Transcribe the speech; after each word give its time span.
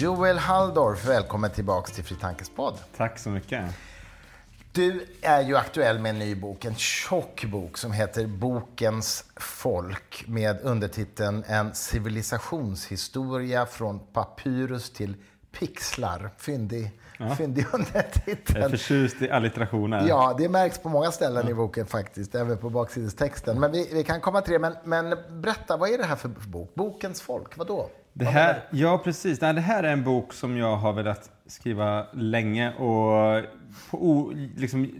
Joel 0.00 0.38
Halldorf, 0.38 1.08
välkommen 1.08 1.50
tillbaka 1.50 1.92
till 1.92 2.04
Fri 2.04 2.16
Tankes 2.16 2.50
podd. 2.50 2.74
Tack 2.96 3.18
så 3.18 3.30
mycket. 3.30 3.64
Du 4.72 5.06
är 5.22 5.42
ju 5.42 5.56
aktuell 5.56 5.98
med 5.98 6.10
en 6.10 6.18
ny 6.18 6.34
bok, 6.34 6.64
en 6.64 6.74
tjock 6.74 7.44
bok 7.44 7.78
som 7.78 7.92
heter 7.92 8.26
Bokens 8.26 9.24
folk 9.36 10.24
med 10.26 10.60
undertiteln 10.62 11.44
En 11.46 11.74
civilisationshistoria 11.74 13.66
från 13.66 14.00
papyrus 14.12 14.92
till 14.92 15.14
pixlar. 15.52 16.30
Fyndig, 16.38 16.90
ja. 17.18 17.34
fyndig 17.34 17.66
undertitel. 17.72 18.56
Jag 18.56 18.64
är 18.64 18.68
förtjust 18.68 19.22
i 19.22 19.30
allitterationer. 19.30 20.08
Ja, 20.08 20.34
det 20.38 20.48
märks 20.48 20.78
på 20.78 20.88
många 20.88 21.10
ställen 21.10 21.42
ja. 21.44 21.50
i 21.50 21.54
boken 21.54 21.86
faktiskt, 21.86 22.34
även 22.34 22.58
på 22.58 22.70
baksidestexten. 22.70 23.60
Men 23.60 23.72
vi, 23.72 23.88
vi, 23.92 24.04
kan 24.04 24.20
komma 24.20 24.40
till 24.40 24.52
det. 24.52 24.58
Men, 24.58 24.74
men 24.84 25.16
berätta, 25.30 25.76
vad 25.76 25.90
är 25.90 25.98
det 25.98 26.04
här 26.04 26.16
för 26.16 26.28
bok? 26.28 26.74
Bokens 26.74 27.20
folk, 27.20 27.56
vad 27.56 27.66
då? 27.66 27.90
Det 28.18 28.24
här, 28.24 28.62
ja, 28.70 29.00
precis. 29.04 29.40
Nej, 29.40 29.54
det 29.54 29.60
här 29.60 29.82
är 29.82 29.92
en 29.92 30.04
bok 30.04 30.32
som 30.32 30.56
jag 30.56 30.76
har 30.76 30.92
velat 30.92 31.30
skriva 31.46 32.06
länge 32.12 32.72
och 32.74 33.44
på, 33.90 34.32
liksom, 34.56 34.90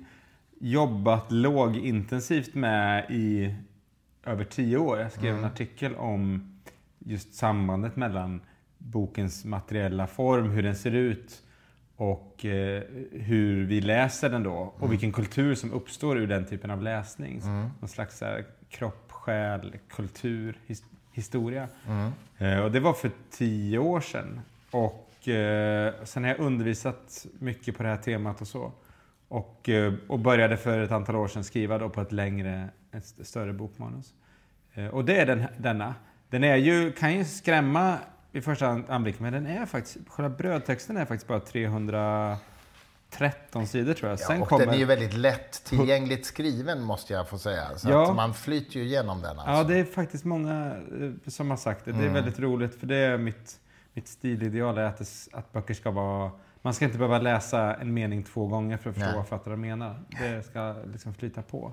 jobbat 0.61 1.33
lågintensivt 1.33 2.55
med 2.55 3.11
i 3.11 3.55
över 4.25 4.45
tio 4.45 4.79
år. 4.79 4.99
Jag 4.99 5.13
skrev 5.13 5.31
mm. 5.31 5.45
en 5.45 5.51
artikel 5.51 5.95
om 5.95 6.53
just 6.99 7.35
sambandet 7.35 7.97
mellan 7.97 8.41
bokens 8.79 9.45
materiella 9.45 10.07
form, 10.07 10.51
hur 10.51 10.63
den 10.63 10.77
ser 10.77 10.93
ut 10.93 11.43
och 11.97 12.45
eh, 12.45 12.83
hur 13.13 13.67
vi 13.67 13.81
läser 13.81 14.31
den 14.31 14.43
då 14.43 14.53
och 14.53 14.79
mm. 14.79 14.91
vilken 14.91 15.13
kultur 15.13 15.55
som 15.55 15.73
uppstår 15.73 16.19
ur 16.19 16.27
den 16.27 16.47
typen 16.47 16.71
av 16.71 16.83
läsning. 16.83 17.41
Mm. 17.41 17.69
Någon 17.81 17.89
slags 17.89 18.21
här, 18.21 18.45
kropp, 18.69 19.13
själ, 19.13 19.77
kultur, 19.89 20.59
historia. 21.19 21.69
Mm. 21.87 22.13
Eh, 22.39 22.65
och 22.65 22.73
det 22.73 22.81
var 22.81 22.93
för 22.93 23.11
tio 23.31 23.79
år 23.79 24.01
sedan. 24.01 24.41
Och 24.71 25.29
eh, 25.29 25.95
sen 26.05 26.25
har 26.25 26.31
jag 26.31 26.41
undervisat 26.41 27.27
mycket 27.39 27.77
på 27.77 27.83
det 27.83 27.89
här 27.89 27.97
temat 27.97 28.41
och 28.41 28.49
så. 28.49 28.73
Och, 29.29 29.69
eh, 29.69 29.95
och 30.09 30.19
började 30.19 30.57
för 30.57 30.79
ett 30.79 30.93
antal 30.93 31.17
år 31.17 31.29
sedan 31.29 31.45
skriva 31.45 31.79
då 31.79 31.89
på 31.89 32.01
ett 32.01 32.13
längre, 32.13 32.69
ett 32.93 33.27
större 33.27 33.53
bokmanus. 33.53 34.15
Och 34.93 35.05
det 35.05 35.21
är 35.21 35.27
den, 35.27 35.45
denna. 35.57 35.95
Den 36.31 36.45
är 36.45 36.57
ju, 36.57 36.93
kan 36.93 37.15
ju 37.15 37.25
skrämma 37.25 37.99
vid 38.33 38.45
första 38.45 38.83
anblick, 38.89 39.21
men 39.21 39.33
den 39.33 39.47
är 39.47 39.67
faktiskt, 39.67 39.99
själva 40.09 40.37
brödtexten 40.37 40.97
är 40.97 41.05
faktiskt 41.05 41.29
bara 41.29 41.41
313 43.11 43.67
sidor 43.67 43.95
tror 43.95 44.11
jag. 44.11 44.21
Ja, 44.21 44.27
Sen 44.27 44.43
och 44.43 44.49
kommer... 44.49 44.67
den 44.67 44.75
är 44.75 44.79
ju 44.79 44.85
väldigt 44.85 45.15
lätt 45.15 45.65
tillgängligt 45.65 46.27
skriven 46.27 46.83
måste 46.83 47.13
jag 47.13 47.29
få 47.29 47.39
säga. 47.39 47.79
Så 47.79 47.91
ja. 47.91 48.13
man 48.13 48.35
flyter 48.35 48.81
ju 48.81 48.83
igenom 48.83 49.23
den. 49.23 49.39
Alltså. 49.39 49.53
Ja, 49.53 49.65
det 49.65 49.79
är 49.79 49.85
faktiskt 49.85 50.25
många 50.25 50.77
eh, 51.01 51.31
som 51.31 51.51
har 51.51 51.57
sagt 51.57 51.85
det. 51.85 51.93
Det 51.93 51.99
är 51.99 52.03
mm. 52.03 52.15
väldigt 52.15 52.39
roligt 52.39 52.75
för 52.75 52.87
det 52.87 52.97
är 52.97 53.19
mitt, 53.19 53.61
mitt 53.93 54.09
stilideal 54.09 54.79
är 54.79 54.83
att, 54.83 54.99
det, 54.99 55.07
att 55.33 55.53
böcker 55.53 55.75
ska 55.75 55.91
vara 55.91 56.31
man 56.63 56.75
ska 56.75 56.85
inte 56.85 56.99
behöva 56.99 57.19
läsa 57.19 57.75
en 57.75 57.95
mening 57.95 58.23
två 58.23 58.47
gånger 58.47 58.77
för 58.77 58.91
att 58.91 58.97
förstå 58.97 59.09
Nej. 59.09 59.17
vad 59.17 59.29
författaren 59.29 59.61
menar. 59.61 60.03
Det 60.09 60.43
ska 60.43 60.75
liksom 60.93 61.15
flyta 61.15 61.43
på. 61.43 61.73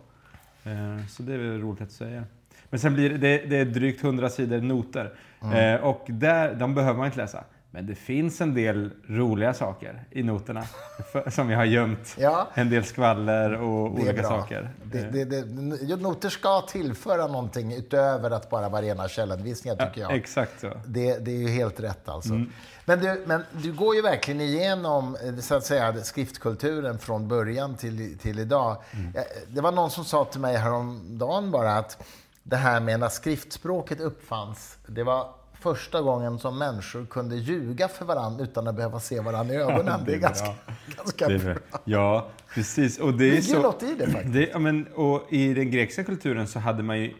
Eh, 0.63 1.05
så 1.09 1.23
det 1.23 1.33
är 1.33 1.37
väl 1.37 1.61
roligt 1.61 1.81
att 1.81 1.91
säga. 1.91 2.23
Men 2.69 2.79
sen 2.79 2.93
blir 2.93 3.09
det, 3.09 3.37
det 3.37 3.57
är 3.57 3.65
drygt 3.65 4.03
100 4.03 4.29
sidor 4.29 4.61
noter. 4.61 5.13
Mm. 5.41 5.75
Eh, 5.75 5.81
och 5.81 6.05
där, 6.07 6.55
de 6.55 6.75
behöver 6.75 6.97
man 6.97 7.05
inte 7.05 7.17
läsa. 7.17 7.43
Men 7.75 7.85
det 7.85 7.95
finns 7.95 8.41
en 8.41 8.53
del 8.53 8.91
roliga 9.07 9.53
saker 9.53 10.03
i 10.11 10.23
noterna 10.23 10.63
som 11.31 11.47
vi 11.47 11.55
har 11.55 11.65
gömt. 11.65 12.15
Ja. 12.19 12.47
En 12.53 12.69
del 12.69 12.83
skvaller 12.83 13.53
och 13.53 13.91
olika 13.91 14.13
bra. 14.13 14.23
saker. 14.23 14.69
Det, 14.83 15.01
det, 15.11 15.25
det, 15.25 15.95
noter 15.95 16.29
ska 16.29 16.61
tillföra 16.61 17.27
någonting 17.27 17.73
utöver 17.73 18.31
att 18.31 18.49
bara 18.49 18.69
vara 18.69 18.81
rena 18.81 19.07
källanvisningar, 19.07 19.75
tycker 19.75 20.01
ja, 20.01 20.09
jag. 20.09 20.17
Exakt 20.17 20.59
så. 20.59 20.71
Det, 20.85 21.17
det 21.17 21.31
är 21.31 21.37
ju 21.37 21.47
helt 21.47 21.79
rätt 21.79 22.09
alltså. 22.09 22.33
Mm. 22.33 22.51
Men, 22.85 22.99
du, 22.99 23.23
men 23.25 23.43
du 23.51 23.73
går 23.73 23.95
ju 23.95 24.01
verkligen 24.01 24.41
igenom 24.41 25.17
så 25.41 25.55
att 25.55 25.65
säga, 25.65 25.93
skriftkulturen 25.93 26.99
från 26.99 27.27
början 27.27 27.75
till, 27.75 28.17
till 28.17 28.39
idag. 28.39 28.77
Mm. 28.91 29.15
Eh, 29.15 29.21
det 29.47 29.61
var 29.61 29.71
någon 29.71 29.91
som 29.91 30.05
sa 30.05 30.25
till 30.25 30.41
mig 30.41 30.57
häromdagen 30.57 31.51
bara 31.51 31.77
att 31.77 32.03
det 32.43 32.55
här 32.55 32.79
med 32.79 32.99
när 32.99 33.09
skriftspråket 33.09 33.99
uppfanns, 33.99 34.77
det 34.87 35.03
var 35.03 35.44
första 35.65 36.01
gången 36.01 36.39
som 36.39 36.57
människor 36.57 37.05
kunde 37.05 37.35
ljuga 37.35 37.87
för 37.87 38.05
varandra 38.05 38.43
utan 38.43 38.67
att 38.67 38.75
behöva 38.75 38.99
se 38.99 39.19
varandra 39.19 39.53
i 39.53 39.57
ögonen. 39.57 39.85
Ja, 39.87 39.99
det, 40.05 40.13
är 40.13 40.17
ganska, 40.17 40.53
ganska 40.97 41.27
det 41.27 41.33
är 41.33 41.39
bra. 41.39 41.55
Ja, 41.83 42.27
precis. 42.53 42.99
Och 42.99 43.13
det 43.13 43.37
är 43.37 43.41
så, 43.41 43.61
något 43.61 43.83
i 43.83 43.95
det 43.99 44.07
faktiskt. 44.07 44.33
Det, 44.33 44.49
ja, 44.53 44.59
men, 44.59 44.87
och 44.87 45.27
I 45.29 45.53
den 45.53 45.71
grekiska 45.71 46.03
kulturen 46.03 46.47
så 46.47 46.59
hade 46.59 46.83
man 46.83 46.99
ju 46.99 47.13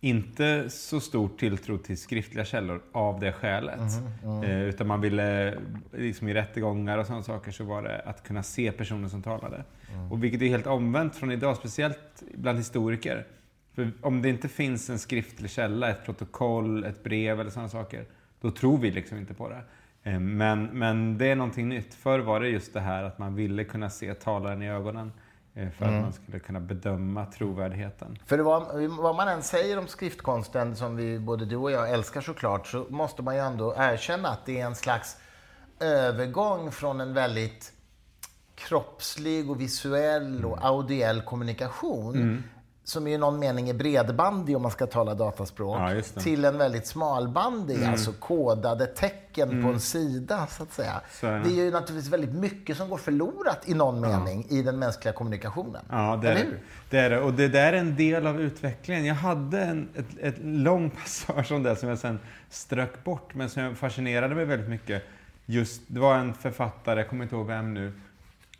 inte 0.00 0.70
så 0.70 1.00
stor 1.00 1.30
tilltro 1.38 1.78
till 1.78 1.98
skriftliga 1.98 2.44
källor 2.44 2.82
av 2.92 3.20
det 3.20 3.32
skälet. 3.32 3.80
Mm, 4.22 4.42
mm. 4.42 4.50
Utan 4.50 4.86
man 4.86 5.00
ville, 5.00 5.58
liksom 5.92 6.28
i 6.28 6.34
rättegångar 6.34 6.98
och 6.98 7.06
sådana 7.06 7.22
saker, 7.22 7.52
så 7.52 7.64
var 7.64 7.82
det 7.82 8.02
att 8.04 8.22
kunna 8.22 8.42
se 8.42 8.72
personen 8.72 9.10
som 9.10 9.22
talade. 9.22 9.64
Mm. 9.92 10.12
Och 10.12 10.24
vilket 10.24 10.42
är 10.42 10.46
helt 10.46 10.66
omvänt 10.66 11.16
från 11.16 11.32
idag, 11.32 11.56
speciellt 11.56 12.22
bland 12.34 12.58
historiker. 12.58 13.26
För 13.74 13.92
om 14.00 14.22
det 14.22 14.28
inte 14.28 14.48
finns 14.48 14.90
en 14.90 14.98
skriftlig 14.98 15.50
källa, 15.50 15.90
ett 15.90 16.04
protokoll, 16.04 16.84
ett 16.84 17.02
brev 17.02 17.40
eller 17.40 17.50
sådana 17.50 17.68
saker, 17.68 18.04
då 18.40 18.50
tror 18.50 18.78
vi 18.78 18.90
liksom 18.90 19.18
inte 19.18 19.34
på 19.34 19.48
det. 19.48 19.62
Eh, 20.02 20.20
men, 20.20 20.64
men 20.64 21.18
det 21.18 21.26
är 21.26 21.36
någonting 21.36 21.68
nytt. 21.68 21.94
Förr 21.94 22.18
var 22.18 22.40
det 22.40 22.48
just 22.48 22.74
det 22.74 22.80
här 22.80 23.04
att 23.04 23.18
man 23.18 23.34
ville 23.34 23.64
kunna 23.64 23.90
se 23.90 24.14
talaren 24.14 24.62
i 24.62 24.70
ögonen 24.70 25.12
eh, 25.54 25.70
för 25.70 25.84
mm. 25.84 25.96
att 25.96 26.02
man 26.02 26.12
skulle 26.12 26.38
kunna 26.38 26.60
bedöma 26.60 27.26
trovärdigheten. 27.26 28.18
För 28.26 28.38
vad, 28.38 28.88
vad 28.88 29.16
man 29.16 29.28
än 29.28 29.42
säger 29.42 29.78
om 29.78 29.86
skriftkonsten, 29.86 30.76
som 30.76 30.96
vi, 30.96 31.18
både 31.18 31.44
du 31.44 31.56
och 31.56 31.70
jag 31.70 31.90
älskar 31.90 32.20
såklart, 32.20 32.66
så 32.66 32.86
måste 32.90 33.22
man 33.22 33.34
ju 33.34 33.40
ändå 33.40 33.74
erkänna 33.76 34.28
att 34.28 34.46
det 34.46 34.60
är 34.60 34.66
en 34.66 34.74
slags 34.74 35.16
övergång 35.80 36.72
från 36.72 37.00
en 37.00 37.14
väldigt 37.14 37.72
kroppslig 38.54 39.50
och 39.50 39.60
visuell 39.60 40.44
och 40.44 40.58
audiell 40.64 41.22
kommunikation 41.22 42.16
mm 42.16 42.42
som 42.92 43.06
i 43.06 43.18
någon 43.18 43.38
mening 43.38 43.68
är 43.68 43.74
bredbandig 43.74 44.56
om 44.56 44.62
man 44.62 44.70
ska 44.70 44.86
tala 44.86 45.14
dataspråk, 45.14 45.78
ja, 45.78 46.02
till 46.22 46.44
en 46.44 46.58
väldigt 46.58 46.86
smalbandig, 46.86 47.76
mm. 47.76 47.90
alltså 47.90 48.12
kodade 48.12 48.86
tecken 48.86 49.50
mm. 49.50 49.64
på 49.64 49.72
en 49.72 49.80
sida, 49.80 50.46
så 50.46 50.62
att 50.62 50.72
säga. 50.72 51.00
Så. 51.10 51.26
Det 51.26 51.32
är 51.32 51.64
ju 51.64 51.70
naturligtvis 51.70 52.12
väldigt 52.12 52.34
mycket 52.34 52.76
som 52.76 52.88
går 52.88 52.98
förlorat 52.98 53.68
i 53.68 53.74
någon 53.74 54.00
mening 54.00 54.46
ja. 54.50 54.56
i 54.56 54.62
den 54.62 54.78
mänskliga 54.78 55.12
kommunikationen. 55.12 55.84
Ja, 55.90 56.18
det 56.22 56.28
är, 56.28 56.36
hur? 56.36 56.60
det 56.90 56.98
är 56.98 57.10
det. 57.10 57.20
Och 57.20 57.32
det 57.32 57.48
där 57.48 57.72
är 57.72 57.76
en 57.76 57.96
del 57.96 58.26
av 58.26 58.40
utvecklingen. 58.40 59.04
Jag 59.04 59.14
hade 59.14 59.60
en 59.60 59.88
ett, 59.94 60.18
ett 60.20 60.38
lång 60.42 60.90
passage 61.02 61.52
om 61.52 61.62
det 61.62 61.76
som 61.76 61.88
jag 61.88 61.98
sen 61.98 62.18
strök 62.50 63.04
bort, 63.04 63.34
men 63.34 63.50
som 63.50 63.76
fascinerade 63.76 64.34
mig 64.34 64.44
väldigt 64.44 64.68
mycket. 64.68 65.02
Just, 65.46 65.82
det 65.86 66.00
var 66.00 66.14
en 66.16 66.34
författare, 66.34 67.00
jag 67.00 67.08
kommer 67.08 67.24
inte 67.24 67.36
ihåg 67.36 67.46
vem 67.46 67.74
nu, 67.74 67.92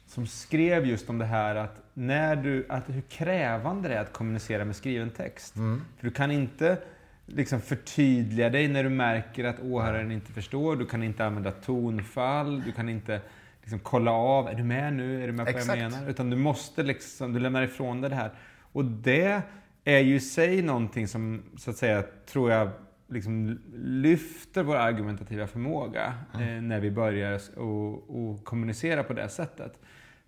som 0.07 0.27
skrev 0.27 0.87
just 0.87 1.11
om 1.11 1.19
det 1.19 1.25
här 1.25 1.55
att, 1.55 1.82
när 1.95 2.37
du, 2.37 2.67
att 2.69 2.85
hur 2.87 3.01
krävande 3.01 3.89
det 3.89 3.95
är 3.95 4.01
att 4.01 4.13
kommunicera 4.13 4.65
med 4.65 4.77
skriven 4.77 5.11
text. 5.11 5.57
Mm. 5.57 5.83
För 5.99 6.07
du 6.07 6.13
kan 6.13 6.31
inte 6.31 6.79
liksom 7.27 7.61
förtydliga 7.61 8.51
dig 8.51 8.69
när 8.69 8.85
du 8.85 8.91
märker 8.91 9.45
att 9.45 9.61
åhöraren 9.61 10.11
inte 10.11 10.33
förstår. 10.33 10.77
Du 10.77 10.87
kan 10.87 11.03
inte 11.03 11.27
använda 11.27 11.51
tonfall, 11.51 12.63
du 12.63 12.73
kan 12.73 12.89
inte 12.89 13.21
liksom 13.61 13.79
kolla 13.79 14.11
av, 14.11 14.49
är 14.49 14.55
du 14.55 14.65
med 14.65 14.93
nu? 14.93 15.23
Är 15.23 15.27
du 15.27 15.33
med 15.33 15.47
på 15.47 15.53
vad 15.53 15.61
jag 15.61 15.79
menar? 15.79 16.11
Utan 16.11 16.31
du 16.31 16.37
måste 16.37 16.83
liksom, 16.83 17.33
du 17.33 17.41
lämnar 17.41 17.63
ifrån 17.63 18.01
dig 18.01 18.11
det 18.11 18.17
här. 18.17 18.31
Och 18.73 18.85
det 18.85 19.43
är 19.85 19.99
ju 19.99 20.15
i 20.15 20.21
sig 20.21 20.63
någonting 20.63 21.09
som, 21.09 21.43
så 21.57 21.71
att 21.71 21.77
säga, 21.77 22.05
tror 22.27 22.51
jag 22.51 22.71
liksom 23.09 23.59
lyfter 23.75 24.63
vår 24.63 24.77
argumentativa 24.77 25.47
förmåga 25.47 26.15
mm. 26.35 26.57
eh, 26.57 26.63
när 26.63 26.81
vi 26.81 26.91
börjar 26.91 27.41
och, 27.59 28.11
och 28.17 28.45
kommunicera 28.45 29.03
på 29.03 29.13
det 29.13 29.29
sättet. 29.29 29.81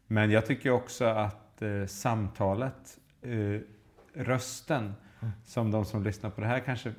Men 0.07 0.31
jag 0.31 0.47
tycker 0.47 0.71
också 0.71 1.05
att 1.05 1.44
eh, 1.63 1.87
samtalet, 1.87 2.99
eh, 3.23 3.61
rösten, 4.15 4.95
mm. 5.21 5.33
som 5.45 5.71
de 5.71 5.85
som 5.85 6.03
lyssnar 6.03 6.31
på 6.31 6.41
det 6.41 6.47
här 6.47 6.61
kanske 6.61 6.93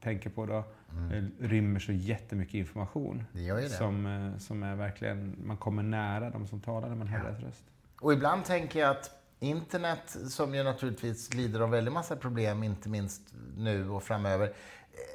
tänker 0.00 0.30
på 0.30 0.46
då, 0.46 0.64
mm. 0.92 1.12
Eh, 1.12 1.48
rymmer 1.48 1.80
så 1.80 1.92
jättemycket 1.92 2.54
information. 2.54 3.24
Det 3.32 3.42
gör 3.42 3.56
ju 3.56 3.62
det. 3.62 3.70
Som, 3.70 4.06
eh, 4.06 4.38
som 4.38 4.62
är 4.62 4.76
verkligen, 4.76 5.36
man 5.46 5.56
kommer 5.56 5.82
nära 5.82 6.30
de 6.30 6.46
som 6.46 6.60
talar 6.60 6.88
när 6.88 6.96
man 6.96 7.06
hör 7.06 7.24
deras 7.24 7.40
röst. 7.40 7.64
Och 8.00 8.12
ibland 8.12 8.44
tänker 8.44 8.80
jag 8.80 8.90
att 8.90 9.10
internet, 9.40 10.16
som 10.28 10.54
ju 10.54 10.62
naturligtvis 10.62 11.34
lider 11.34 11.60
av 11.60 11.70
väldigt 11.70 11.94
massa 11.94 12.16
problem, 12.16 12.62
inte 12.62 12.88
minst 12.88 13.34
nu 13.56 13.90
och 13.90 14.02
framöver, 14.02 14.52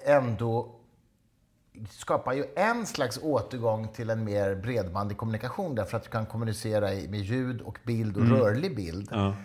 ändå 0.05 0.75
skapar 1.89 2.33
ju 2.33 2.45
en 2.55 2.85
slags 2.85 3.19
återgång 3.23 3.87
till 3.87 4.09
en 4.09 4.23
mer 4.23 4.55
bredbandig 4.55 5.17
kommunikation 5.17 5.75
därför 5.75 5.97
att 5.97 6.03
du 6.03 6.09
kan 6.09 6.25
kommunicera 6.25 6.85
med 6.85 7.19
ljud 7.19 7.61
och 7.61 7.79
bild 7.83 8.17
och 8.17 8.23
mm. 8.23 8.37
rörlig 8.37 8.75
bild. 8.75 9.09
Ja. 9.11 9.35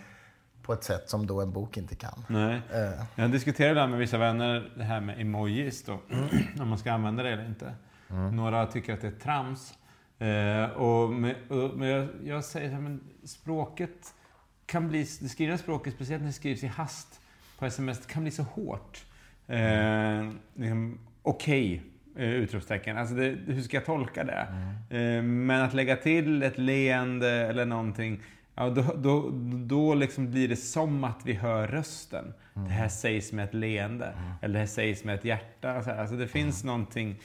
På 0.63 0.73
ett 0.73 0.85
sätt 0.85 1.11
som 1.11 1.27
då 1.27 1.41
en 1.41 1.53
bok 1.53 1.77
inte 1.77 1.95
kan. 1.95 2.25
Nej. 2.29 2.61
Uh. 2.75 3.05
Jag 3.15 3.31
diskuterar 3.31 3.71
ibland 3.71 3.91
med 3.91 4.01
vissa 4.01 4.19
vänner 4.19 4.73
det 4.77 4.85
här 4.85 5.01
med 5.01 5.21
emojis 5.21 5.85
då. 5.85 5.93
Om 6.61 6.69
man 6.69 6.79
ska 6.79 6.93
använda 6.93 7.23
det 7.23 7.31
eller 7.31 7.47
inte. 7.47 7.75
Mm. 8.11 8.37
Några 8.37 8.67
tycker 8.67 8.95
att 8.95 9.01
det 9.01 9.07
är 9.07 9.11
trams. 9.11 9.75
Uh, 10.23 10.77
och, 10.77 11.11
med, 11.11 11.37
och, 11.49 11.79
men 11.79 11.89
jag, 11.89 12.09
jag 12.25 12.45
säger 12.45 12.77
att 12.77 13.29
språket 13.31 14.15
kan 14.67 14.89
bli, 14.89 14.99
det 15.21 15.29
skrivna 15.29 15.59
språket, 15.59 15.95
speciellt 15.95 16.23
när 16.23 16.29
det 16.29 16.33
skrivs 16.33 16.65
i 16.65 16.67
hast 16.67 17.21
på 17.59 17.67
sms, 17.67 18.07
kan 18.07 18.23
bli 18.23 18.31
så 18.31 18.43
hårt. 18.43 19.05
Uh, 19.51 20.33
liksom, 20.55 20.99
Okej, 21.23 21.75
okay 21.75 21.77
eh, 21.77 21.92
utropstecken. 22.17 22.99
Alltså 22.99 23.15
det, 23.15 23.39
hur 23.47 23.63
ska 23.63 23.77
jag 23.77 23.85
tolka 23.85 24.25
det? 24.25 24.47
Eh, 24.97 25.23
men 25.23 25.63
att 25.63 25.75
lägga 25.75 25.97
till 25.97 26.43
ett 26.43 26.59
leende 26.59 27.31
eller 27.31 27.67
någonting, 27.67 28.23
ja, 28.55 28.71
då, 28.71 28.83
då, 28.97 29.31
då 29.55 29.95
liksom 29.95 30.31
blir 30.31 30.49
det 30.49 30.57
som 30.57 31.05
att 31.05 31.21
vi 31.25 31.33
hör 31.33 31.69
rösten. 31.69 32.35
Det 32.55 32.73
här 32.73 32.89
sägs 32.89 33.33
med 33.33 33.45
ett 33.45 33.55
leende, 33.55 34.13
eller 34.43 34.53
det 34.53 34.59
här 34.59 34.67
sägs 34.67 35.05
med 35.05 35.15
ett 35.15 35.25
hjärta. 35.25 35.73
Alltså, 35.73 36.17
det 36.17 36.29
finns 36.29 36.65
någonting 36.65 37.21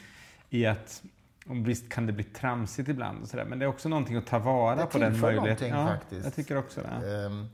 i 0.50 0.66
att 0.66 1.04
och 1.50 1.68
visst 1.68 1.90
kan 1.90 2.06
det 2.06 2.14
bli 2.14 2.24
tramsigt 2.24 2.90
ibland, 2.90 3.22
och 3.22 3.28
så 3.28 3.38
där, 3.38 3.46
men 3.46 3.60
det 3.60 3.66
är 3.66 3.70
också 3.70 3.90
någonting 3.90 4.16
att 4.16 4.26
ta 4.26 4.40
vara 4.40 4.86
på 4.86 4.98
den 4.98 5.20
möjligheten. 5.20 5.70
Ja, 5.70 5.88
faktiskt. 5.88 6.24
jag 6.24 6.36
tycker 6.36 6.58
också 6.58 6.82
det. 6.82 7.26
Ehm, 7.26 7.48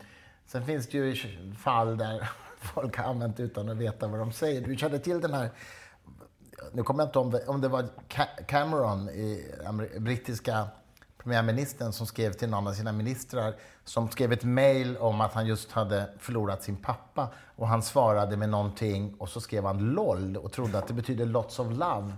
sen 0.46 0.66
finns 0.66 0.88
det 0.88 0.98
ju 0.98 1.16
fall 1.58 1.98
där 1.98 2.30
folk 2.60 2.98
har 2.98 3.06
använt 3.06 3.40
utan 3.40 3.70
att 3.70 3.78
veta 3.78 4.08
vad 4.08 4.20
de 4.20 4.32
säger. 4.32 4.62
Du 4.62 4.76
känner 4.76 4.98
till 4.98 5.22
den 5.22 5.34
här, 5.34 5.50
nu 6.74 6.84
kommer 6.84 7.04
jag 7.04 7.08
inte 7.08 7.20
ihåg 7.38 7.50
om 7.50 7.62
det 7.62 7.68
var 7.68 7.84
Ca- 8.10 8.44
Cameron, 8.48 9.10
i 9.10 9.52
brittiska 10.00 10.68
premiärministern, 11.24 11.94
som 11.94 12.08
skrev 12.08 12.34
till 12.34 12.50
någon 12.50 12.68
av 12.68 12.74
sina 12.74 12.92
ministrar, 12.92 13.54
som 13.84 14.10
skrev 14.10 14.32
ett 14.34 14.44
mejl 14.44 14.98
om 14.98 15.22
att 15.22 15.34
han 15.34 15.46
just 15.46 15.72
hade 15.72 16.06
förlorat 16.20 16.64
sin 16.64 16.76
pappa. 16.76 17.28
Och 17.56 17.68
han 17.68 17.82
svarade 17.84 18.38
med 18.38 18.50
någonting 18.50 19.16
och 19.20 19.30
så 19.30 19.42
skrev 19.42 19.66
han 19.66 19.80
LOL 19.80 20.38
och 20.38 20.52
trodde 20.52 20.78
att 20.78 20.88
det 20.88 20.94
betyder 20.94 21.26
lots 21.26 21.60
of 21.60 21.68
love. 21.72 22.14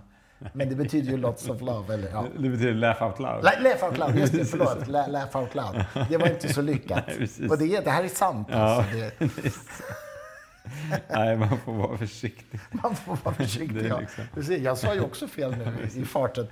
Men 0.52 0.68
det 0.68 0.74
betyder 0.74 1.10
ju 1.10 1.16
lots 1.16 1.48
of 1.48 1.60
love, 1.60 1.94
eller 1.94 2.08
ja. 2.10 2.24
Det 2.38 2.48
betyder 2.48 2.74
laugh 2.74 3.02
out 3.02 3.18
loud. 3.18 3.44
La- 3.44 3.58
Laugh 3.60 3.84
out 3.84 3.98
loud, 3.98 4.16
just 4.18 4.32
det, 4.32 4.44
förlåt. 4.44 4.88
La- 4.88 5.06
Laugh 5.06 5.36
out 5.36 5.54
loud. 5.54 5.84
Det 6.08 6.16
var 6.16 6.26
inte 6.28 6.52
så 6.52 6.62
lyckat. 6.62 7.04
Nej, 7.38 7.48
och 7.50 7.58
det, 7.58 7.80
det 7.84 7.90
här 7.90 8.04
är 8.04 8.08
sant 8.08 8.48
Ja. 8.50 8.56
alltså. 8.56 8.92
Det, 8.96 9.12
Nej, 11.10 11.36
man 11.36 11.58
får 11.64 11.72
vara 11.72 11.98
försiktig. 11.98 12.60
man 12.70 12.96
får 12.96 13.18
vara 13.24 13.34
försiktig. 13.34 13.86
Ja. 13.86 14.00
liksom- 14.00 14.24
Precis, 14.34 14.58
jag 14.62 14.78
sa 14.78 14.94
ju 14.94 15.00
också 15.00 15.28
fel 15.28 15.50
nu 15.56 15.88
i, 15.94 16.00
i 16.00 16.04
farten. 16.04 16.46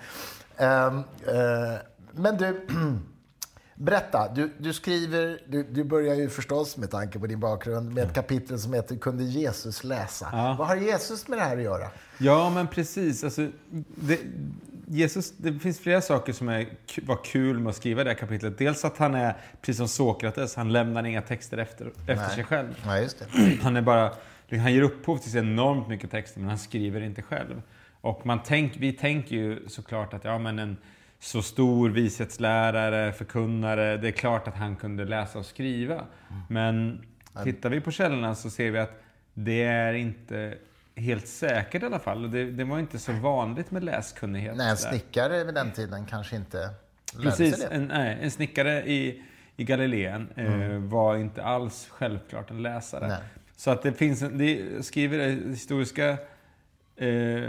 Ehm, 0.57 0.99
eh, 0.99 1.79
men 2.13 2.37
du, 2.37 2.67
berätta. 3.75 4.29
Du, 4.35 4.53
du 4.59 4.73
skriver, 4.73 5.41
du, 5.49 5.63
du 5.63 5.85
börjar 5.85 6.15
ju 6.15 6.29
förstås 6.29 6.77
med 6.77 6.91
tanke 6.91 7.19
på 7.19 7.27
din 7.27 7.41
bakgrund 7.41 7.95
med 7.95 8.05
ett 8.05 8.15
kapitel 8.15 8.59
som 8.61 8.73
heter 8.75 8.97
Kunde 8.97 9.25
Jesus 9.25 9.85
läsa? 9.85 10.29
Ja. 10.33 10.57
Vad 10.59 10.69
har 10.69 10.77
Jesus 10.77 11.29
med 11.29 11.39
det 11.39 11.43
här 11.45 11.57
att 11.57 11.63
göra? 11.63 11.89
Ja, 12.19 12.51
men 12.51 12.67
precis. 12.69 13.25
Alltså, 13.25 13.49
det, 13.95 14.21
Jesus, 14.87 15.31
det 15.37 15.59
finns 15.59 15.81
flera 15.81 16.01
saker 16.01 16.33
som 16.33 16.49
är, 16.49 16.67
var 17.03 17.25
kul 17.25 17.59
med 17.59 17.71
att 17.71 17.77
skriva 17.77 18.05
det 18.05 18.11
här 18.11 18.17
kapitlet. 18.17 18.59
Dels 18.59 18.85
att 18.85 18.99
han 18.99 19.15
är, 19.15 19.37
precis 19.61 19.77
som 19.77 19.89
Sokrates, 19.89 20.55
han 20.55 20.73
lämnar 20.73 21.05
inga 21.05 21.23
texter 21.23 21.59
efter, 21.59 21.87
efter 21.87 22.15
Nej. 22.15 22.35
sig 22.35 22.45
själv. 22.45 22.75
Det. 22.85 23.59
Han 23.63 23.77
är 23.77 23.83
bara, 23.83 24.13
han 24.51 24.75
ger 24.75 24.83
upphov 24.83 25.19
till 25.19 25.37
enormt 25.37 25.89
mycket 25.89 26.11
texter, 26.11 26.41
men 26.41 26.49
han 26.49 26.59
skriver 26.59 27.01
inte 27.01 27.23
själv. 27.23 27.63
Och 28.01 28.27
man 28.27 28.41
tänk, 28.45 28.77
vi 28.77 28.93
tänker 28.93 29.37
ju 29.37 29.69
såklart 29.69 30.15
att 30.15 30.25
ja, 30.25 30.39
men 30.39 30.59
en 30.59 30.77
så 31.19 31.43
stor 31.43 31.91
vishetslärare, 31.91 33.13
förkunnare, 33.13 33.97
det 33.97 34.09
är 34.09 34.13
klart 34.13 34.49
att 34.49 34.57
han 34.57 34.77
kunde 34.77 35.05
läsa 35.05 35.39
och 35.39 35.47
skriva. 35.47 36.05
Men 36.49 37.03
tittar 37.45 37.71
vi 37.71 37.81
på 37.81 37.91
källorna 37.91 38.35
så 38.35 38.51
ser 38.51 38.71
vi 38.71 38.79
att 38.79 39.03
det 39.35 39.63
är 39.63 39.93
inte 39.93 40.55
helt 40.97 41.29
säkert 41.29 41.83
i 41.83 41.87
alla 41.87 41.99
fall. 41.99 42.31
Det, 42.31 42.45
det 42.45 42.65
var 42.65 42.79
inte 42.79 42.99
så 42.99 43.13
vanligt 43.13 43.71
med 43.71 43.85
läskunnighet. 43.85 44.57
Nej, 44.57 44.71
en 44.71 44.77
snickare 44.77 45.45
vid 45.45 45.55
den 45.55 45.73
tiden 45.73 46.07
kanske 46.07 46.37
inte 46.37 46.59
lärde 46.59 47.31
Precis, 47.31 47.59
sig 47.59 47.69
det. 47.69 47.75
en, 47.75 47.87
nej, 47.87 48.19
en 48.23 48.31
snickare 48.31 48.83
i, 48.87 49.23
i 49.57 49.65
Galileen 49.65 50.29
eh, 50.37 50.79
var 50.79 51.17
inte 51.17 51.45
alls 51.45 51.89
självklart 51.91 52.51
en 52.51 52.63
läsare. 52.63 53.09
Nej. 53.09 53.19
Så 53.57 53.71
att 53.71 53.83
det 53.83 53.93
finns, 53.93 54.23
en, 54.23 54.39
det 54.39 54.85
skriver 54.87 55.19
det 55.19 55.51
historiska 55.51 56.19
eh, 56.97 57.43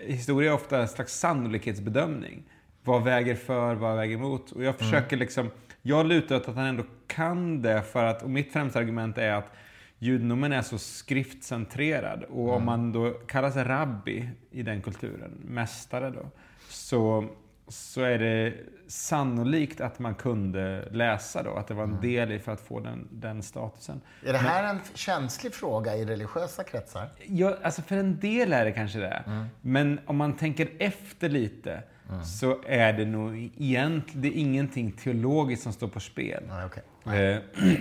historia 0.00 0.50
är 0.50 0.54
ofta 0.54 0.80
en 0.80 0.88
slags 0.88 1.18
sannolikhetsbedömning. 1.18 2.44
Vad 2.84 3.04
väger 3.04 3.34
för, 3.34 3.74
vad 3.74 3.96
väger 3.96 4.16
emot? 4.16 4.52
Och 4.52 4.64
jag 4.64 4.78
försöker 4.78 5.16
liksom, 5.16 5.50
jag 5.82 6.06
lutar 6.06 6.36
åt 6.36 6.48
att 6.48 6.56
han 6.56 6.66
ändå 6.66 6.84
kan 7.06 7.62
det 7.62 7.82
för 7.82 8.04
att, 8.04 8.22
och 8.22 8.30
mitt 8.30 8.52
främsta 8.52 8.78
argument 8.78 9.18
är 9.18 9.32
att 9.32 9.52
judendomen 9.98 10.52
är 10.52 10.62
så 10.62 10.78
skriftcentrerad. 10.78 12.22
Och 12.22 12.50
om 12.50 12.64
man 12.64 12.92
då 12.92 13.10
kallar 13.10 13.50
sig 13.50 13.64
rabbi 13.64 14.30
i 14.50 14.62
den 14.62 14.82
kulturen, 14.82 15.30
mästare 15.44 16.10
då, 16.10 16.30
så, 16.68 17.28
så 17.68 18.02
är 18.02 18.18
det 18.18 18.54
sannolikt 18.88 19.80
att 19.80 19.98
man 19.98 20.14
kunde 20.14 20.88
läsa 20.90 21.42
då, 21.42 21.54
att 21.54 21.66
det 21.66 21.74
var 21.74 21.84
en 21.84 22.00
del 22.00 22.32
i 22.32 22.38
för 22.38 22.52
att 22.52 22.60
få 22.60 22.80
den, 22.80 23.08
den 23.10 23.42
statusen. 23.42 24.00
Är 24.26 24.32
det 24.32 24.38
här 24.38 24.74
en 24.74 24.80
känslig 24.94 25.54
fråga 25.54 25.96
i 25.96 26.04
religiösa 26.04 26.64
kretsar? 26.64 27.08
Ja, 27.26 27.56
alltså 27.62 27.82
för 27.82 27.96
en 27.96 28.20
del 28.20 28.52
är 28.52 28.64
det 28.64 28.72
kanske 28.72 28.98
det. 28.98 29.46
Men 29.60 30.00
om 30.06 30.16
man 30.16 30.36
tänker 30.36 30.68
efter 30.78 31.28
lite 31.28 31.82
så 32.24 32.56
är 32.66 32.92
det 32.92 33.04
nog 33.04 33.36
egentligen 33.36 34.22
det 34.22 34.28
är 34.28 34.40
ingenting 34.40 34.92
teologiskt 34.92 35.62
som 35.62 35.72
står 35.72 35.88
på 35.88 36.00
spel. 36.00 36.42
Nej, 36.48 36.64
okej. 36.66 36.82
Eh, 37.06 37.38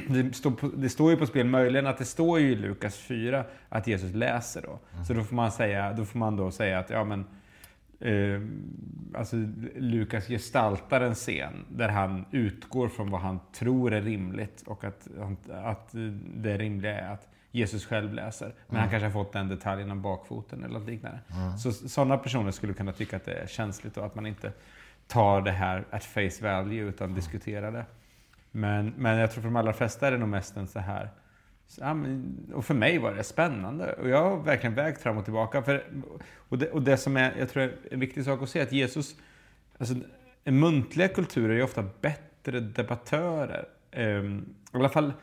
Det 0.23 0.35
står, 0.35 0.51
på, 0.51 0.67
det 0.67 0.89
står 0.89 1.11
ju 1.11 1.17
på 1.17 1.25
spel, 1.25 1.45
möjligen 1.45 1.87
att 1.87 1.97
det 1.97 2.05
står 2.05 2.39
ju 2.39 2.51
i 2.51 2.55
Lukas 2.55 2.97
4 2.97 3.45
att 3.69 3.87
Jesus 3.87 4.13
läser 4.13 4.61
då. 4.61 4.79
Så 5.03 5.13
då 5.13 5.23
får 5.23 5.35
man, 5.35 5.51
säga, 5.51 5.93
då 5.93 6.05
får 6.05 6.19
man 6.19 6.35
då 6.35 6.51
säga 6.51 6.79
att 6.79 6.89
ja 6.89 7.03
men 7.03 7.25
eh, 7.99 8.41
alltså 9.19 9.35
Lukas 9.75 10.27
gestaltar 10.27 11.01
en 11.01 11.15
scen 11.15 11.65
där 11.69 11.89
han 11.89 12.25
utgår 12.31 12.87
från 12.87 13.11
vad 13.11 13.21
han 13.21 13.39
tror 13.53 13.93
är 13.93 14.01
rimligt 14.01 14.63
och 14.65 14.83
att, 14.83 15.07
att 15.49 15.89
det 16.35 16.57
rimliga 16.57 16.99
är 16.99 17.13
att 17.13 17.27
Jesus 17.57 17.85
själv 17.85 18.13
läser. 18.13 18.53
Men 18.67 18.79
han 18.79 18.89
kanske 18.89 19.05
har 19.05 19.11
fått 19.11 19.33
den 19.33 19.47
detaljen 19.47 19.91
om 19.91 20.01
bakfoten 20.01 20.63
eller 20.63 20.79
något 20.79 20.89
liknande. 20.89 21.19
Så 21.59 21.71
sådana 21.71 22.17
personer 22.17 22.51
skulle 22.51 22.73
kunna 22.73 22.91
tycka 22.91 23.15
att 23.15 23.25
det 23.25 23.33
är 23.33 23.47
känsligt 23.47 23.97
och 23.97 24.05
att 24.05 24.15
man 24.15 24.25
inte 24.25 24.51
tar 25.07 25.41
det 25.41 25.51
här 25.51 25.85
at 25.91 26.03
face 26.03 26.41
value 26.41 26.83
utan 26.83 27.13
diskuterar 27.13 27.71
det. 27.71 27.85
Men, 28.51 28.93
men 28.97 29.17
jag 29.17 29.31
tror 29.31 29.41
för 29.41 29.49
de 29.49 29.55
allra 29.55 29.73
flesta 29.73 30.07
är 30.07 30.11
det 30.11 30.17
nog 30.17 30.29
mest 30.29 30.57
en 30.57 30.67
så 30.67 30.79
här... 30.79 31.09
och 32.53 32.65
för 32.65 32.73
mig 32.73 32.97
var 32.97 33.13
det 33.13 33.23
spännande. 33.23 33.93
Och 33.93 34.09
jag 34.09 34.29
har 34.29 34.37
verkligen 34.37 34.75
vägt 34.75 35.01
fram 35.01 35.17
och 35.17 35.23
tillbaka. 35.23 35.63
För, 35.63 35.83
och, 36.35 36.57
det, 36.57 36.69
och 36.69 36.81
det 36.81 36.97
som 36.97 37.17
är, 37.17 37.35
jag 37.39 37.49
tror 37.49 37.63
är 37.63 37.77
en 37.91 37.99
viktig 37.99 38.25
sak 38.25 38.41
att 38.41 38.49
se, 38.49 38.61
att 38.61 38.71
Jesus... 38.71 39.15
Alltså, 39.77 39.95
muntliga 40.43 41.07
kulturer 41.07 41.55
är 41.55 41.63
ofta 41.63 41.85
bättre 42.01 42.59
debattörer. 42.59 43.65
Ehm, 43.91 44.45
I 44.73 44.77
alla 44.77 44.89
fall, 44.89 45.13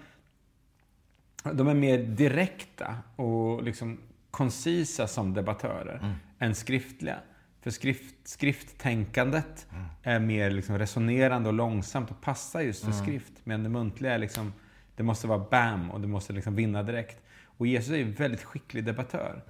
de 1.53 1.69
är 1.69 1.75
mer 1.75 1.99
direkta 1.99 2.97
och 3.17 3.63
liksom 3.63 4.01
koncisa 4.31 5.07
som 5.07 5.35
debattörer 5.35 6.15
än 6.39 6.55
skriftliga. 6.55 7.17
För 7.61 7.71
skrift, 7.71 8.29
skrifttänkandet 8.29 9.67
är 10.03 10.19
mer 10.21 10.51
liksom 10.51 10.79
resonerande 10.79 11.49
och 11.49 11.55
långsamt 11.55 12.11
och 12.11 12.21
passar 12.21 12.61
just 12.61 12.85
för 12.85 12.93
skrift. 12.93 13.33
Men 13.45 13.63
det 13.63 13.69
muntliga 13.69 14.15
är 14.15 14.19
liksom, 14.19 14.53
det 14.97 15.03
måste 15.03 15.27
vara 15.27 15.47
bam 15.51 15.91
och 15.91 16.01
det 16.01 16.07
måste 16.07 16.33
liksom 16.33 16.55
vinna 16.55 16.83
direkt. 16.83 17.23
Och 17.57 17.67
Jesus 17.67 17.91
är 17.91 17.97
ju 17.97 18.13
väldigt 18.13 18.43
skicklig 18.43 18.85
debattör. 18.85 19.43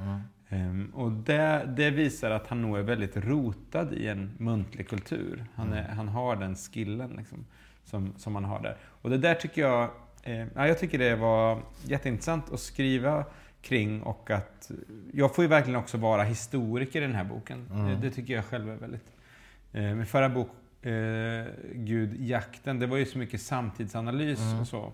Ehm, 0.48 0.90
och 0.94 1.12
det, 1.12 1.74
det 1.76 1.90
visar 1.90 2.30
att 2.30 2.46
han 2.46 2.62
nog 2.62 2.78
är 2.78 2.82
väldigt 2.82 3.16
rotad 3.16 3.92
i 3.92 4.08
en 4.08 4.30
muntlig 4.38 4.88
kultur. 4.88 5.44
Han, 5.54 5.72
är, 5.72 5.88
han 5.88 6.08
har 6.08 6.36
den 6.36 6.56
skillen 6.56 7.10
liksom, 7.10 7.46
som, 7.84 8.14
som 8.16 8.34
han 8.34 8.44
har 8.44 8.62
där. 8.62 8.76
Och 8.82 9.10
det 9.10 9.18
där 9.18 9.34
tycker 9.34 9.62
jag, 9.62 9.90
ja, 10.54 10.66
jag 10.68 10.78
tycker 10.78 10.98
det 10.98 11.16
var 11.16 11.62
jätteintressant 11.82 12.52
att 12.52 12.60
skriva 12.60 13.24
kring 13.62 14.02
och 14.02 14.30
att 14.30 14.70
jag 15.12 15.34
får 15.34 15.44
ju 15.44 15.48
verkligen 15.48 15.80
också 15.80 15.98
vara 15.98 16.22
historiker 16.22 17.02
i 17.02 17.06
den 17.06 17.14
här 17.14 17.24
boken. 17.24 17.68
Det, 17.68 18.08
det 18.08 18.14
tycker 18.14 18.34
jag 18.34 18.44
själv 18.44 18.70
är 18.70 18.76
väldigt... 18.76 19.06
Eh, 19.72 19.82
min 19.82 20.06
förra 20.06 20.28
bok, 20.28 20.48
eh, 20.82 21.44
Gud, 21.74 22.20
jakten, 22.20 22.78
det 22.78 22.86
var 22.86 22.96
ju 22.96 23.06
så 23.06 23.18
mycket 23.18 23.40
samtidsanalys 23.40 24.40
och 24.60 24.66
så. 24.66 24.92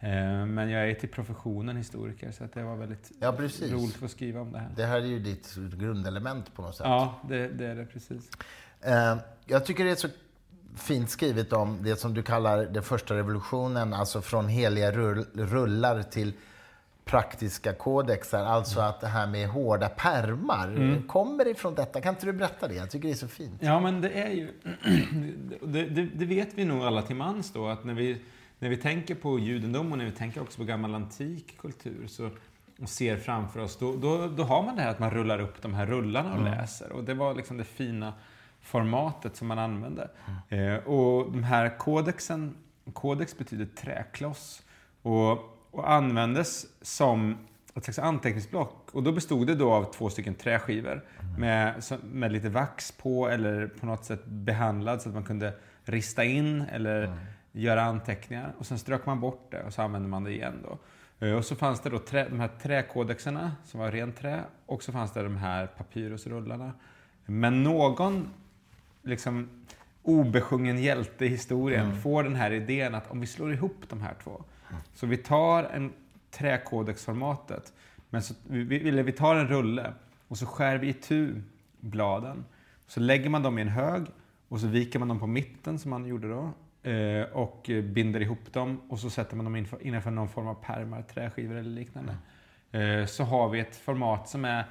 Eh, 0.00 0.46
men 0.46 0.70
jag 0.70 0.90
är 0.90 0.94
till 0.94 1.08
professionen 1.08 1.76
historiker 1.76 2.30
så 2.32 2.44
att 2.44 2.52
det 2.52 2.62
var 2.62 2.76
väldigt 2.76 3.12
Ja, 3.20 3.32
roligt 3.32 3.94
att 3.94 4.00
få 4.00 4.08
skriva 4.08 4.40
om 4.40 4.52
det 4.52 4.58
här. 4.58 4.68
Det 4.76 4.86
här 4.86 4.96
är 4.96 5.06
ju 5.06 5.18
ditt 5.18 5.56
grundelement 5.56 6.54
på 6.54 6.62
något 6.62 6.76
sätt. 6.76 6.86
Ja, 6.86 7.20
det, 7.28 7.48
det 7.48 7.66
är 7.66 7.74
det 7.74 7.86
precis. 7.86 8.30
Eh, 8.80 9.16
jag 9.46 9.66
tycker 9.66 9.84
det 9.84 9.90
är 9.90 9.94
så 9.94 10.08
fint 10.76 11.10
skrivet 11.10 11.52
om 11.52 11.78
det 11.82 11.96
som 11.96 12.14
du 12.14 12.22
kallar 12.22 12.64
den 12.64 12.82
första 12.82 13.14
revolutionen, 13.14 13.94
alltså 13.94 14.22
från 14.22 14.48
heliga 14.48 14.92
rull, 14.92 15.26
rullar 15.34 16.02
till 16.02 16.32
praktiska 17.04 17.72
kodexar. 17.72 18.44
Alltså 18.44 18.80
att 18.80 19.00
det 19.00 19.06
här 19.06 19.26
med 19.26 19.48
hårda 19.48 19.88
pärmar 19.88 21.02
kommer 21.06 21.48
ifrån 21.48 21.74
detta. 21.74 22.00
Kan 22.00 22.14
inte 22.14 22.26
du 22.26 22.32
berätta 22.32 22.68
det? 22.68 22.74
Jag 22.74 22.90
tycker 22.90 23.08
det 23.08 23.14
är 23.14 23.16
så 23.16 23.28
fint. 23.28 23.56
Ja, 23.60 23.80
men 23.80 24.00
det 24.00 24.10
är 24.10 24.30
ju... 24.30 24.50
det, 25.62 25.84
det, 25.84 26.08
det 26.14 26.24
vet 26.24 26.48
vi 26.54 26.64
nog 26.64 26.82
alla 26.82 27.02
till 27.02 27.16
mans 27.16 27.52
då, 27.52 27.68
att 27.68 27.84
när 27.84 27.94
vi, 27.94 28.22
när 28.58 28.68
vi 28.68 28.76
tänker 28.76 29.14
på 29.14 29.38
judendom 29.38 29.92
och 29.92 29.98
när 29.98 30.04
vi 30.04 30.12
tänker 30.12 30.42
också 30.42 30.58
på 30.58 30.64
gammal 30.64 30.94
antik 30.94 31.58
kultur 31.58 32.06
så, 32.06 32.30
och 32.82 32.88
ser 32.88 33.16
framför 33.16 33.60
oss, 33.60 33.78
då, 33.78 33.96
då, 33.96 34.26
då 34.26 34.42
har 34.42 34.62
man 34.62 34.76
det 34.76 34.82
här 34.82 34.90
att 34.90 34.98
man 34.98 35.10
rullar 35.10 35.40
upp 35.40 35.62
de 35.62 35.74
här 35.74 35.86
rullarna 35.86 36.34
och 36.34 36.44
läser. 36.44 36.92
Och 36.92 37.04
det 37.04 37.14
var 37.14 37.34
liksom 37.34 37.56
det 37.56 37.64
fina 37.64 38.12
formatet 38.62 39.36
som 39.36 39.48
man 39.48 39.58
använde. 39.58 40.10
Eh, 40.48 40.74
och 40.74 41.32
de 41.32 41.42
här 41.42 41.78
kodexen, 41.78 42.54
kodex 42.92 43.38
betyder 43.38 43.66
träkloss. 43.66 44.62
Och, 45.02 45.32
och 45.70 45.90
användes 45.90 46.66
som 46.82 47.36
ett 47.74 47.84
slags 47.84 47.98
anteckningsblock. 47.98 48.88
Och 48.92 49.02
då 49.02 49.12
bestod 49.12 49.46
det 49.46 49.54
då 49.54 49.72
av 49.72 49.92
två 49.92 50.10
stycken 50.10 50.34
träskivor 50.34 51.04
med, 51.38 51.82
med 52.02 52.32
lite 52.32 52.48
vax 52.48 52.92
på 52.92 53.28
eller 53.28 53.66
på 53.66 53.86
något 53.86 54.04
sätt 54.04 54.24
behandlad 54.24 55.02
så 55.02 55.08
att 55.08 55.14
man 55.14 55.24
kunde 55.24 55.52
rista 55.84 56.24
in 56.24 56.62
eller 56.62 57.02
mm. 57.02 57.18
göra 57.52 57.82
anteckningar. 57.82 58.54
Och 58.58 58.66
sen 58.66 58.78
strök 58.78 59.06
man 59.06 59.20
bort 59.20 59.48
det 59.50 59.62
och 59.62 59.72
så 59.72 59.82
använde 59.82 60.08
man 60.08 60.24
det 60.24 60.32
igen. 60.32 60.54
Då. 60.62 60.78
Eh, 61.26 61.34
och 61.34 61.44
så 61.44 61.56
fanns 61.56 61.80
det 61.80 61.90
då 61.90 61.98
trä, 61.98 62.28
de 62.28 62.40
här 62.40 62.50
träkodexerna 62.62 63.52
som 63.64 63.80
var 63.80 63.90
rent 63.90 64.16
trä 64.16 64.40
och 64.66 64.82
så 64.82 64.92
fanns 64.92 65.12
det 65.12 65.22
de 65.22 65.36
här 65.36 65.66
papyrusrullarna. 65.66 66.72
Men 67.26 67.62
någon 67.62 68.28
liksom 69.02 69.48
obesjungen 70.02 70.82
hjälte 70.82 71.24
i 71.24 71.28
historien 71.28 71.86
mm. 71.86 72.00
får 72.00 72.22
den 72.22 72.36
här 72.36 72.50
idén 72.50 72.94
att 72.94 73.10
om 73.10 73.20
vi 73.20 73.26
slår 73.26 73.52
ihop 73.52 73.84
de 73.88 74.00
här 74.00 74.14
två. 74.24 74.44
Mm. 74.70 74.82
Så 74.94 75.06
vi 75.06 75.16
tar 75.16 75.64
en 75.64 75.92
träkodexformatet, 76.30 77.72
men 78.10 78.22
så, 78.22 78.34
vi, 78.48 79.02
vi 79.02 79.12
tar 79.12 79.34
en 79.34 79.48
rulle 79.48 79.92
och 80.28 80.38
så 80.38 80.46
skär 80.46 80.78
vi 80.78 80.88
itu 80.88 81.42
bladen. 81.80 82.44
Så 82.86 83.00
lägger 83.00 83.30
man 83.30 83.42
dem 83.42 83.58
i 83.58 83.62
en 83.62 83.68
hög 83.68 84.06
och 84.48 84.60
så 84.60 84.66
viker 84.66 84.98
man 84.98 85.08
dem 85.08 85.20
på 85.20 85.26
mitten 85.26 85.78
som 85.78 85.90
man 85.90 86.06
gjorde 86.06 86.28
då. 86.28 86.52
Eh, 86.90 87.22
och 87.22 87.70
binder 87.84 88.20
ihop 88.20 88.52
dem 88.52 88.80
och 88.88 88.98
så 88.98 89.10
sätter 89.10 89.36
man 89.36 89.44
dem 89.44 89.66
innanför 89.80 90.10
någon 90.10 90.28
form 90.28 90.46
av 90.46 90.54
pärmar, 90.54 91.02
träskivor 91.02 91.56
eller 91.56 91.70
liknande. 91.70 92.16
Mm. 92.72 93.06
Så 93.06 93.24
har 93.24 93.48
vi 93.48 93.60
ett 93.60 93.76
format 93.76 94.28
som 94.28 94.44
är 94.44 94.64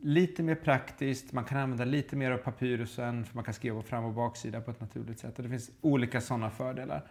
lite 0.00 0.42
mer 0.42 0.54
praktiskt, 0.54 1.32
man 1.32 1.44
kan 1.44 1.58
använda 1.58 1.84
lite 1.84 2.16
mer 2.16 2.30
av 2.30 2.38
papyrusen, 2.38 3.24
för 3.24 3.34
man 3.34 3.44
kan 3.44 3.54
skriva 3.54 3.76
på 3.76 3.82
fram 3.82 4.04
och 4.04 4.12
baksida 4.12 4.60
på 4.60 4.70
ett 4.70 4.80
naturligt 4.80 5.18
sätt. 5.18 5.36
Och 5.36 5.42
det 5.42 5.50
finns 5.50 5.70
olika 5.80 6.20
sådana 6.20 6.50
fördelar. 6.50 7.02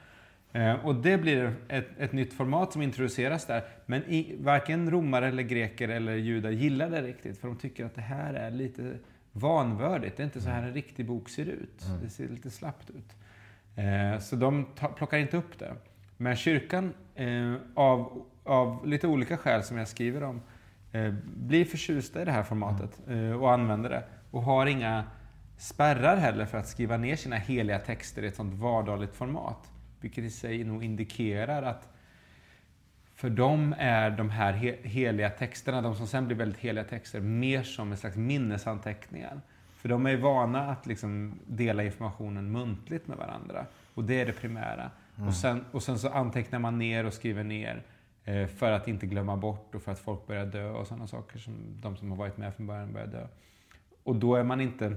Eh, 0.52 0.86
och 0.86 0.96
det 0.96 1.18
blir 1.18 1.56
ett, 1.68 1.88
ett 1.98 2.14
nytt 2.14 2.34
format 2.34 2.74
som 2.74 2.82
introduceras 2.82 3.46
där. 3.46 3.64
Men 3.86 4.04
i, 4.04 4.36
varken 4.40 4.92
romare, 4.92 5.28
eller 5.28 5.44
greker 5.44 5.90
eller 5.90 6.16
judar 6.16 6.50
gillar 6.50 6.90
det 6.90 7.02
riktigt, 7.02 7.38
för 7.38 7.48
de 7.48 7.58
tycker 7.58 7.86
att 7.86 7.96
det 7.96 8.02
här 8.02 8.34
är 8.34 8.52
lite 8.52 8.98
vanvördigt. 9.32 10.18
Det 10.18 10.24
är 10.24 10.26
inte 10.26 10.42
så 10.42 10.50
här 10.50 10.64
en 10.64 10.74
riktig 10.74 11.06
bok 11.06 11.30
ser 11.30 11.46
ut. 11.46 11.86
Mm. 11.88 12.02
Det 12.04 12.10
ser 12.10 12.28
lite 12.28 12.50
slappt 12.50 12.90
ut. 12.90 13.16
Eh, 13.76 14.20
så 14.20 14.36
de 14.36 14.66
ta, 14.76 14.88
plockar 14.88 15.18
inte 15.18 15.38
upp 15.38 15.60
det. 15.60 15.74
Men 16.18 16.36
kyrkan, 16.36 16.94
eh, 17.16 17.54
av, 17.74 18.26
av 18.44 18.88
lite 18.88 19.08
olika 19.08 19.38
skäl 19.38 19.64
som 19.64 19.78
jag 19.78 19.88
skriver 19.88 20.24
om, 20.24 20.42
blir 21.24 21.66
förtjusta 21.66 22.22
i 22.22 22.26
det 22.26 22.32
här 22.32 22.44
formatet 22.44 23.00
eh, 23.08 23.32
och 23.32 23.54
använder 23.54 23.90
det. 23.90 24.04
Och 24.32 24.42
har 24.42 24.66
inga 24.66 25.04
spärrar 25.58 26.18
heller 26.18 26.46
för 26.46 26.58
att 26.58 26.68
skriva 26.68 26.98
ner 26.98 27.16
sina 27.16 27.36
heliga 27.36 27.80
texter 27.80 28.24
i 28.24 28.28
ett 28.28 28.36
sånt 28.36 28.54
vardagligt 28.54 29.16
format. 29.16 29.72
Vilket 30.00 30.24
i 30.24 30.30
sig 30.30 30.64
nog 30.64 30.84
indikerar 30.84 31.64
att 31.64 31.90
för 33.16 33.30
dem 33.30 33.76
är 33.78 34.10
de 34.10 34.30
här 34.30 34.54
heliga 34.84 35.30
texterna, 35.30 35.82
de 35.82 35.96
som 35.96 36.08
sen 36.08 36.28
blir 36.28 36.38
väldigt 36.38 36.60
heliga 36.60 36.84
texter, 36.84 37.20
mer 37.20 37.64
som 37.64 37.92
en 37.92 37.98
slags 37.98 38.16
minnesanteckningar. 38.16 39.42
För 39.74 39.90
de 39.90 40.06
är 40.06 40.18
vana 40.18 40.72
att 40.72 40.86
liksom 40.86 41.40
dela 41.48 41.84
informationen 41.84 42.52
muntligt 42.52 43.08
med 43.08 43.18
varandra. 43.18 43.66
Och 43.94 44.04
det 44.04 44.22
är 44.22 44.26
det 44.26 44.34
primära. 44.34 44.92
Mm. 45.16 45.28
Och, 45.28 45.34
sen, 45.34 45.66
och 45.72 45.84
sen 45.84 46.00
så 46.00 46.10
antecknar 46.10 46.60
man 46.60 46.80
ner 46.80 47.06
och 47.06 47.14
skriver 47.14 47.44
ner 47.44 47.76
eh, 47.76 47.82
för 48.58 48.72
att 48.72 48.88
inte 48.88 49.06
glömma 49.06 49.38
bort 49.38 49.76
och 49.76 49.82
för 49.82 49.92
att 49.92 50.00
folk 50.00 50.28
börjar 50.28 50.46
dö 50.46 50.70
och 50.70 50.88
sådana 50.88 51.08
saker 51.08 51.40
som 51.40 51.54
de 51.82 51.98
som 51.98 52.12
har 52.12 52.18
varit 52.18 52.38
med 52.38 52.56
från 52.56 52.68
början 52.68 52.94
börjar 52.94 53.08
dö. 53.08 53.28
Och 54.04 54.16
då 54.16 54.36
är 54.36 54.44
man 54.44 54.62
inte... 54.62 54.96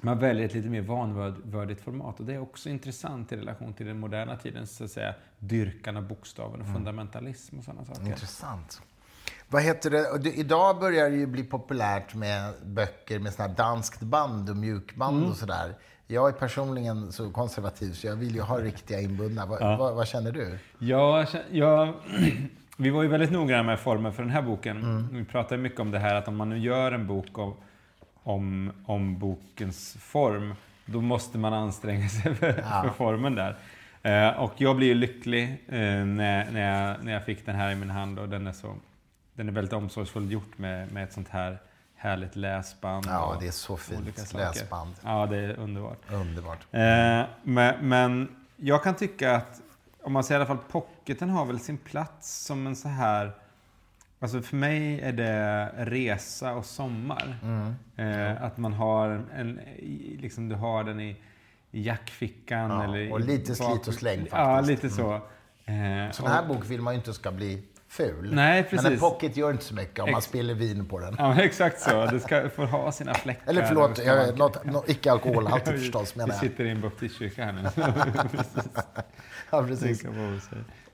Man 0.00 0.18
väljer 0.18 0.46
ett 0.46 0.54
lite 0.54 0.68
mer 0.68 0.80
vanvördigt 0.80 1.80
format 1.80 2.20
och 2.20 2.26
det 2.26 2.34
är 2.34 2.38
också 2.38 2.68
intressant 2.68 3.32
i 3.32 3.36
relation 3.36 3.72
till 3.72 3.86
den 3.86 3.98
moderna 3.98 4.36
tidens 4.36 4.76
så 4.76 4.84
att 4.84 4.90
säga, 4.90 5.14
dyrkan 5.38 5.96
av 5.96 6.08
bokstaven 6.08 6.60
och 6.60 6.66
mm. 6.66 6.74
fundamentalism 6.74 7.58
och 7.58 7.64
sådana 7.64 7.84
saker. 7.84 8.06
Intressant. 8.06 8.82
Vad 9.48 9.62
heter 9.62 9.90
det? 9.90 10.32
Idag 10.34 10.80
börjar 10.80 11.10
det 11.10 11.16
ju 11.16 11.26
bli 11.26 11.44
populärt 11.44 12.14
med 12.14 12.54
böcker 12.64 13.18
med 13.18 13.32
såna 13.32 13.48
danskt 13.48 14.00
band 14.00 14.50
och 14.50 14.56
mjukband 14.56 15.16
mm. 15.16 15.30
och 15.30 15.36
sådär. 15.36 15.74
Jag 16.06 16.28
är 16.28 16.32
personligen 16.32 17.12
så 17.12 17.30
konservativ 17.30 17.92
så 17.92 18.06
jag 18.06 18.16
vill 18.16 18.34
ju 18.34 18.40
ha 18.40 18.58
riktiga 18.58 19.00
inbundna. 19.00 19.46
Vad, 19.46 19.60
ja. 19.62 19.76
vad, 19.76 19.94
vad 19.94 20.08
känner 20.08 20.32
du? 20.32 20.58
Ja, 20.78 21.26
jag, 21.50 21.94
vi 22.76 22.90
var 22.90 23.02
ju 23.02 23.08
väldigt 23.08 23.32
noggranna 23.32 23.62
med 23.62 23.80
formen 23.80 24.12
för 24.12 24.22
den 24.22 24.32
här 24.32 24.42
boken. 24.42 24.76
Mm. 24.76 25.08
Vi 25.12 25.24
pratade 25.24 25.62
mycket 25.62 25.80
om 25.80 25.90
det 25.90 25.98
här 25.98 26.14
att 26.14 26.28
om 26.28 26.36
man 26.36 26.50
nu 26.50 26.58
gör 26.58 26.92
en 26.92 27.06
bok 27.06 27.38
om, 27.38 27.54
om, 28.22 28.72
om 28.84 29.18
bokens 29.18 29.96
form, 30.00 30.54
då 30.86 31.00
måste 31.00 31.38
man 31.38 31.52
anstränga 31.52 32.08
sig 32.08 32.34
för, 32.34 32.46
ja. 32.46 32.82
för 32.82 32.90
formen 32.90 33.34
där. 33.34 33.56
Eh, 34.02 34.40
och 34.42 34.52
jag 34.56 34.76
blir 34.76 34.86
ju 34.86 34.94
lycklig 34.94 35.42
eh, 35.68 36.04
när, 36.04 36.50
när, 36.50 36.88
jag, 36.88 37.04
när 37.04 37.12
jag 37.12 37.24
fick 37.24 37.46
den 37.46 37.54
här 37.54 37.72
i 37.72 37.74
min 37.74 37.90
hand 37.90 38.18
och 38.18 38.28
den 38.28 38.46
är 38.46 38.52
så 38.52 38.74
den 39.34 39.48
är 39.48 39.52
väldigt 39.52 39.72
omsorgsfullt 39.72 40.30
gjort 40.30 40.58
med, 40.58 40.92
med 40.92 41.04
ett 41.04 41.12
sånt 41.12 41.28
här 41.28 41.58
härligt 42.04 42.36
läsband. 42.36 43.06
Ja, 43.08 43.36
det 43.40 43.46
är 43.46 43.50
så 43.50 43.76
fint 43.76 44.32
läsband. 44.34 44.94
Ja, 45.04 45.26
det 45.26 45.36
är 45.36 45.58
underbart. 45.58 45.98
Underbart. 46.12 46.58
Eh, 46.70 47.22
men, 47.42 47.88
men, 47.88 48.36
jag 48.56 48.82
kan 48.82 48.94
tycka 48.94 49.36
att, 49.36 49.60
om 50.02 50.12
man 50.12 50.24
säger 50.24 50.40
i 50.40 50.42
alla 50.42 50.56
fall 50.56 50.64
pocketen 50.70 51.30
har 51.30 51.44
väl 51.44 51.60
sin 51.60 51.78
plats 51.78 52.44
som 52.44 52.66
en 52.66 52.76
så 52.76 52.88
här 52.88 53.32
Alltså 54.18 54.42
för 54.42 54.56
mig 54.56 55.00
är 55.00 55.12
det 55.12 55.70
resa 55.76 56.54
och 56.54 56.64
sommar. 56.64 57.38
Mm. 57.42 57.74
Eh, 57.96 58.42
att 58.42 58.56
man 58.56 58.72
har 58.72 59.24
en, 59.34 59.60
liksom 60.18 60.48
du 60.48 60.54
har 60.54 60.84
den 60.84 61.00
i, 61.00 61.16
i 61.70 61.82
jackfickan. 61.82 62.70
Ja, 62.70 62.84
eller 62.84 63.12
och 63.12 63.20
lite 63.20 63.54
slit 63.54 63.88
och 63.88 63.94
släng 63.94 64.18
faktiskt. 64.18 64.36
Ja, 64.36 64.60
lite 64.60 64.90
så. 64.90 65.20
Mm. 65.64 66.06
Eh, 66.06 66.10
Sån 66.12 66.26
här 66.26 66.42
och, 66.42 66.48
bok 66.48 66.70
vill 66.70 66.80
man 66.80 66.94
ju 66.94 66.98
inte 66.98 67.12
ska 67.12 67.30
bli 67.30 67.62
ful. 67.96 68.34
Nej, 68.34 68.62
precis. 68.62 68.82
Men 68.82 68.92
en 68.92 68.98
pocket 68.98 69.36
gör 69.36 69.50
inte 69.50 69.64
så 69.64 69.74
mycket 69.74 70.04
om 70.04 70.10
man 70.10 70.22
spiller 70.22 70.54
vin 70.54 70.86
på 70.86 70.98
den. 70.98 71.14
Ja, 71.18 71.42
exakt 71.42 71.80
så. 71.80 72.06
Det 72.06 72.20
ska 72.20 72.50
få 72.50 72.64
ha 72.64 72.92
sina 72.92 73.14
fläckar. 73.14 73.50
Eller 73.50 73.62
förlåt, 73.62 74.04
jag, 74.04 74.38
något, 74.38 74.64
något 74.64 74.88
icke-alkoholhaltigt 74.88 75.78
förstås 75.78 76.16
menar 76.16 76.34
jag. 76.34 76.40
Vi 76.40 76.48
sitter 76.48 76.64
i 76.64 76.70
en 76.70 76.80
baptistkyrka 76.80 77.44
här 77.44 77.52
nu. 77.52 77.62
precis. 78.28 78.56
Ja, 79.50 79.66
precis. 79.66 80.04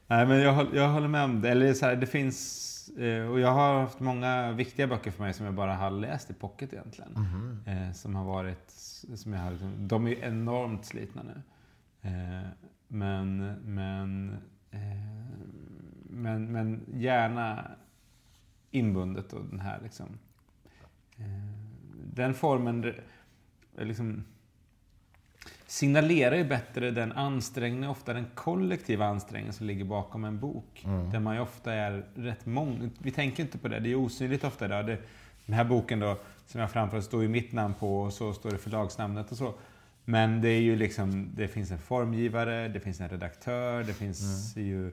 Nej, 0.07 0.27
men 0.27 0.41
jag, 0.41 0.67
jag 0.75 0.89
håller 0.89 1.09
med 1.09 1.25
om 1.25 1.41
det. 1.41 1.51
Eller 1.51 1.75
så 1.75 1.87
här, 1.87 1.97
det 1.97 2.07
finns... 2.07 2.67
Eh, 2.99 3.31
och 3.31 3.41
jag 3.41 3.53
har 3.53 3.81
haft 3.81 4.01
många 4.01 4.53
viktiga 4.53 4.87
böcker 4.87 5.11
för 5.11 5.23
mig 5.23 5.35
som 5.35 5.47
jag 5.47 5.55
bara 5.55 5.75
har 5.75 5.91
läst 5.91 6.31
i 6.31 6.35
pocket 6.35 6.73
egentligen. 6.73 7.17
Mm. 7.67 7.95
Som 7.95 8.15
har 8.17 8.25
varit... 8.25 8.71
Som 9.15 9.33
jag 9.33 9.41
har, 9.41 9.57
de 9.77 10.07
är 10.07 10.25
enormt 10.25 10.87
slitna 10.87 11.23
nu. 11.23 11.43
Eh, 12.03 12.49
men, 12.89 13.55
men 13.65 14.37
men, 16.23 16.53
men 16.53 16.87
gärna 16.95 17.71
inbundet 18.71 19.33
och 19.33 19.45
den 19.45 19.61
här 19.61 19.81
liksom. 19.83 20.19
Eh, 21.17 21.25
den 22.13 22.35
formen 22.35 22.95
liksom, 23.79 24.25
signalerar 25.67 26.37
ju 26.37 26.45
bättre 26.45 26.91
den 26.91 27.13
ansträngning, 27.13 27.89
ofta 27.89 28.13
den 28.13 28.27
kollektiva 28.35 29.07
ansträngning 29.07 29.53
som 29.53 29.67
ligger 29.67 29.85
bakom 29.85 30.25
en 30.25 30.41
bok. 30.41 30.85
Mm. 30.85 31.11
Där 31.11 31.21
man 31.21 31.35
ju 31.35 31.41
ofta 31.41 31.73
är 31.73 32.05
rätt 32.15 32.47
många. 32.47 32.91
Vi 32.99 33.11
tänker 33.11 33.43
inte 33.43 33.59
på 33.59 33.69
det, 33.69 33.81
det 33.81 33.91
är 33.91 33.95
osynligt 33.95 34.45
ofta 34.45 34.65
idag. 34.65 34.87
Det, 34.87 34.99
den 35.47 35.55
här 35.55 35.65
boken 35.65 36.01
då, 36.01 36.19
som 36.47 36.61
jag 36.61 36.71
framför 36.71 37.01
står 37.01 37.23
ju 37.23 37.29
mitt 37.29 37.53
namn 37.53 37.75
på 37.75 38.01
och 38.01 38.13
så 38.13 38.33
står 38.33 38.51
det 38.51 38.59
förlagsnamnet 38.59 39.31
och 39.31 39.37
så. 39.37 39.55
Men 40.05 40.41
det 40.41 40.49
är 40.49 40.61
ju 40.61 40.77
liksom, 40.77 41.31
det 41.35 41.49
finns 41.49 41.71
en 41.71 41.79
formgivare, 41.79 42.69
det 42.69 42.81
finns 42.81 43.01
en 43.01 43.09
redaktör, 43.09 43.85
det 43.85 43.95
finns 43.95 44.57
mm. 44.57 44.69
ju 44.69 44.93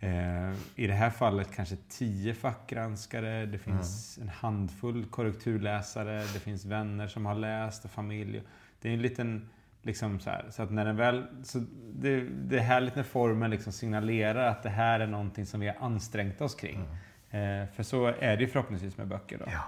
Eh, 0.00 0.52
I 0.74 0.86
det 0.86 0.92
här 0.92 1.10
fallet 1.10 1.54
kanske 1.54 1.76
tio 1.88 2.34
fackgranskare, 2.34 3.46
det 3.46 3.58
finns 3.58 4.16
mm. 4.18 4.28
en 4.28 4.34
handfull 4.34 5.04
korrekturläsare, 5.04 6.18
det 6.18 6.40
finns 6.40 6.64
vänner 6.64 7.06
som 7.06 7.26
har 7.26 7.34
läst 7.34 7.84
och 7.84 7.90
familj. 7.90 8.42
Det 8.80 8.88
är 8.88 8.92
en 8.92 9.02
liten, 9.02 9.48
liksom 9.82 10.20
så 10.20 10.30
här, 10.30 10.46
så 10.50 10.62
att 10.62 10.70
när 10.70 10.84
den 10.84 10.96
väl, 10.96 11.26
så 11.42 11.58
det, 11.92 12.20
det 12.20 12.56
är 12.56 12.62
härligt 12.62 12.96
när 12.96 13.02
formen 13.02 13.50
liksom 13.50 13.72
signalerar 13.72 14.46
att 14.48 14.62
det 14.62 14.70
här 14.70 15.00
är 15.00 15.06
någonting 15.06 15.46
som 15.46 15.60
vi 15.60 15.68
har 15.68 15.76
ansträngt 15.80 16.40
oss 16.40 16.54
kring. 16.54 16.88
Mm. 17.30 17.62
Eh, 17.62 17.68
för 17.74 17.82
så 17.82 18.06
är 18.06 18.36
det 18.36 18.42
ju 18.42 18.48
förhoppningsvis 18.48 18.96
med 18.96 19.06
böcker 19.08 19.38
då. 19.38 19.44
Ja. 19.48 19.62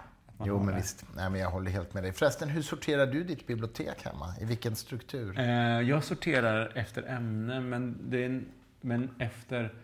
Jo, 0.45 0.63
men 0.63 0.77
visst. 0.77 1.05
Nej, 1.17 1.31
men 1.31 1.41
jag 1.41 1.51
håller 1.51 1.71
helt 1.71 1.95
med 1.95 2.03
dig. 2.03 2.13
Förresten, 2.13 2.49
hur 2.49 2.63
sorterar 2.63 3.07
du 3.07 3.25
ditt 3.25 3.47
bibliotek 3.47 4.05
hemma? 4.05 4.35
I 4.41 4.45
vilken 4.45 4.77
struktur? 4.77 5.39
Eh, 5.39 5.81
jag 5.81 6.05
sorterar 6.05 6.73
efter 6.75 7.03
ämne, 7.03 7.61
men, 7.61 7.99
det 8.11 8.25
är, 8.25 8.43
men 8.81 9.11
efter 9.19 9.75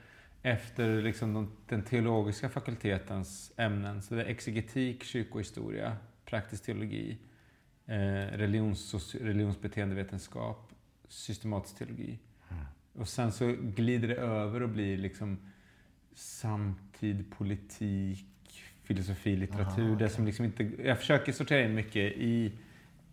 efter 0.49 1.03
liksom 1.03 1.51
den 1.69 1.83
teologiska 1.83 2.49
fakultetens 2.49 3.53
ämnen. 3.57 4.03
Så 4.03 4.15
det 4.15 4.23
är 4.23 4.27
exegetik, 4.27 5.05
kyrkohistoria, 5.05 5.97
praktisk 6.25 6.65
teologi, 6.65 7.19
eh, 7.87 7.95
religions, 8.39 9.15
religionsbeteendevetenskap, 9.15 10.73
systematisk 11.09 11.79
teologi. 11.79 12.19
Mm. 12.49 12.65
Och 12.93 13.09
sen 13.09 13.33
så 13.33 13.55
glider 13.61 14.09
det 14.09 14.17
över 14.17 14.63
och 14.63 14.69
blir 14.69 14.99
liksom 14.99 15.39
samtid, 16.15 17.31
politik, 17.31 18.27
filosofi, 18.83 19.37
litteratur. 19.37 19.83
Aha, 19.83 19.95
okay. 19.95 20.07
det 20.07 20.11
som 20.11 20.27
liksom 20.27 20.45
inte, 20.45 20.71
jag 20.85 20.99
försöker 20.99 21.33
sortera 21.33 21.65
in 21.65 21.75
mycket 21.75 22.13
i 22.17 22.53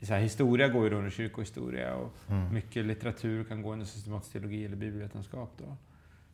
så 0.02 0.14
här, 0.14 0.22
historia 0.22 0.68
går 0.68 0.84
ju 0.84 0.90
då 0.90 0.98
under 0.98 1.12
kyrkohistoria 1.12 1.96
och 1.96 2.14
mm. 2.30 2.54
mycket 2.54 2.86
litteratur 2.86 3.44
kan 3.44 3.62
gå 3.62 3.74
under 3.74 3.86
systematisk 3.86 4.32
teologi 4.32 4.66
eller 4.66 4.76
bibelvetenskap. 4.76 5.54
Då. 5.58 5.78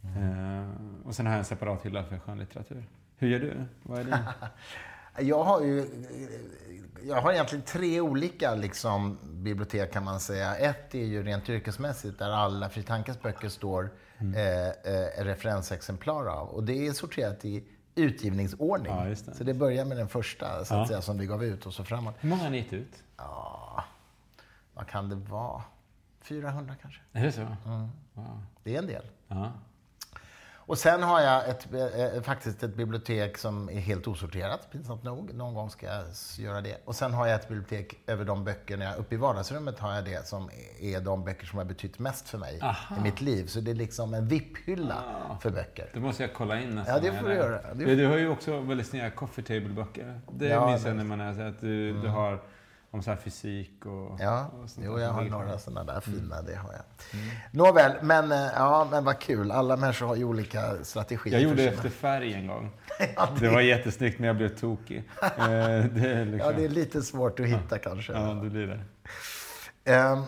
Mm. 0.03 1.01
och 1.05 1.15
sen 1.15 1.25
har 1.25 1.33
jag 1.33 1.39
en 1.39 1.45
separat 1.45 1.85
hylla 1.85 2.03
för 2.03 2.19
skönlitteratur. 2.19 2.85
Hur 3.17 3.27
gör 3.27 3.39
du? 3.39 3.65
Vad 3.83 3.99
är 3.99 4.03
din? 4.03 4.15
Jag 5.27 5.43
har 5.43 5.61
ju 5.61 5.85
jag 7.03 7.21
har 7.21 7.33
egentligen 7.33 7.65
tre 7.65 8.01
olika 8.01 8.55
liksom, 8.55 9.17
bibliotek 9.23 9.93
kan 9.93 10.03
man 10.03 10.19
säga. 10.19 10.55
Ett 10.55 10.95
är 10.95 11.05
ju 11.05 11.23
rent 11.23 11.49
yrkesmässigt 11.49 12.19
där 12.19 12.29
alla 12.29 12.69
Fri 12.69 12.83
Tankes 12.83 13.21
böcker 13.21 13.49
står 13.49 13.89
mm. 14.17 14.33
eh, 14.33 14.67
eh, 14.67 15.23
referensexemplar 15.23 16.25
av. 16.25 16.47
Och 16.47 16.63
det 16.63 16.87
är 16.87 16.91
sorterat 16.91 17.45
i 17.45 17.63
utgivningsordning. 17.95 18.91
Ja, 18.91 19.03
det. 19.03 19.15
Så 19.15 19.43
det 19.43 19.53
börjar 19.53 19.85
med 19.85 19.97
den 19.97 20.07
första 20.07 20.65
så 20.65 20.73
att 20.73 20.79
ja. 20.79 20.87
säga, 20.87 21.01
som 21.01 21.17
vi 21.17 21.25
gav 21.25 21.43
ut 21.43 21.65
och 21.65 21.73
så 21.73 21.83
framåt. 21.83 22.15
Hur 22.19 22.29
många 22.29 22.43
har 22.43 22.49
ni 22.49 22.57
gett 22.57 22.73
ut? 22.73 23.03
Ja, 23.17 23.83
vad 24.73 24.87
kan 24.87 25.09
det 25.09 25.15
vara? 25.15 25.63
400 26.21 26.75
kanske. 26.81 27.01
Är 27.11 27.23
det 27.23 27.31
så? 27.31 27.41
Mm. 27.41 27.87
Wow. 28.13 28.43
Det 28.63 28.75
är 28.75 28.79
en 28.79 28.87
del. 28.87 29.05
Ja. 29.27 29.51
Och 30.71 30.77
sen 30.77 31.03
har 31.03 31.21
jag 31.21 31.49
ett, 31.49 31.67
eh, 32.15 32.21
faktiskt 32.21 32.63
ett 32.63 32.75
bibliotek 32.75 33.37
som 33.37 33.69
är 33.69 33.79
helt 33.79 34.07
osorterat, 34.07 34.71
pinsamt 34.71 35.03
nog. 35.03 35.33
Någon 35.33 35.53
gång 35.53 35.69
ska 35.69 35.85
jag 35.85 36.05
göra 36.37 36.61
det. 36.61 36.77
Och 36.85 36.95
sen 36.95 37.13
har 37.13 37.27
jag 37.27 37.35
ett 37.35 37.47
bibliotek 37.47 37.95
över 38.07 38.25
de 38.25 38.43
böckerna, 38.43 38.95
uppe 38.95 39.15
i 39.15 39.17
vardagsrummet 39.17 39.79
har 39.79 39.95
jag 39.95 40.05
det 40.05 40.27
som 40.27 40.49
är 40.79 40.99
de 40.99 41.23
böcker 41.23 41.45
som 41.45 41.57
har 41.57 41.65
betytt 41.65 41.99
mest 41.99 42.29
för 42.29 42.37
mig 42.37 42.59
Aha. 42.61 42.95
i 42.97 43.03
mitt 43.03 43.21
liv. 43.21 43.45
Så 43.45 43.59
det 43.59 43.71
är 43.71 43.75
liksom 43.75 44.13
en 44.13 44.27
VIP-hylla 44.27 45.03
ah. 45.29 45.37
för 45.37 45.49
böcker. 45.49 45.89
Det 45.93 45.99
måste 45.99 46.23
jag 46.23 46.33
kolla 46.33 46.61
in 46.61 46.69
nästan. 46.69 46.95
Ja, 46.95 47.11
det 47.11 47.19
får 47.19 47.27
du 47.27 47.33
göra. 47.33 47.73
Du, 47.73 47.95
du 47.95 48.07
har 48.07 48.17
ju 48.17 48.29
också 48.29 48.59
väldigt 48.59 48.87
snygga 48.87 49.11
coffee 49.11 49.43
table-böcker. 49.43 50.21
Det 50.31 50.47
ja, 50.47 50.67
minns 50.67 50.85
jag 50.85 50.95
när 50.95 51.03
man 51.03 51.35
så 51.35 51.41
att 51.41 51.61
du, 51.61 51.89
mm. 51.89 52.01
du 52.01 52.07
har 52.07 52.41
om 52.93 53.03
så 53.03 53.15
fysik 53.15 53.85
och... 53.85 54.17
Ja, 54.19 54.51
och 54.53 54.69
jo, 54.77 54.99
jag 54.99 55.09
har 55.09 55.23
några 55.23 55.57
sådana 55.57 55.93
där 55.93 56.01
fina, 56.01 56.35
mm. 56.35 56.45
det 56.45 56.55
har 56.55 56.71
jag. 56.71 57.21
Mm. 57.21 57.35
Nåväl, 57.51 57.91
men, 58.01 58.31
eh, 58.31 58.47
ja, 58.55 58.87
men 58.91 59.03
vad 59.03 59.19
kul. 59.19 59.51
Alla 59.51 59.77
människor 59.77 60.07
har 60.07 60.15
ju 60.15 60.23
olika 60.23 60.83
strategier. 60.83 61.39
Jag 61.39 61.49
gjorde 61.49 61.63
efter 61.63 61.89
färg 61.89 62.33
en 62.33 62.47
gång. 62.47 62.71
ja, 63.15 63.29
det... 63.35 63.45
det... 63.45 63.53
var 63.53 63.61
jättesnyggt, 63.61 64.19
men 64.19 64.27
jag 64.27 64.37
blev 64.37 64.57
tokig. 64.57 64.97
Eh, 65.21 65.37
det 65.37 66.11
är 66.11 66.25
liksom... 66.25 66.39
Ja, 66.39 66.51
det 66.51 66.65
är 66.65 66.69
lite 66.69 67.01
svårt 67.01 67.39
att 67.39 67.45
hitta 67.45 67.77
kanske. 67.77 68.13
Ja, 68.13 68.33
det 68.33 68.49
blir 68.49 68.67
det. 68.67 68.79
Um, 69.93 70.25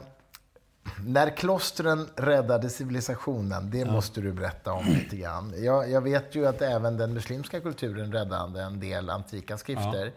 när 1.06 1.30
klostren 1.30 2.10
räddade 2.16 2.70
civilisationen, 2.70 3.70
det 3.72 3.78
ja. 3.78 3.92
måste 3.92 4.22
du 4.22 4.34
berätta 4.34 4.74
om 4.74 4.86
lite 4.86 5.16
grann. 5.16 5.54
Jag, 5.58 5.92
jag, 5.92 6.02
vet 6.02 6.36
ju 6.36 6.48
att 6.48 6.62
även 6.62 6.98
den 6.98 7.14
muslimska 7.14 7.60
kulturen 7.60 8.14
räddade 8.14 8.62
en 8.62 8.80
del 8.80 9.10
antika 9.10 9.58
skrifter. 9.58 10.06
Ja. 10.06 10.12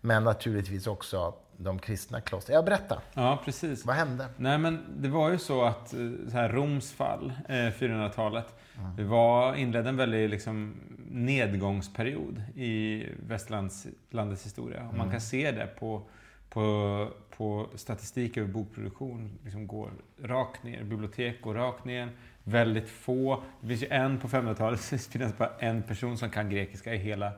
Men 0.00 0.24
naturligtvis 0.24 0.86
också 0.86 1.34
de 1.60 1.78
kristna 1.78 2.20
klostren. 2.20 2.54
Ja, 2.54 2.62
berätta. 2.62 3.02
Ja, 3.14 3.42
precis. 3.44 3.86
Vad 3.86 3.96
hände? 3.96 4.28
Nej, 4.36 4.58
men 4.58 4.84
det 4.96 5.08
var 5.08 5.30
ju 5.30 5.38
så 5.38 5.64
att 5.64 5.94
eh, 5.94 5.98
så 6.28 6.36
här, 6.36 6.48
Roms 6.48 6.92
fall, 6.92 7.32
eh, 7.48 7.54
400-talet, 7.54 8.54
mm. 8.78 9.08
var, 9.08 9.54
inledde 9.54 9.88
en 9.88 9.96
väldigt 9.96 10.30
liksom, 10.30 10.74
nedgångsperiod 11.10 12.42
i 12.54 13.06
västlandets 13.26 14.46
historia. 14.46 14.80
Mm. 14.80 14.98
Man 14.98 15.10
kan 15.10 15.20
se 15.20 15.52
det 15.52 15.66
på, 15.66 16.02
på, 16.48 17.08
på 17.36 17.66
statistik 17.74 18.36
över 18.36 18.48
bokproduktion. 18.48 19.38
Liksom 19.44 19.66
går 19.66 19.90
rakt 20.22 20.62
ner. 20.62 20.84
Bibliotek 20.84 21.42
går 21.42 21.54
rakt 21.54 21.84
ner. 21.84 22.08
Väldigt 22.44 22.88
få. 22.88 23.42
Det 23.60 23.68
finns 23.68 23.82
ju 23.82 23.88
en 23.88 24.18
på 24.18 24.28
500-talet, 24.28 24.90
det 24.90 25.18
finns 25.18 25.38
bara 25.38 25.50
en 25.58 25.82
person 25.82 26.18
som 26.18 26.30
kan 26.30 26.50
grekiska 26.50 26.94
i 26.94 26.98
hela 26.98 27.32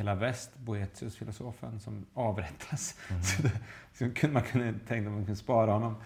hela 0.00 0.14
väst, 0.14 0.58
Boetius, 0.58 1.16
filosofen, 1.16 1.80
som 1.80 2.06
avrättas. 2.14 2.98
Mm. 3.10 3.22
Så, 3.22 3.42
det, 3.42 3.52
så 3.92 4.14
kunde 4.14 4.34
man 4.34 4.42
kunde 4.42 4.78
tänka 4.86 5.08
att 5.08 5.14
man 5.14 5.24
kunde 5.24 5.36
spara 5.36 5.72
honom 5.72 5.96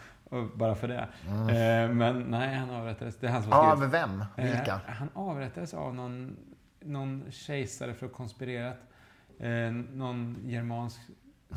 bara 0.55 0.75
för 0.75 0.89
det. 0.89 1.09
Mm. 1.29 1.49
Eh, 1.49 1.97
men 1.97 2.23
nej, 2.23 2.55
han 2.55 2.71
avrättades. 2.71 3.17
Det 3.17 3.27
är 3.27 3.31
han 3.31 3.43
som 3.43 3.53
Av 3.53 3.77
skrivit. 3.77 3.95
vem? 3.95 4.25
Vilka? 4.37 4.81
Eh, 4.89 4.95
han 4.95 5.09
avrättades 5.15 5.75
av 5.75 5.95
någon, 5.95 6.37
någon 6.81 7.25
kejsare 7.31 7.95
för 7.95 8.07
att 8.07 8.13
konspirera. 8.13 8.73
Eh, 9.39 9.73
någon 9.73 10.37
germansk... 10.45 11.01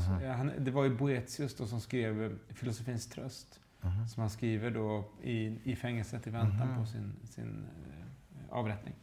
Mm. 0.09 0.37
Han, 0.37 0.51
det 0.57 0.71
var 0.71 0.83
ju 0.83 0.95
Boetius 0.95 1.57
då 1.57 1.67
som 1.67 1.81
skrev 1.81 2.37
Filosofins 2.49 3.09
tröst. 3.09 3.59
Mm. 3.83 4.07
Som 4.07 4.21
han 4.21 4.29
skriver 4.29 4.71
då 4.71 5.05
i, 5.23 5.59
i 5.63 5.75
fängelset 5.75 6.27
i 6.27 6.29
väntan 6.29 6.75
på 6.79 6.85
sin, 6.85 7.13
sin 7.23 7.65
eh, 7.65 8.57
avrättning. 8.57 8.93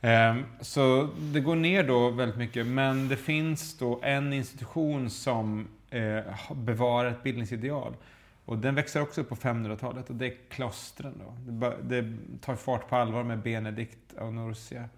Ehm, 0.00 0.44
så 0.60 1.08
det 1.32 1.40
går 1.40 1.56
ner 1.56 1.84
då 1.84 2.10
väldigt 2.10 2.38
mycket, 2.38 2.66
men 2.66 3.08
det 3.08 3.16
finns 3.16 3.78
då 3.78 4.00
en 4.02 4.32
institution 4.32 5.10
som 5.10 5.68
eh, 5.90 6.52
bevarar 6.54 7.10
ett 7.10 7.22
bildningsideal. 7.22 7.94
Och 8.44 8.58
den 8.58 8.74
växer 8.74 9.02
också 9.02 9.20
upp 9.20 9.28
på 9.28 9.36
500-talet 9.36 10.10
och 10.10 10.16
det 10.16 10.26
är 10.26 10.34
klostren. 10.48 11.22
Då. 11.24 11.74
Det, 11.82 12.12
tar 12.40 12.56
fart 12.56 12.88
på 12.88 12.96
allvar 12.96 13.24
med 13.24 13.38
Benedikt 13.38 13.98
av 14.18 14.34
Nursia 14.34 14.88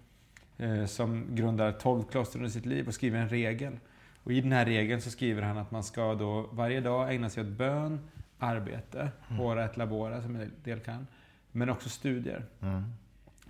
eh, 0.59 0.87
som 0.87 1.27
grundar 1.31 1.73
12 1.73 2.05
kloster 2.05 2.39
under 2.39 2.51
sitt 2.51 2.67
liv 2.67 2.89
och 2.89 2.95
skriver 2.95 3.19
en 3.19 3.29
regel. 3.29 3.79
Och 4.25 4.33
I 4.33 4.41
den 4.41 4.53
här 4.53 4.65
regeln 4.65 5.01
så 5.01 5.11
skriver 5.11 5.43
han 5.43 5.59
att 5.59 5.71
man 5.71 5.85
ska 5.85 6.15
då 6.15 6.49
varje 6.53 6.81
dag 6.81 7.15
ägna 7.15 7.31
sig 7.31 7.43
åt 7.43 7.49
bön, 7.49 8.01
arbete, 8.39 9.11
mm. 9.29 9.39
hora 9.39 9.65
ett 9.65 9.77
labora 9.77 10.23
som 10.23 10.37
en 10.37 10.53
del 10.65 10.81
kan, 10.81 11.07
men 11.53 11.71
också 11.71 11.89
studier. 11.89 12.45
Mm. 12.61 12.83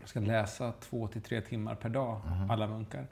Ska 0.05 0.21
läsa 0.21 0.73
två 0.73 1.09
till 1.09 1.23
tre 1.23 1.41
timmar 1.41 1.75
per 1.75 1.89
dag, 1.89 2.21
mm. 2.27 2.51
alla 2.51 2.67
munkar. 2.67 3.07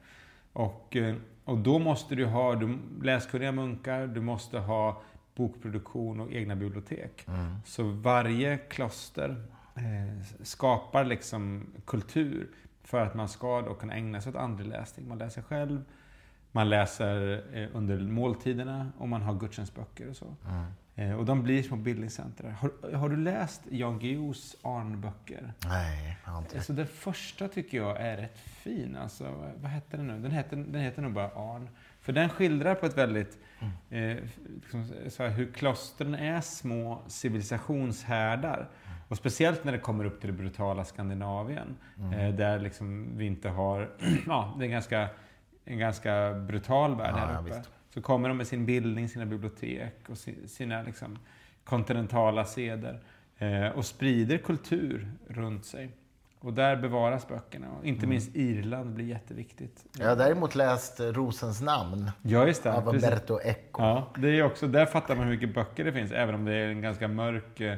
Och, 0.52 0.96
eh, 0.96 1.16
och 1.44 1.58
då 1.58 1.78
måste 1.78 2.14
du 2.14 2.26
ha 2.26 2.54
du, 2.54 2.78
läskunniga 3.02 3.52
munkar, 3.52 4.06
du 4.06 4.20
måste 4.20 4.58
ha 4.58 5.02
bokproduktion 5.34 6.20
och 6.20 6.32
egna 6.32 6.56
bibliotek. 6.56 7.24
Mm. 7.28 7.56
Så 7.64 7.82
varje 7.82 8.58
kloster 8.58 9.44
eh, 9.74 10.42
skapar 10.42 11.04
liksom 11.04 11.66
kultur 11.84 12.50
för 12.82 13.06
att 13.06 13.14
man 13.14 13.28
ska 13.28 13.62
då 13.62 13.74
kunna 13.74 13.94
ägna 13.94 14.20
sig 14.20 14.30
åt 14.30 14.36
andlig 14.36 14.66
läsning. 14.66 15.08
Man 15.08 15.18
läser 15.18 15.42
själv, 15.42 15.84
man 16.52 16.68
läser 16.68 17.42
eh, 17.52 17.68
under 17.72 18.00
måltiderna 18.00 18.92
och 18.98 19.08
man 19.08 19.22
har 19.22 19.34
gudstjänstböcker 19.34 20.10
och 20.10 20.16
så. 20.16 20.34
Mm. 20.48 20.64
Eh, 20.94 21.18
och 21.18 21.24
de 21.24 21.42
blir 21.42 21.62
små 21.62 21.76
bildningscenter. 21.76 22.50
Har, 22.50 22.96
har, 22.96 23.08
du 23.08 23.16
läst 23.16 23.62
Jan 23.70 23.98
Guillous 23.98 24.56
Arn-böcker? 24.62 25.52
Nej, 25.64 26.18
jag 26.24 26.32
har 26.32 26.38
inte. 26.38 26.56
Alltså, 26.56 26.72
den 26.72 26.86
första 26.86 27.48
tycker 27.48 27.78
jag 27.78 28.00
är 28.00 28.16
rätt 28.16 28.38
fin. 28.38 28.96
Alltså, 28.96 29.52
vad 29.56 29.70
hette 29.70 29.96
den 29.96 30.06
nu? 30.06 30.18
Den 30.18 30.30
heter, 30.30 30.56
den 30.56 30.80
heter 30.80 31.02
nog 31.02 31.12
bara 31.12 31.28
Arn. 31.28 31.68
För 32.00 32.12
den 32.12 32.28
skildrar 32.28 32.74
på 32.74 32.86
ett 32.86 32.98
väldigt... 32.98 33.38
Mm. 33.60 34.18
Eh, 34.18 34.24
liksom, 34.54 34.92
så 35.08 35.22
här, 35.22 35.30
hur 35.30 35.52
klostren 35.52 36.14
är 36.14 36.40
små 36.40 37.02
civilisationshärdar. 37.06 38.56
Mm. 38.56 38.98
Och 39.08 39.16
speciellt 39.16 39.64
när 39.64 39.72
det 39.72 39.78
kommer 39.78 40.04
upp 40.04 40.20
till 40.20 40.30
det 40.30 40.36
brutala 40.36 40.84
Skandinavien. 40.84 41.76
Mm. 41.98 42.12
Eh, 42.12 42.34
där 42.34 42.58
liksom 42.58 43.16
vi 43.16 43.26
inte 43.26 43.48
har... 43.48 43.90
ja, 44.26 44.56
det 44.58 44.64
är 44.64 44.68
ganska, 44.68 45.08
en 45.64 45.78
ganska 45.78 46.32
brutal 46.32 46.96
värld 46.96 47.14
ja, 47.16 47.18
här 47.18 47.40
uppe. 47.40 47.54
Ja, 47.54 47.62
så 47.94 48.02
kommer 48.02 48.28
de 48.28 48.36
med 48.36 48.46
sin 48.46 48.66
bildning, 48.66 49.08
sina 49.08 49.26
bibliotek 49.26 49.94
och 50.08 50.18
sina 50.46 50.82
liksom, 50.82 51.18
kontinentala 51.64 52.44
seder 52.44 53.00
eh, 53.38 53.68
och 53.68 53.84
sprider 53.84 54.38
kultur 54.38 55.12
runt 55.28 55.64
sig. 55.64 55.90
Och 56.40 56.52
där 56.52 56.76
bevaras 56.76 57.28
böckerna. 57.28 57.66
Och 57.70 57.84
inte 57.84 57.98
mm. 57.98 58.10
minst 58.10 58.36
Irland 58.36 58.94
blir 58.94 59.04
jätteviktigt. 59.04 59.84
Jag 59.98 60.08
har 60.08 60.16
däremot 60.16 60.54
läst 60.54 61.00
Rosens 61.00 61.60
namn 61.60 62.10
ja, 62.22 62.46
just 62.46 62.62
det, 62.62 62.72
av 62.72 62.88
Umberto 62.88 63.40
Eco. 63.44 63.82
Ja, 63.82 64.12
det 64.16 64.28
är 64.28 64.42
också, 64.42 64.66
där 64.66 64.86
fattar 64.86 65.16
man 65.16 65.24
hur 65.24 65.32
mycket 65.32 65.54
böcker 65.54 65.84
det 65.84 65.92
finns, 65.92 66.12
även 66.12 66.34
om 66.34 66.44
det 66.44 66.54
är 66.54 66.68
en 66.68 66.80
ganska 66.80 67.08
mörk 67.08 67.60
eh, 67.60 67.76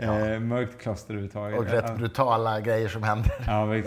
Ja. 0.00 0.40
mörkt 0.40 0.82
kloster 0.82 1.14
överhuvudtaget. 1.14 1.58
Och 1.58 1.66
rätt 1.66 1.96
brutala 1.96 2.60
grejer 2.60 2.88
som 2.88 3.02
händer. 3.02 3.32
Ja, 3.46 3.66
det, 3.66 3.80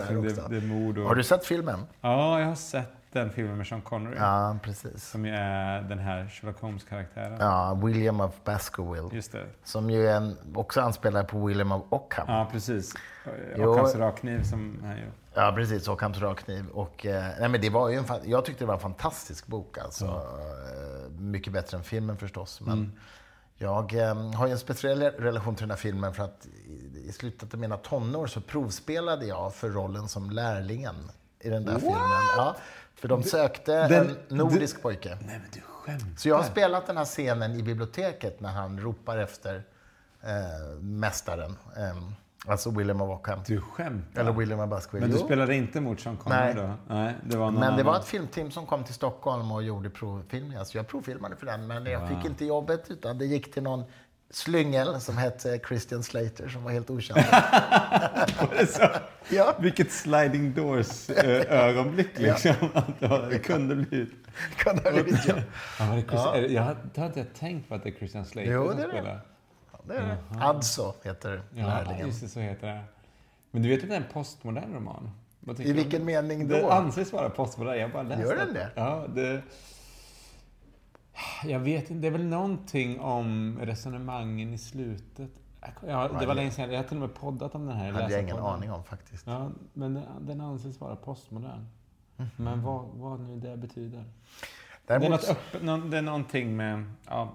det 0.50 0.56
är 0.56 0.66
mord 0.66 0.98
och... 0.98 1.04
Har 1.04 1.14
du 1.14 1.22
sett 1.24 1.46
filmen? 1.46 1.80
Ja, 2.00 2.40
jag 2.40 2.46
har 2.46 2.54
sett 2.54 3.01
den 3.12 3.30
filmen 3.30 3.56
med 3.56 3.66
Sean 3.66 3.82
Connery. 3.82 4.16
Ja, 4.16 4.58
precis. 4.62 5.08
Som 5.08 5.26
ju 5.26 5.32
är 5.34 5.82
den 5.82 5.98
här 5.98 6.28
Sherlock 6.28 6.60
Holmes-karaktären. 6.60 7.36
Ja, 7.40 7.74
William 7.82 8.20
of 8.20 8.44
Baskerville. 8.44 9.08
Just 9.12 9.32
det. 9.32 9.46
Som 9.64 9.90
ju 9.90 10.08
en, 10.08 10.36
också 10.54 10.80
anspelar 10.80 11.24
på 11.24 11.46
William 11.46 11.72
of 11.72 11.82
Ockham. 11.88 12.24
Ja, 12.28 12.48
precis. 12.52 12.94
Ockhams 13.56 13.94
rakkniv 13.94 14.42
som 14.42 14.78
han 14.82 14.98
gör. 14.98 15.12
Ja, 15.34 15.52
precis. 15.56 15.88
Ockhams 15.88 16.18
rakkniv. 16.18 16.68
Och, 16.68 17.06
eh, 17.06 17.24
nej, 17.40 17.48
men 17.48 17.60
det 17.60 17.70
var 17.70 17.88
ju 17.88 17.96
en, 17.96 18.04
jag 18.24 18.44
tyckte 18.44 18.64
det 18.64 18.68
var 18.68 18.74
en 18.74 18.80
fantastisk 18.80 19.46
bok. 19.46 19.78
Alltså. 19.78 20.04
Mm. 20.04 21.30
Mycket 21.30 21.52
bättre 21.52 21.76
än 21.76 21.84
filmen 21.84 22.16
förstås. 22.16 22.60
Men 22.60 22.78
mm. 22.78 22.92
Jag 23.56 23.94
eh, 23.94 24.32
har 24.32 24.46
ju 24.46 24.52
en 24.52 24.58
speciell 24.58 25.02
relation 25.02 25.54
till 25.54 25.62
den 25.62 25.70
här 25.70 25.76
filmen 25.76 26.14
för 26.14 26.24
att 26.24 26.46
i, 26.66 27.08
i 27.08 27.12
slutet 27.12 27.54
av 27.54 27.60
mina 27.60 27.76
tonår 27.76 28.26
så 28.26 28.40
provspelade 28.40 29.26
jag 29.26 29.54
för 29.54 29.68
rollen 29.68 30.08
som 30.08 30.30
lärlingen 30.30 31.10
i 31.42 31.50
den 31.50 31.64
där 31.64 31.72
What? 31.72 31.82
filmen. 31.82 32.00
Ja, 32.36 32.56
för 32.94 33.08
de 33.08 33.22
sökte 33.22 33.88
den, 33.88 34.08
en 34.08 34.36
nordisk 34.36 34.76
du, 34.76 34.82
pojke. 34.82 35.08
Nej, 35.08 35.38
men 35.38 35.50
du 35.52 35.60
skämtar. 35.60 36.16
Så 36.16 36.28
jag 36.28 36.36
har 36.36 36.44
spelat 36.44 36.86
den 36.86 36.96
här 36.96 37.04
scenen 37.04 37.54
i 37.54 37.62
biblioteket 37.62 38.40
när 38.40 38.52
han 38.52 38.80
ropar 38.80 39.18
efter 39.18 39.62
eh, 40.22 40.80
mästaren. 40.80 41.56
Eh, 41.76 41.96
alltså 42.46 42.70
William 42.70 43.00
of 43.00 43.18
Ockham. 43.18 43.40
Du 43.46 43.60
skämtar? 43.60 44.20
Eller 44.20 44.32
William 44.32 44.60
of 44.60 44.70
Baskerville. 44.70 45.06
Men 45.06 45.16
du 45.16 45.24
spelade 45.24 45.54
inte 45.54 45.80
mot 45.80 46.00
Sean 46.00 46.16
Connery 46.16 46.54
då? 46.54 46.74
Nej. 46.88 47.14
Det 47.24 47.36
var 47.36 47.50
men 47.50 47.60
det 47.60 47.66
annan. 47.66 47.86
var 47.86 47.96
ett 47.96 48.04
filmteam 48.04 48.50
som 48.50 48.66
kom 48.66 48.84
till 48.84 48.94
Stockholm 48.94 49.52
och 49.52 49.62
gjorde 49.62 49.90
provfilmningar. 49.90 50.64
Så 50.64 50.76
jag 50.76 50.88
provfilmade 50.88 51.36
för 51.36 51.46
den, 51.46 51.66
men 51.66 51.86
jag 51.86 52.00
wow. 52.00 52.08
fick 52.08 52.24
inte 52.24 52.44
jobbet 52.44 52.90
utan 52.90 53.18
det 53.18 53.26
gick 53.26 53.54
till 53.54 53.62
någon 53.62 53.84
slyngel 54.36 55.00
som 55.00 55.16
hette 55.18 55.60
Christian 55.68 56.02
Slater 56.02 56.48
som 56.48 56.64
var 56.64 56.70
helt 56.70 56.90
okänd. 56.90 57.20
Det 58.58 59.00
ja, 59.36 59.54
Vilket 59.60 59.92
sliding 59.92 60.54
doors-ögonblick 60.54 62.18
liksom. 62.18 62.52
Att 62.74 63.00
det, 63.00 63.26
det 63.30 63.38
kunde 63.38 63.74
bli... 63.76 64.06
kunde 64.58 64.82
ha 64.82 64.90
blivit 64.92 65.26
jag. 65.28 65.38
Ja, 65.78 65.86
var 65.86 65.96
det 65.96 66.02
Chris, 66.02 66.12
Ja. 66.24 66.32
det- 66.32 66.46
Jag 66.46 66.62
har 66.96 67.06
inte 67.06 67.24
tänkt 67.24 67.68
på 67.68 67.74
att 67.74 67.82
det 67.82 67.88
är 67.88 67.92
Christian 67.94 68.24
Slater 68.24 68.52
Jo, 68.52 68.68
som 68.68 68.76
det 68.76 68.82
är 68.82 68.86
det. 68.86 68.92
spelar. 68.92 69.20
Ja, 69.72 69.78
det 69.88 69.94
är 69.94 70.00
det. 70.06 70.16
Alltså 70.44 70.94
heter 71.02 71.42
Ja, 71.54 71.66
lärlingen. 71.66 72.06
just 72.06 72.20
det, 72.20 72.28
så 72.28 72.40
heter 72.40 72.66
det. 72.66 72.80
Men 73.50 73.62
du 73.62 73.68
vet 73.68 73.82
att 73.82 73.88
det 73.88 73.94
är 73.94 74.00
en 74.00 74.06
postmodern 74.12 74.74
roman? 74.74 75.10
I 75.40 75.52
du 75.64 75.72
vilken 75.72 76.00
det? 76.00 76.06
mening 76.06 76.48
Det 76.48 76.60
då? 76.60 76.70
anses 76.70 77.12
vara 77.12 77.30
postmodern. 77.30 77.78
Jag 77.80 77.92
bara 77.92 78.02
läst 78.02 78.22
Gör 78.22 78.36
den 78.36 78.54
det? 78.54 78.68
Ja, 78.74 79.04
det... 79.14 79.42
Jag 81.44 81.58
vet 81.60 81.90
inte. 81.90 82.00
Det 82.02 82.06
är 82.06 82.12
väl 82.12 82.24
någonting 82.24 83.00
om 83.00 83.58
resonemangen 83.62 84.54
i 84.54 84.58
slutet. 84.58 85.30
Ja, 85.86 86.08
det 86.20 86.26
var 86.26 86.34
länge 86.34 86.50
sedan. 86.50 86.70
Jag 86.70 86.78
har 86.78 86.84
till 86.84 86.96
och 86.96 87.00
med 87.08 87.14
poddat 87.14 87.54
om 87.54 87.66
den 87.66 87.76
här. 87.76 87.92
hade 87.92 88.02
jag 88.02 88.10
ingen 88.12 88.24
läsarpodden. 88.26 88.54
aning 88.54 88.70
om 88.72 88.84
faktiskt. 88.84 89.26
Ja, 89.26 89.50
men 89.72 89.94
den, 89.94 90.04
den 90.20 90.40
anses 90.40 90.80
vara 90.80 90.96
postmodern. 90.96 91.66
Mhm. 92.16 92.28
Men 92.36 92.62
vad, 92.62 92.84
vad 92.94 93.20
nu 93.20 93.36
det 93.40 93.56
betyder. 93.56 94.04
Däremot, 94.86 95.20
Det 95.20 95.58
är, 95.58 95.62
något 95.64 95.82
nå- 95.84 95.88
det 95.90 95.98
är 95.98 96.02
någonting 96.02 96.56
med... 96.56 96.84
Ja, 97.08 97.34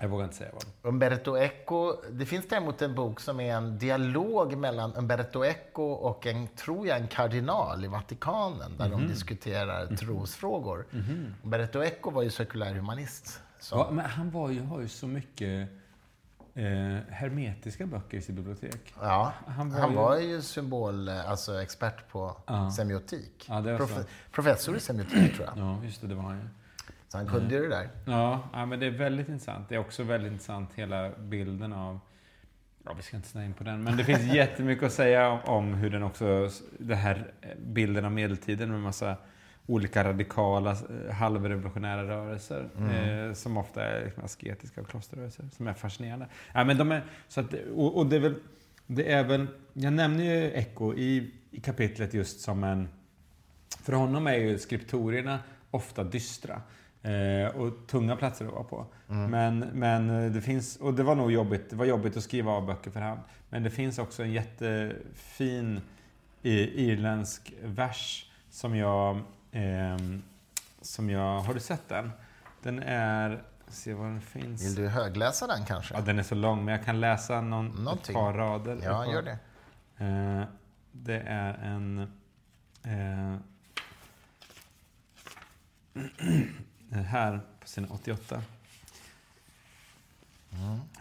jag 0.00 0.08
vågar 0.08 0.24
inte 0.24 0.36
säga 0.36 0.50
vad. 0.52 0.92
Umberto 0.94 1.36
Eco, 1.38 1.96
det 2.10 2.26
finns 2.26 2.48
däremot 2.48 2.82
en 2.82 2.94
bok 2.94 3.20
som 3.20 3.40
är 3.40 3.54
en 3.56 3.78
dialog 3.78 4.56
mellan 4.56 4.96
Umberto 4.96 5.44
Eco 5.44 5.82
och 5.82 6.26
en, 6.26 6.48
tror 6.48 6.86
jag, 6.86 7.00
en 7.00 7.08
kardinal 7.08 7.84
i 7.84 7.88
Vatikanen 7.88 8.76
där 8.78 8.88
Mhm. 8.88 9.00
de 9.00 9.08
diskuterar 9.08 9.96
trosfrågor. 9.96 10.86
Umberto 11.44 11.82
Eco 11.82 12.10
var 12.10 12.22
ju 12.22 12.30
sekulärhumanist. 12.30 13.40
Så. 13.60 13.76
Ja, 13.76 13.88
men 13.90 14.04
han 14.04 14.30
var 14.30 14.50
ju, 14.50 14.62
har 14.62 14.80
ju 14.80 14.88
så 14.88 15.06
mycket 15.06 15.68
eh, 16.54 16.64
hermetiska 17.10 17.86
böcker 17.86 18.18
i 18.18 18.22
sitt 18.22 18.34
bibliotek. 18.34 18.94
Ja, 19.00 19.32
Han 19.46 19.70
han 19.72 19.94
var 19.94 20.02
var, 20.04 20.16
ju- 20.18 20.28
ju 20.28 20.42
symbol, 20.42 21.08
alltså 21.08 21.62
expert 21.62 22.08
på 22.10 22.36
Ja. 22.46 22.70
semiotik. 22.70 23.46
Ja, 23.48 23.60
var 23.60 23.86
så. 23.86 24.00
professor 24.32 24.76
i 24.76 24.80
semiotik 24.80 25.34
tror 25.36 25.46
jag. 25.46 25.58
Ja, 25.58 25.84
just 25.84 26.00
det, 26.00 26.06
det 26.06 26.14
var 26.14 26.22
han 26.22 26.36
ju. 26.38 26.48
Så 27.08 27.18
han 27.18 27.26
kunde 27.26 27.54
ju 27.54 27.62
det 27.62 27.68
där. 27.68 27.88
Ja, 28.04 28.48
ja, 28.52 28.66
men 28.66 28.80
det 28.80 28.86
är 28.86 28.90
väldigt 28.90 29.28
intressant. 29.28 29.68
Det 29.68 29.74
är 29.74 29.78
också 29.78 30.02
väldigt 30.02 30.32
intressant 30.32 30.70
hela 30.74 31.10
bilden 31.18 31.72
av... 31.72 32.00
Ja, 32.84 32.92
vi 32.96 33.02
ska 33.02 33.16
inte 33.16 33.28
snöa 33.28 33.44
in 33.44 33.54
på 33.54 33.64
den, 33.64 33.82
men 33.82 33.96
det 33.96 34.04
finns 34.04 34.22
jättemycket 34.34 34.84
att 34.84 34.92
säga 34.92 35.30
om, 35.30 35.74
hur 35.74 35.90
den 35.90 36.02
också... 36.02 36.50
Den 36.78 36.96
här 36.96 37.32
bilden 37.58 38.04
av 38.04 38.12
medeltiden 38.12 38.70
med 38.70 38.80
massa 38.80 39.16
olika 39.66 40.04
radikala, 40.04 40.70
eh, 40.70 41.14
halvrevolutionära 41.14 42.08
rörelser 42.08 42.68
eh, 42.78 43.34
som 43.34 43.56
ofta 43.56 43.84
är 43.84 44.04
liksom 44.04 44.24
asketiska 44.24 44.80
och 44.80 44.88
klosterrörelser, 44.88 45.48
som 45.56 45.66
är 45.66 45.74
fascinerande. 45.74 46.26
Ja, 46.54 46.64
men 46.64 46.78
de 46.78 46.92
är, 46.92 47.04
så 47.28 47.40
att, 47.40 47.54
och, 47.74 47.96
och 47.96 48.06
det, 48.06 48.16
är 48.16 48.20
väl, 48.20 48.34
det 48.86 49.12
är 49.12 49.24
väl... 49.24 49.46
Jag 49.72 49.92
nämner 49.92 50.24
ju 50.24 50.50
Eco 50.52 50.94
i, 50.94 51.34
i 51.50 51.60
kapitlet 51.60 52.14
just 52.14 52.40
som 52.40 52.64
en... 52.64 52.88
För 53.82 53.92
honom 53.92 54.26
är 54.26 54.34
ju 54.34 54.58
skriptorierna 54.58 55.38
ofta 55.70 56.04
dystra. 56.04 56.62
Eh, 57.02 57.56
och 57.56 57.86
tunga 57.86 58.16
platser 58.16 58.46
att 58.46 58.52
vara 58.52 58.64
på. 58.64 58.86
Men, 59.06 59.58
men 59.58 60.32
det 60.32 60.40
finns, 60.40 60.76
och 60.76 60.94
det 60.94 61.02
var 61.02 61.14
nog 61.14 61.32
jobbigt, 61.32 61.70
det 61.70 61.76
var 61.76 61.84
jobbigt 61.84 62.16
att 62.16 62.22
skriva 62.22 62.52
av 62.52 62.66
böcker 62.66 62.90
för 62.90 63.00
hand. 63.00 63.20
Men 63.48 63.62
det 63.62 63.70
finns 63.70 63.98
också 63.98 64.22
en 64.22 64.32
jättefin 64.32 65.80
irländsk 66.42 67.54
vers 67.64 68.30
som 68.50 68.76
jag, 68.76 69.20
ehm, 69.52 70.22
som 70.80 71.10
jag... 71.10 71.40
Har 71.40 71.54
du 71.54 71.60
sett 71.60 71.88
den? 71.88 72.10
Den 72.62 72.82
är... 72.82 73.42
Se 73.68 73.94
var 73.94 74.04
den 74.04 74.20
finns. 74.20 74.66
Vill 74.66 74.74
du 74.74 74.88
högläsa 74.88 75.46
den 75.46 75.64
kanske? 75.64 75.94
Ja, 75.94 76.00
den 76.00 76.18
är 76.18 76.22
så 76.22 76.34
lång, 76.34 76.64
men 76.64 76.74
jag 76.74 76.84
kan 76.84 77.00
läsa 77.00 77.40
någon, 77.40 77.88
ett 77.88 78.12
par 78.12 78.32
rader. 78.32 78.80
Ja, 78.84 79.12
gör 79.12 79.22
det. 79.22 79.38
Eh, 80.04 80.42
det 80.92 81.20
är 81.26 81.54
en... 81.54 82.12
Eh, 86.92 87.02
här 87.02 87.40
på 87.60 87.68
sin 87.68 87.84
88. 87.84 88.42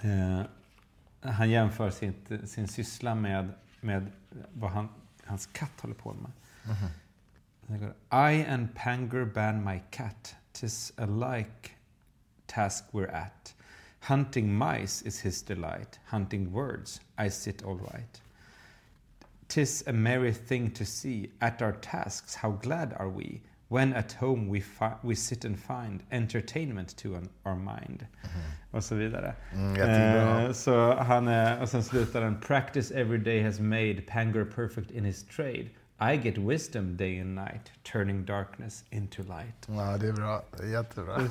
Eh, 0.02 0.42
han 1.22 1.50
jämför 1.50 1.90
sitt, 1.90 2.50
sin 2.50 2.68
syssla 2.68 3.16
med, 3.16 3.54
med 3.82 4.12
vad 4.54 4.72
han, 4.72 4.90
hans 5.26 5.46
katt 5.46 5.82
håller 5.82 5.96
på 5.96 6.14
med. 6.14 6.32
Mm. 6.66 7.94
I 8.12 8.46
and 8.46 8.76
Panger 8.76 9.26
ban 9.26 9.64
my 9.64 9.82
cat, 9.92 10.36
tis 10.52 10.94
alike 10.98 11.70
task 12.46 12.84
we're 12.92 13.12
at. 13.12 13.56
Hunting 14.00 14.58
mice 14.58 15.02
is 15.06 15.20
his 15.20 15.44
delight, 15.44 16.00
hunting 16.06 16.52
words 16.52 17.02
I 17.18 17.30
sit 17.30 17.64
all 17.64 17.78
right. 17.78 18.22
Tis 19.48 19.84
a 19.88 19.94
merry 19.94 20.34
thing 20.34 20.72
to 20.72 20.86
see 20.86 21.32
at 21.40 21.62
our 21.62 21.74
tasks 21.74 22.36
how 22.36 22.52
glad 22.52 22.94
are 22.94 23.10
we 23.10 23.42
when 23.70 23.94
at 23.94 24.14
home 24.14 24.52
we, 24.52 24.64
we 25.02 25.16
sit 25.16 25.46
and 25.46 25.60
find 25.60 26.00
entertainment 26.12 26.98
to 26.98 27.16
an- 27.16 27.30
our 27.44 27.56
mind. 27.56 28.06
Och 28.72 28.84
så 28.84 28.96
vidare. 28.96 29.34
Mm. 29.54 29.82
Eh, 30.46 30.52
så 30.52 30.96
han 30.96 31.28
är, 31.28 31.62
och 31.62 31.70
sen 31.70 31.84
slutar 31.84 32.22
den 32.22 32.40
Practice 32.42 32.92
every 32.92 33.18
day 33.18 33.44
has 33.44 33.60
made 33.60 34.02
Panger 34.02 34.46
perfect 34.46 34.92
in 34.92 35.06
his 35.06 35.24
trade. 35.28 35.68
I 36.00 36.16
get 36.24 36.38
wisdom 36.38 36.98
day 36.98 37.22
and 37.22 37.36
night, 37.36 37.72
turning 37.92 38.26
darkness 38.26 38.86
into 38.90 39.24
light. 39.24 39.68
Ja, 39.68 39.98
det 39.98 40.08
är 40.08 40.14
bra. 40.14 40.44
Jättebra. 40.64 41.22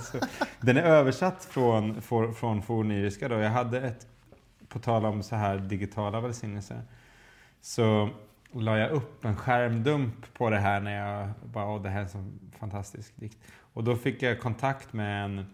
Den 0.61 0.77
är 0.77 0.83
översatt 0.83 1.45
från, 1.45 2.03
från, 2.03 2.35
från 2.35 2.63
forniriska. 2.63 3.29
Då. 3.29 3.35
Jag 3.35 3.51
hade 3.51 3.81
ett, 3.81 4.07
på 4.69 4.79
tal 4.79 5.05
om 5.05 5.23
så 5.23 5.37
här 5.37 5.59
digitala 5.59 6.21
välsignelser, 6.21 6.83
så 7.61 8.11
la 8.53 8.79
jag 8.79 8.91
upp 8.91 9.25
en 9.25 9.37
skärmdump 9.37 10.35
på 10.35 10.51
det 10.51 10.59
här 10.59 10.81
när 10.81 10.97
jag 10.97 11.31
bara, 11.53 11.67
åh 11.67 11.83
det 11.83 11.89
här 11.89 11.99
är 11.99 12.03
en 12.03 12.09
så 12.09 12.25
fantastisk 12.59 13.13
dikt. 13.17 13.39
Och 13.73 13.85
då 13.85 13.97
fick 13.97 14.23
jag 14.23 14.41
kontakt 14.41 14.93
med 14.93 15.25
en, 15.25 15.47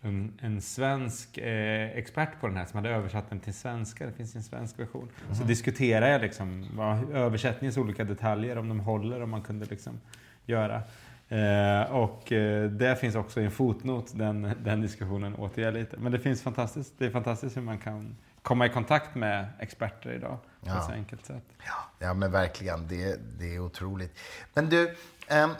en, 0.00 0.38
en 0.42 0.60
svensk 0.60 1.38
eh, 1.38 1.98
expert 1.98 2.40
på 2.40 2.46
den 2.46 2.56
här 2.56 2.66
som 2.66 2.76
hade 2.76 2.90
översatt 2.90 3.30
den 3.30 3.40
till 3.40 3.54
svenska. 3.54 4.06
Det 4.06 4.12
finns 4.12 4.36
en 4.36 4.42
svensk 4.42 4.78
version. 4.78 5.08
Så 5.32 5.44
diskuterade 5.44 6.12
jag 6.12 6.20
liksom 6.20 6.66
vad, 6.76 7.10
översättningens 7.10 7.76
olika 7.76 8.04
detaljer, 8.04 8.58
om 8.58 8.68
de 8.68 8.80
håller, 8.80 9.22
om 9.22 9.30
man 9.30 9.42
kunde 9.42 9.66
liksom 9.66 10.00
göra. 10.46 10.82
Eh, 11.28 11.92
och 11.92 12.32
eh, 12.32 12.70
det 12.70 12.96
finns 12.96 13.14
också 13.14 13.40
i 13.40 13.44
en 13.44 13.50
fotnot, 13.50 14.18
den, 14.18 14.50
den 14.64 14.80
diskussionen 14.80 15.34
återger 15.34 15.72
lite. 15.72 15.96
Men 15.96 16.12
det 16.12 16.18
finns 16.18 16.42
fantastiskt, 16.42 16.94
det 16.98 17.06
är 17.06 17.10
fantastiskt 17.10 17.56
hur 17.56 17.62
man 17.62 17.78
kan 17.78 18.16
komma 18.44 18.66
i 18.66 18.68
kontakt 18.68 19.14
med 19.14 19.46
experter 19.58 20.12
idag 20.12 20.38
på 20.60 20.68
Ja. 20.68 20.78
ett 20.78 20.84
så 20.84 20.92
enkelt 20.92 21.26
sätt. 21.26 21.44
Ja, 21.66 22.06
ja 22.06 22.14
men 22.14 22.30
verkligen. 22.32 22.88
Det, 22.88 23.20
det 23.38 23.54
är 23.54 23.58
otroligt. 23.58 24.18
Men 24.54 24.68
du, 24.68 24.96
ehm, 25.28 25.50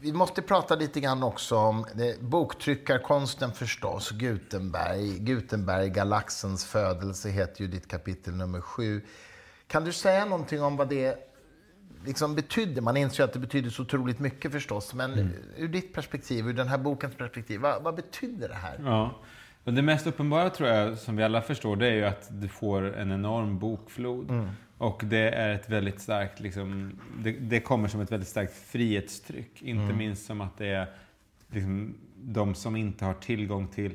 vi 0.00 0.12
måste 0.12 0.42
prata 0.42 0.74
lite 0.74 1.00
grann 1.00 1.22
också 1.22 1.56
om 1.56 1.86
det, 1.94 2.20
boktryckarkonsten 2.20 3.52
förstås. 3.52 4.10
Gutenberg. 4.10 5.18
Gutenberg, 5.18 5.90
galaxens 5.90 6.64
födelse 6.64 7.28
heter 7.28 7.60
ju 7.62 7.66
ditt 7.68 7.88
kapitel 7.88 8.34
nummer 8.34 8.60
sju. 8.60 9.02
Kan 9.66 9.84
du 9.84 9.92
säga 9.92 10.24
någonting 10.24 10.62
om 10.62 10.76
vad 10.76 10.88
det 10.88 11.18
liksom 12.04 12.34
betydde? 12.34 12.80
Man 12.80 12.96
inser 12.96 13.22
ju 13.22 13.24
att 13.24 13.32
det 13.32 13.38
betyder 13.38 13.70
så 13.70 13.82
otroligt 13.82 14.18
mycket 14.18 14.52
förstås. 14.52 14.94
Men 14.94 15.32
ur 15.56 15.68
ditt 15.68 15.94
perspektiv, 15.94 16.48
ur 16.48 16.52
den 16.52 16.68
här 16.68 16.78
bokens 16.78 17.14
perspektiv, 17.14 17.60
vad, 17.60 17.82
vad 17.82 17.94
betyder 17.94 18.48
det 18.48 18.54
här? 18.54 18.80
Ja. 18.84 19.14
Och 19.64 19.74
det 19.74 19.82
mest 19.82 20.06
uppenbara 20.06 20.50
tror 20.50 20.68
jag, 20.68 20.98
som 20.98 21.16
vi 21.16 21.22
alla 21.22 21.42
förstår, 21.42 21.76
det 21.76 21.86
är 21.86 21.94
ju 21.94 22.04
att 22.04 22.28
du 22.30 22.48
får 22.48 22.96
en 22.96 23.12
enorm 23.12 23.58
bokflod. 23.58 24.30
Och 24.78 25.02
det 25.04 25.30
är 25.30 25.54
ett 25.54 25.68
väldigt 25.68 26.00
starkt, 26.00 26.40
liksom, 26.40 26.98
det, 27.18 27.32
det 27.32 27.60
kommer 27.60 27.88
som 27.88 28.00
ett 28.00 28.12
väldigt 28.12 28.28
starkt 28.28 28.54
frihetstryck. 28.54 29.62
Inte 29.62 29.92
minst 29.92 30.26
som 30.26 30.40
att 30.40 30.58
det 30.58 30.66
är 30.66 30.86
liksom, 31.50 31.94
de 32.16 32.54
som 32.54 32.76
inte 32.76 33.04
har 33.04 33.14
tillgång 33.14 33.68
till 33.68 33.94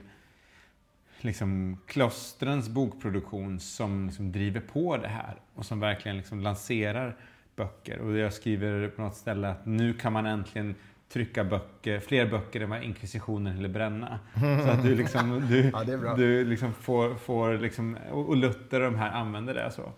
liksom, 1.22 1.78
klostrens 1.86 2.70
bokproduktion 2.70 3.60
som 3.60 4.06
liksom, 4.06 4.32
driver 4.32 4.60
på 4.62 4.98
det 4.98 5.08
här 5.08 5.36
och 5.56 5.66
som 5.66 5.80
verkligen 5.80 6.18
liksom, 6.18 6.40
lanserar 6.40 7.18
böcker. 7.56 8.00
Och 8.00 8.18
jag 8.18 8.34
skriver 8.34 8.88
på 8.88 9.02
något 9.02 9.16
ställe 9.16 9.50
att 9.50 9.66
nu 9.66 9.94
kan 9.94 10.14
man 10.14 10.26
äntligen 10.26 10.76
trycka 11.14 11.44
böcker, 11.44 12.00
fler 12.00 12.26
böcker 12.26 12.62
än 12.62 12.70
vad 12.70 12.84
inkvisitionen 12.84 13.56
ville 13.56 13.70
bränna. 13.70 14.20
Så 14.40 14.70
att 14.70 14.84
du, 14.84 14.96
liksom, 14.96 15.48
du, 15.50 15.70
Ja, 15.74 16.16
du 16.16 16.46
liksom 16.46 16.74
får, 16.74 17.16
får 17.16 17.58
liksom, 17.58 17.98
och 18.12 18.38
Luther 18.38 18.82
och 18.82 18.92
de 18.92 18.98
här 18.98 19.12
använder 19.12 19.54
det. 19.54 19.72
Så. 19.72 19.92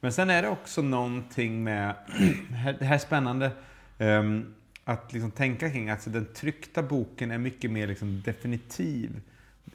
Men 0.00 0.12
sen 0.12 0.30
är 0.30 0.42
det 0.42 0.48
också 0.48 0.82
någonting 0.82 1.64
med, 1.64 1.94
det 2.78 2.84
här 2.84 2.94
är 2.94 2.98
spännande, 2.98 3.50
ehm, 3.98 4.54
att 4.84 5.12
liksom 5.12 5.30
tänka 5.30 5.70
kring 5.70 5.90
att 5.90 5.94
alltså 5.94 6.10
den 6.10 6.26
tryckta 6.34 6.82
boken 6.82 7.30
är 7.30 7.38
mycket 7.38 7.70
mer 7.70 7.86
liksom 7.86 8.22
definitiv. 8.22 9.20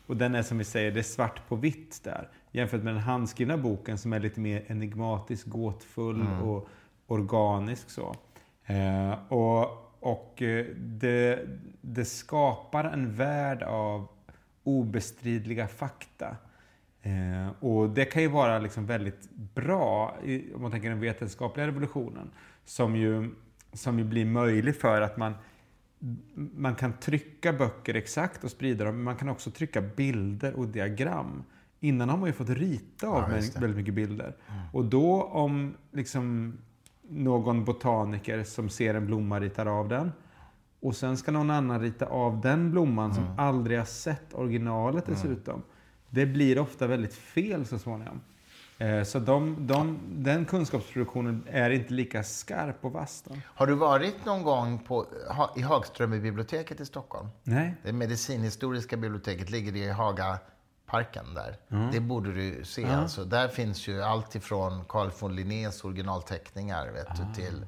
Och 0.05 0.17
den 0.17 0.35
är 0.35 0.43
som 0.43 0.57
vi 0.57 0.63
säger, 0.63 0.91
det 0.91 0.99
är 0.99 1.03
svart 1.03 1.47
på 1.47 1.55
vitt 1.55 2.03
där. 2.03 2.29
Jämfört 2.51 2.83
med 2.83 2.93
den 2.93 3.03
handskrivna 3.03 3.57
boken 3.57 3.97
som 3.97 4.13
är 4.13 4.19
lite 4.19 4.39
mer 4.39 4.63
enigmatisk, 4.67 5.47
gåtfull 5.47 6.27
och 6.43 6.69
organisk. 7.07 7.89
så. 7.89 8.15
Eh, 8.65 9.33
och 9.33 9.90
och 10.01 10.41
eh, 10.41 10.65
det, 10.75 11.39
det 11.81 12.05
skapar 12.05 12.83
en 12.83 13.15
värld 13.15 13.63
av 13.63 14.07
obestridliga 14.63 15.67
fakta. 15.67 16.35
Eh, 17.01 17.63
och 17.63 17.89
det 17.89 18.05
kan 18.05 18.21
ju 18.21 18.27
vara 18.27 18.59
liksom 18.59 18.85
väldigt 18.85 19.29
bra, 19.31 20.17
i, 20.23 20.53
om 20.53 20.61
man 20.61 20.71
tänker 20.71 20.89
den 20.89 20.99
vetenskapliga 20.99 21.67
revolutionen, 21.67 22.31
som 22.65 22.95
ju, 22.95 23.29
som 23.73 23.99
ju 23.99 24.05
blir 24.05 24.25
möjlig 24.25 24.75
för 24.75 25.01
att 25.01 25.17
man 25.17 25.33
man 26.35 26.75
kan 26.75 26.93
trycka 26.93 27.53
böcker 27.53 27.93
exakt 27.93 28.43
och 28.43 28.51
sprida 28.51 28.85
dem, 28.85 28.95
men 28.95 29.03
man 29.03 29.15
kan 29.15 29.29
också 29.29 29.51
trycka 29.51 29.81
bilder 29.81 30.53
och 30.53 30.67
diagram. 30.67 31.43
Innan 31.79 32.09
har 32.09 32.17
man 32.17 32.27
ju 32.27 32.33
fått 32.33 32.49
rita 32.49 33.07
av 33.07 33.17
Ja, 33.17 33.27
väldigt 33.59 33.77
mycket 33.77 33.93
bilder. 33.93 34.35
Och 34.73 34.85
då 34.85 35.23
om 35.23 35.73
liksom 35.91 36.57
någon 37.11 37.65
botaniker 37.65 38.43
som 38.43 38.69
ser 38.69 38.93
en 38.93 39.05
blomma 39.05 39.39
ritar 39.39 39.65
av 39.65 39.87
den 39.87 40.11
och 40.81 40.95
sen 40.95 41.17
ska 41.17 41.31
någon 41.31 41.49
annan 41.49 41.81
rita 41.81 42.05
av 42.05 42.41
den 42.41 42.71
blomman 42.71 43.13
som 43.13 43.23
aldrig 43.37 43.77
har 43.77 43.85
sett 43.85 44.33
originalet 44.33 45.05
dessutom. 45.05 45.61
Det 46.09 46.25
blir 46.25 46.59
ofta 46.59 46.87
väldigt 46.87 47.13
fel 47.13 47.65
så 47.65 47.79
småningom. 47.79 48.21
Eh, 48.77 49.03
Så 49.03 49.19
de, 49.19 49.67
de, 49.67 49.99
den 50.09 50.45
kunskapsproduktionen 50.45 51.43
är 51.47 51.69
inte 51.69 51.93
lika 51.93 52.23
skarp 52.23 52.85
och 52.85 52.91
vass. 52.91 53.23
Då. 53.27 53.35
Har 53.45 53.67
du 53.67 53.73
varit 53.73 54.25
någon 54.25 54.43
gång 54.43 54.79
på, 54.79 55.05
ha, 55.29 55.53
i 55.57 55.61
Hagströmerbiblioteket 55.61 56.79
i 56.79 56.85
Stockholm? 56.85 57.27
Nej? 57.43 57.75
Det 57.83 57.93
medicinhistoriska 57.93 58.97
biblioteket 58.97 59.49
ligger 59.49 59.75
i 59.75 59.91
Hagaparken 60.91 61.33
där. 61.33 61.55
Det 61.91 61.99
borde 61.99 62.33
du 62.33 62.65
se. 62.65 62.85
Alltså, 62.85 63.25
där 63.25 63.47
finns 63.47 63.87
ju 63.87 64.01
allt 64.01 64.35
ifrån 64.35 64.85
Carl 64.89 65.09
von 65.19 65.35
Linnés 65.35 65.83
originalteckningar 65.83 66.91
vet 66.91 67.07
du, 67.15 67.41
till 67.41 67.65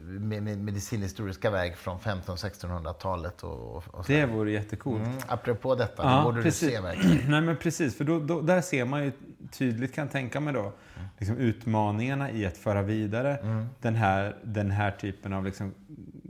me- 0.00 0.40
me- 0.40 0.62
medicinhistoriska 0.62 1.50
verk 1.50 1.76
från 1.76 1.98
1500-1600-talet. 1.98 3.42
Och, 3.42 3.76
och, 3.76 3.84
och 3.94 4.06
så. 4.06 4.12
Det 4.12 4.26
vore 4.26 4.52
jättecoolt. 4.52 5.06
Mm, 5.06 5.18
apropå 5.28 5.74
detta, 5.74 6.16
det 6.18 6.24
borde 6.24 6.42
du 6.42 6.50
se 6.50 6.80
verkligen. 6.80 7.16
Nej 7.30 7.40
men 7.40 7.56
precis, 7.56 7.96
för 7.96 8.04
då, 8.04 8.18
då, 8.20 8.40
där 8.40 8.60
ser 8.60 8.84
man 8.84 9.04
ju 9.04 9.12
tydligt, 9.52 9.94
kan 9.94 10.04
jag 10.04 10.12
tänka 10.12 10.40
mig 10.40 10.54
då, 10.54 10.72
liksom 11.18 11.36
utmaningarna 11.36 12.30
i 12.30 12.46
att 12.46 12.56
föra 12.56 12.82
vidare 12.82 13.38
den, 13.80 13.94
här, 13.94 14.36
den 14.44 14.70
här 14.70 14.90
typen 14.90 15.32
av 15.32 15.44
liksom 15.44 15.74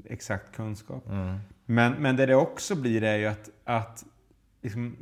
exakt 0.05 0.57
kunskap. 0.57 1.05
Men, 1.65 1.93
men 1.93 2.17
det 2.17 2.27
det 2.27 2.35
också 2.35 2.75
blir 2.75 3.03
är 3.03 3.17
ju 3.17 3.27
att, 3.27 3.49
att 3.65 4.05
liksom, 4.63 4.97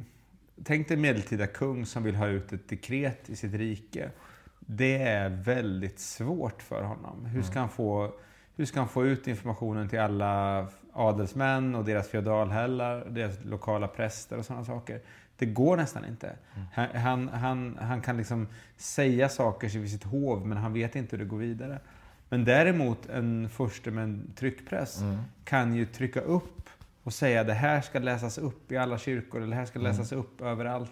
tänk 0.65 0.89
dig 0.89 0.97
medeltida 0.97 1.47
kung 1.47 1.87
som 1.87 2.03
vill 2.03 2.15
ha 2.15 2.27
ut 2.27 2.53
ett 2.53 2.69
dekret 2.69 3.31
i 3.31 3.37
sitt 3.37 3.55
rike. 3.55 4.11
Det 4.59 5.03
är 5.03 5.29
väldigt 5.29 5.99
svårt 5.99 6.63
för 6.63 6.83
honom. 6.83 7.27
Hur 7.27 7.43
ska 7.43 7.59
han 7.61 7.69
få, 7.69 8.13
hur 8.57 8.65
ska 8.65 8.81
han 8.81 8.89
få 8.89 9.07
ut 9.07 9.29
informationen 9.29 9.89
till 9.89 10.01
alla 10.01 10.67
adelsmän 10.93 11.75
och 11.75 11.85
deras 11.85 12.09
feodalherrar, 12.09 13.07
deras 13.11 13.45
lokala 13.45 13.89
präster 13.89 14.39
och 14.39 14.45
sådana 14.45 14.65
saker? 14.65 15.01
Det 15.37 15.47
går 15.47 15.77
nästan 15.77 16.05
inte. 16.05 16.37
Han, 16.73 16.89
han, 16.95 17.29
han, 17.29 17.79
han 17.81 18.01
kan 18.01 18.17
liksom 18.17 18.49
säga 18.77 19.29
saker 19.29 19.69
vid 19.69 19.91
sitt 19.91 20.05
hov, 20.05 20.47
men 20.47 20.59
han 20.59 20.73
vet 20.73 20.97
inte 20.97 21.17
hur 21.17 21.25
det 21.25 21.31
går 21.31 21.39
vidare. 21.39 21.81
Men 22.29 22.45
däremot 22.45 23.07
en 23.07 23.49
furste 23.49 23.91
med 23.91 24.05
en 24.05 24.33
tryckpress 24.37 25.01
kan 25.45 25.75
ju 25.75 25.87
trycka 25.87 26.21
upp 26.21 26.71
och 27.05 27.13
säga 27.13 27.45
det 27.45 27.55
här 27.55 27.81
ska 27.81 27.99
läsas 27.99 28.39
upp 28.39 28.73
i 28.73 28.77
alla 28.77 28.99
kyrkor, 28.99 29.41
eller 29.41 29.51
det 29.51 29.57
här 29.57 29.67
ska 29.67 29.79
läsas 29.79 30.13
upp 30.13 30.41
överallt. 30.41 30.91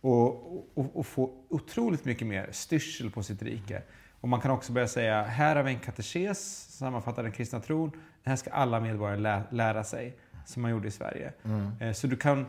Och, 0.00 0.56
och, 0.78 0.96
och 0.96 1.06
få 1.06 1.30
otroligt 1.48 2.04
mycket 2.04 2.26
mer 2.26 2.48
styrsel 2.52 3.10
på 3.10 3.22
sitt 3.22 3.42
rike. 3.42 3.82
Och 4.20 4.28
man 4.28 4.40
kan 4.40 4.50
också 4.50 4.72
börja 4.72 4.88
säga, 4.88 5.22
här 5.22 5.56
har 5.56 5.62
vi 5.62 5.72
en 5.72 5.78
katekes, 5.78 6.66
sammanfattar 6.78 7.22
den 7.22 7.32
kristna 7.32 7.60
tron. 7.60 7.90
Det 8.22 8.30
här 8.30 8.36
ska 8.36 8.50
alla 8.50 8.80
medborgare 8.80 9.16
lä 9.20 9.42
lära 9.50 9.84
sig, 9.84 10.16
som 10.46 10.62
man 10.62 10.70
gjorde 10.70 10.88
i 10.88 10.90
Sverige. 10.90 11.32
Eh, 11.80 11.92
Så 11.92 12.06
du 12.06 12.16
kan, 12.16 12.46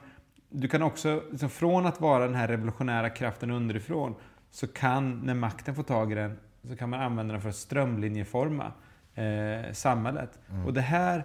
du 0.50 0.68
kan 0.68 0.82
också, 0.82 1.24
liksom, 1.32 1.50
från 1.50 1.86
att 1.86 2.02
vara 2.02 2.26
den 2.26 2.36
här 2.36 2.48
revolutionära 2.48 3.10
kraften 3.10 3.52
underifrån, 3.52 4.16
så 4.52 4.68
kan, 4.68 5.20
när 5.20 5.34
makten 5.34 5.76
får 5.76 5.84
tag 5.84 6.12
i 6.12 6.16
den, 6.16 6.38
så 6.68 6.76
kan 6.76 6.90
man 6.90 7.02
använda 7.02 7.32
den 7.34 7.42
för 7.42 7.50
att 7.50 7.56
strömlinjeforma 7.56 8.72
eh, 9.16 9.72
samhället. 9.74 10.40
Och 10.66 10.74
det 10.74 10.82
här, 10.82 11.24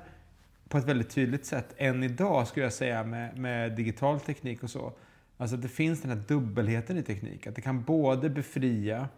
på 0.68 0.78
ett 0.78 0.84
väldigt 0.84 1.10
tydligt 1.10 1.46
sätt, 1.46 1.74
än 1.76 2.02
idag 2.02 2.48
skulle 2.48 2.66
jag 2.66 2.72
säga 2.72 3.04
med, 3.04 3.38
med 3.38 3.72
digital 3.72 4.20
teknik 4.20 4.62
och 4.62 4.70
så. 4.70 4.92
Alltså 5.38 5.56
det 5.56 5.68
finns 5.68 6.02
den 6.02 6.10
här 6.10 6.22
dubbelheten 6.28 6.98
i 6.98 7.02
teknik. 7.02 7.46
Att 7.46 7.54
det 7.54 7.60
kan 7.62 7.82
både 7.82 8.30
befria 8.30 9.08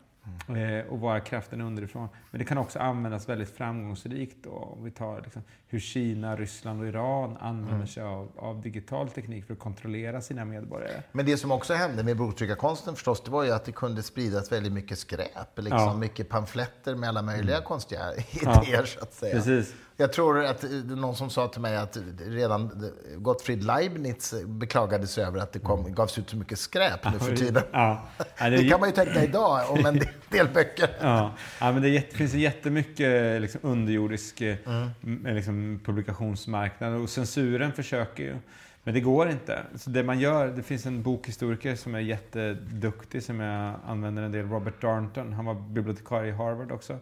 eh, 0.49 0.87
och 0.93 1.01
vara 1.01 1.21
kraften 1.21 1.61
underifrån. 1.61 2.09
Men 2.31 2.39
det 2.39 2.45
kan 2.45 2.59
också 2.59 2.79
användas 2.79 3.29
väldigt 3.29 3.57
framgångsrikt. 3.57 4.37
Då, 4.43 4.51
om 4.51 4.85
vi 4.85 4.91
tar 4.91 5.21
liksom, 5.21 5.43
hur 5.69 5.81
Kina, 5.81 6.37
Ryssland 6.37 6.81
och 6.81 6.87
Iran 6.89 7.37
använder 7.41 7.87
sig 7.87 8.03
av, 8.03 8.31
av 8.37 8.63
digital 8.63 9.09
teknik 9.09 9.47
för 9.47 9.53
att 9.55 9.61
kontrollera 9.61 10.21
sina 10.21 10.45
medborgare. 10.45 11.03
Men 11.13 11.27
det 11.27 11.37
som 11.37 11.51
också 11.53 11.75
hände 11.75 12.05
med 12.05 12.17
boktryckarkonsten 12.17 12.95
förstås, 12.95 13.25
det 13.25 13.31
var 13.31 13.45
ju 13.45 13.51
att 13.51 13.65
det 13.65 13.73
kunde 13.73 14.03
spridas 14.03 14.53
väldigt 14.53 14.73
mycket 14.73 14.99
skräp. 14.99 15.59
Liksom, 15.59 15.79
Ja. 15.79 15.97
Mycket 15.97 16.29
pamfletter 16.29 16.95
med 16.95 17.09
alla 17.09 17.23
möjliga 17.23 17.61
konstiga 17.61 18.01
Ja, 18.43 18.63
idéer, 18.67 18.85
så 18.85 19.01
att 19.01 19.15
säga. 19.15 19.35
Precis. 19.35 19.75
Jag 20.01 20.13
tror 20.13 20.45
att 20.45 20.61
det 20.61 20.67
är 20.93 20.97
någon 20.97 21.17
som 21.17 21.31
sa 21.31 21.49
till 21.49 21.61
mig 21.61 21.77
att 21.77 21.99
redan 22.27 22.91
Gottfried 23.17 23.65
Leibniz 23.65 24.35
beklagade 24.47 25.07
sig 25.07 25.25
över 25.25 25.41
att 25.41 25.53
det 25.53 25.59
kom, 25.59 25.95
gavs 25.95 26.19
ut 26.19 26.31
så 26.31 26.37
mycket 26.37 26.59
skräp 26.59 27.13
nu 27.13 27.19
för 27.19 27.37
tiden. 27.37 27.63
Ja. 27.73 28.03
Ja, 28.39 28.51
Det 28.51 28.69
kan 28.69 28.81
man 28.81 28.89
ju 28.89 28.95
tänka 28.95 29.25
idag 29.25 29.71
om 29.71 29.87
en 29.87 30.01
del- 30.29 30.49
böcker. 30.55 30.89
Ja, 31.01 31.33
ja 31.61 31.73
men 31.73 31.83
det 31.83 32.13
finns 32.15 32.35
jättemycket 32.35 33.43
liksom, 33.43 33.61
underjordisk 33.65 34.41
eh, 34.41 34.57
Mm. 35.03 35.35
liksom, 35.37 35.81
publikationsmarknad 35.85 36.95
och 37.03 37.11
censuren 37.11 37.73
försöker 37.73 38.23
ju. 38.25 38.37
Men 38.85 38.95
det 38.95 39.01
går 39.01 39.29
inte. 39.31 39.63
Så 39.77 39.91
det 39.91 40.03
man 40.03 40.19
gör, 40.21 40.49
det 40.49 40.63
finns 40.63 40.87
en 40.87 41.03
bokhistoriker 41.03 41.77
som 41.77 41.95
är 41.95 42.01
jätteduktig 42.01 43.23
som 43.23 43.41
jag 43.41 43.75
använder 43.87 44.23
en 44.23 44.33
del, 44.33 44.49
Robert 44.49 44.81
Darnton. 44.83 45.33
Han 45.33 45.45
var 45.45 45.55
bibliotekarie 45.55 46.29
i 46.33 46.35
Harvard 46.37 46.73
också. 46.73 46.99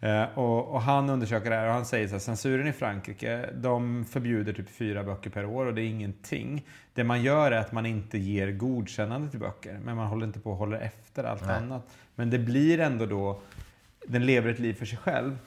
Eh, 0.00 0.38
och, 0.38 0.68
och 0.68 0.82
han 0.82 1.10
undersöker 1.10 1.50
det 1.50 1.56
här 1.56 1.66
och 1.66 1.72
han 1.72 1.86
säger 1.86 2.08
så 2.08 2.14
här, 2.14 2.20
censuren 2.20 2.66
i 2.66 2.72
Frankrike, 2.72 3.50
de 3.54 4.04
förbjuder 4.04 4.52
typ 4.52 4.70
fyra 4.70 5.04
böcker 5.04 5.30
per 5.30 5.44
år 5.44 5.66
och 5.66 5.74
det 5.74 5.82
är 5.82 5.86
ingenting. 5.86 6.66
Det 6.94 7.04
man 7.04 7.22
gör 7.22 7.52
är 7.52 7.60
att 7.60 7.72
man 7.72 7.86
inte 7.86 8.18
ger 8.18 8.52
godkännande 8.52 9.30
till 9.30 9.40
böcker, 9.40 9.78
men 9.84 9.96
man 9.96 10.06
håller 10.06 10.26
inte 10.26 10.40
på 10.40 10.50
och 10.50 10.56
håller 10.56 10.80
efter 10.80 11.24
allt 11.24 11.46
Nej. 11.46 11.56
annat. 11.56 11.86
Men 12.14 12.30
det 12.30 12.38
blir 12.38 12.80
ändå 12.80 13.06
då, 13.06 13.40
den 14.06 14.26
lever 14.26 14.50
ett 14.50 14.58
liv 14.58 14.74
för 14.74 14.86
sig 14.86 14.98
själv. 14.98 15.38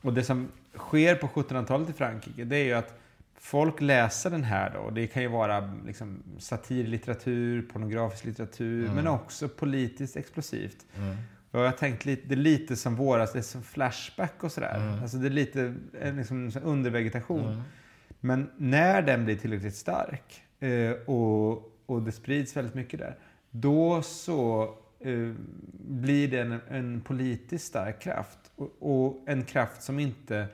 Och 0.00 0.12
det 0.12 0.24
som 0.24 0.48
sker 0.76 1.14
på 1.14 1.26
1700-talet 1.26 1.90
i 1.90 1.92
Frankrike, 1.92 2.44
det 2.44 2.56
är 2.56 2.64
ju 2.64 2.72
att 2.72 2.98
folk 3.38 3.80
läser 3.80 4.30
den 4.30 4.44
här 4.44 4.70
då. 4.74 4.90
Det 4.90 5.06
kan 5.06 5.22
ju 5.22 5.28
vara 5.28 5.74
liksom 5.86 6.22
satirlitteratur, 6.38 7.62
pornografisk 7.62 8.24
litteratur, 8.24 8.90
men 8.94 9.08
också 9.08 9.48
politiskt 9.48 10.16
explosivt. 10.16 10.86
Och 10.96 11.41
jag 11.60 11.64
har 11.64 11.72
tänkt 11.72 12.04
lite, 12.04 12.28
det 12.28 12.34
är 12.34 12.36
lite 12.36 12.76
som 12.76 12.96
våras, 12.96 13.32
det 13.32 13.38
är 13.38 13.42
som 13.42 13.62
Flashback 13.62 14.44
och 14.44 14.52
sådär. 14.52 14.98
Alltså 15.02 15.16
det 15.16 15.28
är 15.28 15.30
lite 15.30 15.74
en 16.00 16.16
liksom, 16.16 16.52
undervegetation. 16.62 17.62
Men 18.20 18.50
när 18.56 19.02
den 19.02 19.24
blir 19.24 19.36
tillräckligt 19.36 19.76
stark 19.76 20.42
eh, 20.60 20.92
och, 21.06 21.52
och 21.86 22.02
det 22.02 22.12
sprids 22.12 22.56
väldigt 22.56 22.74
mycket 22.74 23.00
där, 23.00 23.16
då 23.50 24.02
så 24.02 24.62
eh, 25.00 25.32
blir 25.88 26.28
det 26.28 26.40
en, 26.40 26.60
en 26.68 27.00
politiskt 27.00 27.66
stark 27.66 28.02
kraft. 28.02 28.38
Och, 28.56 28.70
och 28.80 29.24
en 29.26 29.44
kraft 29.44 29.82
som 29.82 29.98
inte 29.98 30.46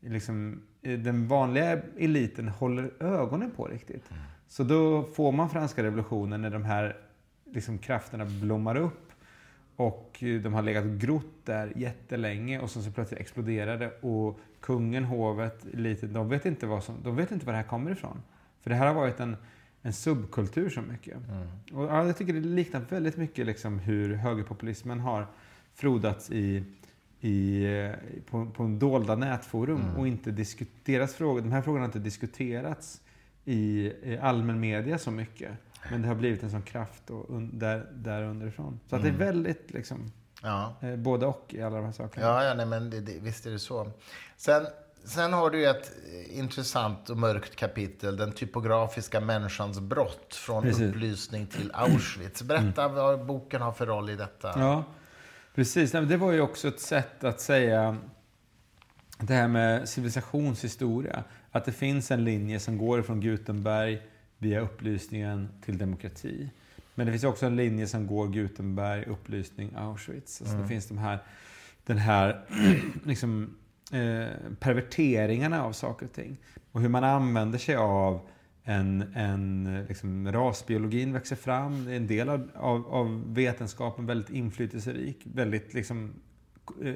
liksom, 0.00 0.62
eh, 0.82 0.98
den 0.98 1.28
vanliga 1.28 1.80
eliten 1.98 2.48
håller 2.48 3.02
ögonen 3.02 3.50
på 3.50 3.64
riktigt. 3.64 4.10
Så 4.48 4.62
då 4.62 5.02
får 5.02 5.32
man 5.32 5.50
franska 5.50 5.82
revolutionen 5.82 6.42
när 6.42 6.50
de 6.50 6.64
här 6.64 6.96
liksom, 7.52 7.78
krafterna 7.78 8.24
blommar 8.24 8.76
upp 8.76 9.03
och 9.76 10.18
eh, 10.22 10.40
de 10.40 10.54
har 10.54 10.62
legat 10.62 10.84
grott 10.84 11.44
där 11.44 11.72
jättelänge 11.76 12.58
och 12.58 12.70
sen 12.70 12.82
så 12.82 12.90
plötsligt 12.90 13.20
exploderar 13.20 13.78
det 13.78 13.90
och 14.00 14.40
kungen, 14.60 15.04
hovet, 15.04 15.64
eliten, 15.74 16.12
de 16.12 16.28
vet 16.28 16.46
inte 16.46 16.66
vad, 16.66 16.84
som, 16.84 17.02
de 17.02 17.16
vet 17.16 17.30
inte 17.30 17.46
var 17.46 17.52
det 17.52 17.56
här 17.58 17.66
kommer 17.66 17.90
ifrån. 17.90 18.22
För 18.60 18.70
det 18.70 18.76
här 18.76 18.86
har 18.86 18.94
varit 18.94 19.20
en, 19.20 19.36
en 19.82 19.92
subkultur 19.92 20.70
så 20.70 20.82
mycket. 20.82 21.16
Och 21.72 21.84
ja, 21.84 22.06
jag 22.06 22.16
tycker 22.16 22.32
det 22.32 22.40
liknar 22.40 22.80
väldigt 22.80 23.16
mycket 23.16 23.46
liksom 23.46 23.78
hur 23.78 24.14
högerpopulismen 24.14 25.00
har 25.00 25.26
frodats 25.74 26.30
i, 26.30 26.64
i, 27.20 27.64
eh, 27.64 27.90
på, 28.30 28.46
på 28.46 28.62
en 28.62 28.78
dolda 28.78 29.16
nätforum 29.16 29.82
och 29.96 30.08
inte 30.08 30.30
diskuterats 30.30 31.14
frågor. 31.14 31.40
De 31.40 31.52
här 31.52 31.62
frågorna 31.62 31.82
har 31.82 31.88
inte 31.88 31.98
diskuterats 31.98 33.00
i, 33.44 33.92
i 34.02 34.18
allmän 34.22 34.60
media 34.60 34.98
så 34.98 35.10
mycket. 35.10 35.52
Men 35.90 36.02
det 36.02 36.08
har 36.08 36.14
blivit 36.14 36.42
en 36.42 36.50
sån 36.50 36.62
kraft 36.62 37.10
och 37.10 37.30
un, 37.30 37.58
där, 37.58 37.86
där 37.92 38.22
underifrån. 38.22 38.80
Så 38.90 38.96
att 38.96 39.02
det 39.02 39.08
är 39.08 39.12
väldigt 39.12 39.70
liksom, 39.70 40.12
Ja. 40.42 40.74
eh, 40.80 40.96
både 40.96 41.26
och 41.26 41.46
i 41.48 41.62
alla 41.62 41.76
de 41.76 41.84
här 41.84 41.92
sakerna. 41.92 42.26
Ja, 42.26 42.44
ja 42.44 42.54
nej, 42.54 42.66
men 42.66 42.90
det, 42.90 43.00
det, 43.00 43.18
visst 43.20 43.46
är 43.46 43.50
det 43.50 43.58
så. 43.58 43.90
Sen, 44.36 44.66
sen 45.04 45.32
har 45.32 45.50
du 45.50 45.58
ju 45.60 45.66
ett 45.66 45.92
eh, 46.12 46.38
intressant 46.38 47.10
och 47.10 47.16
mörkt 47.16 47.56
kapitel, 47.56 48.16
den 48.16 48.32
typografiska 48.32 49.20
människans 49.20 49.80
brott 49.80 50.34
från 50.34 50.62
Precis. 50.62 50.78
Mm. 50.80 50.90
upplysning 50.90 51.46
till 51.46 51.70
Auschwitz. 51.74 52.42
Berätta 52.42 52.88
vad 52.88 53.26
boken 53.26 53.62
har 53.62 53.72
för 53.72 53.86
roll 53.86 54.10
i 54.10 54.16
detta. 54.16 54.52
Ja, 54.56 54.84
precis. 55.54 55.92
Det 55.92 56.16
var 56.16 56.32
ju 56.32 56.40
också 56.40 56.68
ett 56.68 56.80
sätt 56.80 57.24
att 57.24 57.40
säga 57.40 57.96
det 59.18 59.34
här 59.34 59.48
med 59.48 59.88
civilisationshistoria. 59.88 61.24
Att 61.50 61.64
det 61.64 61.72
finns 61.72 62.10
en 62.10 62.24
linje 62.24 62.60
som 62.60 62.78
går 62.78 63.02
från 63.02 63.20
Gutenberg 63.20 64.02
via 64.44 64.60
upplysningen 64.60 65.48
till 65.60 65.78
demokrati. 65.78 66.50
Men 66.94 67.06
det 67.06 67.12
finns 67.12 67.24
också 67.24 67.46
en 67.46 67.56
linje 67.56 67.86
som 67.86 68.06
går 68.06 68.28
Gutenberg, 68.28 69.04
upplysning, 69.04 69.72
Auschwitz. 69.76 70.40
Alltså 70.40 70.56
Det 70.56 70.68
finns 70.68 70.88
de 70.88 70.98
här, 70.98 71.18
den 71.86 71.98
här 71.98 72.44
liksom, 73.04 73.56
eh, 73.92 74.28
perverteringarna 74.60 75.64
av 75.64 75.72
saker 75.72 76.06
och 76.06 76.12
ting. 76.12 76.36
Och 76.72 76.80
hur 76.80 76.88
man 76.88 77.04
använder 77.04 77.58
sig 77.58 77.76
av 77.76 78.20
en, 78.64 79.12
en 79.14 79.84
liksom, 79.88 80.32
rasbiologin 80.32 81.12
växer 81.12 81.36
fram. 81.36 81.88
En 81.88 82.06
del 82.06 82.28
av, 82.28 82.50
av, 82.54 82.86
av 82.86 83.34
vetenskapen 83.34 84.06
väldigt 84.06 84.30
inflytelserik. 84.30 85.22
Väldigt, 85.24 85.74
liksom, 85.74 86.12
eh, 86.82 86.94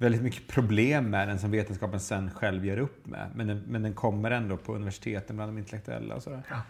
väldigt 0.00 0.22
mycket 0.22 0.48
problem 0.48 1.10
med 1.10 1.28
den 1.28 1.38
som 1.38 1.50
vetenskapen 1.50 2.00
sen 2.00 2.30
själv 2.30 2.66
gör 2.66 2.78
upp 2.78 3.06
med. 3.06 3.30
Men 3.34 3.46
den, 3.46 3.62
men 3.68 3.82
den 3.82 3.94
kommer 3.94 4.30
ändå 4.30 4.56
på 4.56 4.74
universiteten 4.74 5.36
bland 5.36 5.48
de 5.52 5.58
intellektuella 5.58 6.14
och 6.14 6.22
sådär. 6.22 6.42
Ja. 6.50 6.62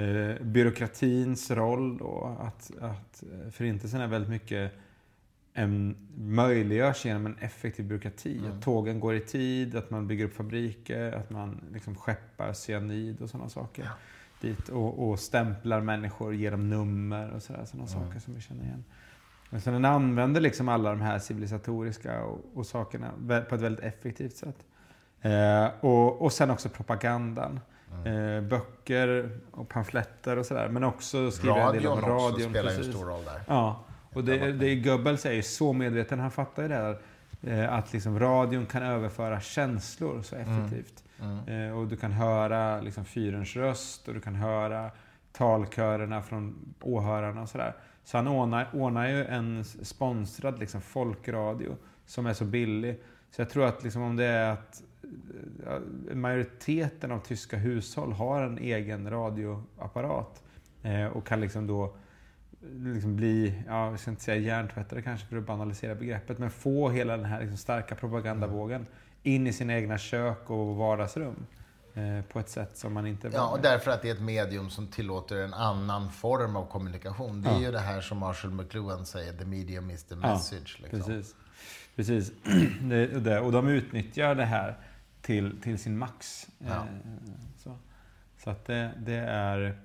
Eh, 0.00 0.42
byråkratins 0.42 1.50
roll 1.50 1.98
då, 1.98 2.36
att, 2.40 2.70
att 2.80 3.22
eh, 3.22 3.50
förintelsen 3.50 4.00
är 4.00 4.06
väldigt 4.06 4.30
mycket 4.30 4.72
en, 5.54 5.96
möjliggörs 6.16 7.04
genom 7.04 7.26
en 7.26 7.36
effektiv 7.38 7.84
byråkrati. 7.86 8.38
Mm. 8.38 8.52
Att 8.52 8.62
tågen 8.62 9.00
går 9.00 9.14
i 9.14 9.20
tid, 9.20 9.76
att 9.76 9.90
man 9.90 10.06
bygger 10.06 10.24
upp 10.24 10.34
fabriker, 10.36 11.12
att 11.12 11.30
man 11.30 11.60
liksom 11.72 11.94
skeppar 11.96 12.52
cyanid 12.52 13.20
och 13.22 13.30
sådana 13.30 13.48
saker 13.48 13.82
Ja. 13.82 13.90
dit. 14.48 14.68
Och, 14.68 15.08
och 15.10 15.18
stämplar 15.20 15.80
människor, 15.80 16.34
ger 16.34 16.50
dem 16.50 16.68
nummer 16.70 17.30
och 17.30 17.42
sådär, 17.42 17.64
sådana 17.64 17.88
Mm. 17.90 18.04
saker 18.06 18.20
som 18.20 18.34
vi 18.34 18.40
känner 18.40 18.64
igen. 18.64 18.84
Men 19.54 19.60
så 19.60 19.70
den 19.70 19.84
använder 19.84 20.40
liksom 20.40 20.68
alla 20.68 20.90
de 20.90 21.00
här 21.00 21.18
civilisatoriska 21.18 22.22
och, 22.22 22.40
och 22.54 22.66
sakerna 22.66 23.10
på 23.48 23.54
ett 23.54 23.60
väldigt 23.60 23.84
effektivt 23.84 24.36
sätt. 24.36 24.56
Eh, 25.22 25.66
och, 25.80 26.22
och 26.22 26.32
sen 26.32 26.50
också 26.50 26.68
propagandan. 26.68 27.60
Mm. 28.04 28.36
Eh, 28.36 28.42
böcker 28.42 29.30
och 29.50 29.68
pamfletter 29.68 30.36
och 30.36 30.46
sådär. 30.46 30.68
Men 30.68 30.84
också 30.84 31.30
skriver 31.30 31.60
en 31.60 31.72
del 31.72 31.86
om 31.86 32.00
Radion 32.00 32.16
också 32.16 32.36
radion. 32.36 32.50
spelar 32.50 32.70
ju 32.70 32.76
en 32.76 32.92
stor 32.92 33.04
roll 33.04 33.24
där. 33.24 33.40
Ja, 33.48 33.84
och 34.12 34.24
det, 34.24 34.52
det 34.52 34.66
är 34.66 34.84
Goebbels 34.84 35.26
är 35.26 35.32
ju 35.32 35.42
så 35.42 35.72
medveten, 35.72 36.20
han 36.20 36.30
fattar 36.30 36.62
ju 36.62 36.68
det 36.68 36.74
här, 36.74 36.98
eh, 37.42 37.72
att 37.72 37.92
liksom 37.92 38.18
radion 38.18 38.66
kan 38.66 38.82
överföra 38.82 39.40
känslor 39.40 40.22
så 40.22 40.36
effektivt. 40.36 41.04
Mm. 41.20 41.68
Eh, 41.68 41.78
och 41.78 41.86
du 41.86 41.96
kan 41.96 42.12
höra 42.12 42.80
liksom 42.80 43.04
fyrens 43.04 43.56
röst 43.56 44.08
och 44.08 44.14
du 44.14 44.20
kan 44.20 44.34
höra 44.34 44.90
talkörerna 45.32 46.22
från 46.22 46.74
åhörarna 46.80 47.42
och 47.42 47.48
sådär. 47.48 47.74
Så 48.04 48.16
han 48.16 48.28
ordnar, 48.28 48.68
ordnar 48.72 49.08
ju 49.08 49.24
en 49.24 49.64
sponsrad 49.64 50.58
liksom 50.58 50.80
folkradio 50.80 51.76
som 52.06 52.26
är 52.26 52.32
så 52.32 52.44
billig. 52.44 53.00
Så 53.30 53.40
jag 53.40 53.50
tror 53.50 53.66
att 53.66 53.84
liksom 53.84 54.02
om 54.02 54.16
det 54.16 54.24
är 54.24 54.50
att 54.50 54.82
eh, 55.66 56.16
majoriteten 56.16 57.12
av 57.12 57.18
tyska 57.18 57.56
hushåll 57.56 58.12
har 58.12 58.42
en 58.42 58.58
egen 58.58 59.10
radioapparat 59.10 60.42
eh, 60.82 61.06
och 61.06 61.26
kan 61.26 61.40
liksom 61.40 61.66
då 61.66 61.96
liksom 62.72 63.16
bli, 63.16 63.62
ja, 63.66 63.90
jag 63.90 64.00
ska 64.00 64.10
inte 64.10 64.22
säga 64.22 64.36
hjärntvättade 64.36 65.02
kanske 65.02 65.26
för 65.26 65.36
att 65.36 65.46
banalisera 65.46 65.94
begreppet, 65.94 66.38
men 66.38 66.50
få 66.50 66.90
hela 66.90 67.16
den 67.16 67.26
här 67.26 67.40
liksom 67.40 67.56
starka 67.56 67.94
propagandavågen 67.94 68.86
in 69.22 69.46
i 69.46 69.52
sina 69.52 69.74
egna 69.74 69.98
kök 69.98 70.50
och 70.50 70.76
vardagsrum. 70.76 71.46
Eh, 71.96 72.24
på 72.32 72.40
ett 72.40 72.48
sätt 72.48 72.76
som 72.78 72.92
man 72.92 73.06
inte... 73.06 73.30
Ja, 73.32 73.46
och 73.48 73.60
därför 73.60 73.90
att 73.90 74.02
det 74.02 74.08
är 74.10 74.14
ett 74.14 74.20
medium 74.20 74.70
som 74.70 74.86
tillåter 74.86 75.36
en 75.36 75.54
annan 75.54 76.10
form 76.12 76.56
av 76.56 76.66
kommunikation. 76.66 77.42
Det 77.42 77.48
är 77.48 77.52
Ja. 77.54 77.60
ju 77.60 77.72
det 77.72 77.78
här 77.80 78.00
som 78.00 78.18
Marshall 78.18 78.50
McLuhan 78.50 79.06
säger, 79.06 79.32
the 79.32 79.44
medium 79.44 79.90
is 79.90 80.04
the 80.04 80.14
Ja, 80.14 80.20
message. 80.32 80.78
liksom. 80.82 81.00
Precis. 81.00 81.34
Precis. 81.96 82.32
Det, 82.82 83.06
det, 83.06 83.40
och 83.40 83.52
de 83.52 83.68
utnyttjar 83.68 84.34
det 84.34 84.44
här 84.44 84.78
till, 85.22 85.60
till 85.62 85.78
sin 85.78 85.98
max. 85.98 86.46
Ja. 86.58 86.66
Eh, 86.74 86.80
så. 87.58 87.76
så 88.44 88.50
att 88.50 88.66
det, 88.66 88.90
det 88.98 89.16
är... 89.28 89.78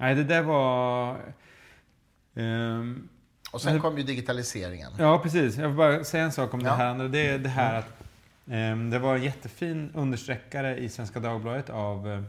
Nej, 0.00 0.14
det 0.14 0.24
där 0.24 0.42
var... 0.42 1.16
ehm, 2.34 3.08
Och 3.52 3.60
sen 3.60 3.80
kom 3.80 3.98
ju 3.98 4.02
digitaliseringen. 4.04 4.92
Ja, 4.98 5.18
precis. 5.18 5.56
Jag 5.56 5.68
vill 5.68 5.76
bara 5.76 6.04
säga 6.04 6.24
en 6.24 6.32
sak 6.32 6.54
om 6.54 6.60
Ja. 6.60 6.70
det 6.70 6.76
här. 6.76 7.08
Det 7.08 7.26
är 7.28 7.38
det 7.38 7.48
här 7.48 7.74
att 7.78 7.97
det 8.90 8.98
var 8.98 9.16
en 9.16 9.22
jättefin 9.22 9.90
understreckare 9.94 10.76
i 10.76 10.88
Svenska 10.88 11.20
Dagbladet 11.20 11.70
av 11.70 12.08
eh, 12.12 12.22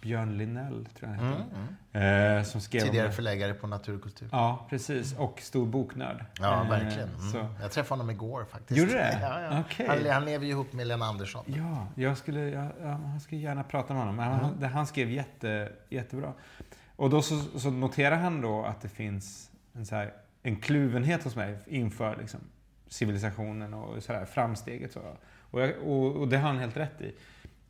Björn 0.00 0.38
Linnell, 0.38 0.86
tror 0.98 1.10
jag 1.10 1.18
han 1.18 1.26
Mm, 1.26 1.38
heter. 1.38 1.56
mm. 1.92 2.38
Eh, 2.38 2.44
som 2.44 2.60
skrev 2.60 2.80
Tidigare 2.80 3.12
förläggare 3.12 3.54
på 3.54 3.66
Natur 3.66 3.94
och 3.96 4.02
kultur. 4.02 4.28
Ja, 4.32 4.66
precis. 4.70 5.14
Och 5.18 5.40
stor 5.40 5.66
boknörd. 5.66 6.24
Ja, 6.40 6.62
Eh, 6.64 6.70
verkligen. 6.70 7.08
Mm. 7.34 7.46
Jag 7.60 7.72
träffade 7.72 8.00
honom 8.00 8.10
igår 8.10 8.44
faktiskt. 8.44 8.78
Gjorde 8.78 8.90
du 8.90 8.96
det? 8.98 9.18
Ja, 9.22 9.40
ja. 9.40 9.60
Okej. 9.60 9.86
Han, 9.88 10.06
han 10.12 10.24
lever 10.24 10.44
ju 10.44 10.50
ihop 10.50 10.72
med 10.72 10.86
Lena 10.86 11.04
Andersson. 11.06 11.44
Ja, 11.46 11.86
jag 11.94 12.18
skulle, 12.18 12.40
jag, 12.40 12.66
ja, 12.82 12.88
han 12.90 13.20
skulle 13.20 13.40
gärna 13.40 13.62
prata 13.64 13.92
med 13.94 14.02
honom. 14.02 14.18
Han, 14.18 14.54
Mm. 14.58 14.72
han 14.72 14.86
skrev 14.86 15.10
jätte, 15.10 15.72
jättebra. 15.88 16.32
Och 16.96 17.10
då 17.10 17.22
så, 17.22 17.58
så 17.58 17.70
noterar 17.70 18.16
han 18.16 18.40
då 18.40 18.64
att 18.64 18.80
det 18.80 18.88
finns 18.88 19.50
en, 19.72 19.86
så 19.86 19.94
här, 19.94 20.12
en 20.42 20.56
kluvenhet 20.56 21.24
hos 21.24 21.36
mig 21.36 21.58
inför 21.66 22.16
liksom, 22.16 22.40
civilisationen 22.88 23.74
och 23.74 24.02
så 24.02 24.12
här, 24.12 24.24
framsteget. 24.24 24.92
Så. 24.92 25.00
Och, 25.50 25.60
jag, 25.60 25.72
och, 25.82 26.16
och 26.16 26.28
det 26.28 26.38
har 26.38 26.48
han 26.48 26.58
helt 26.58 26.76
rätt 26.76 27.00
i. 27.00 27.14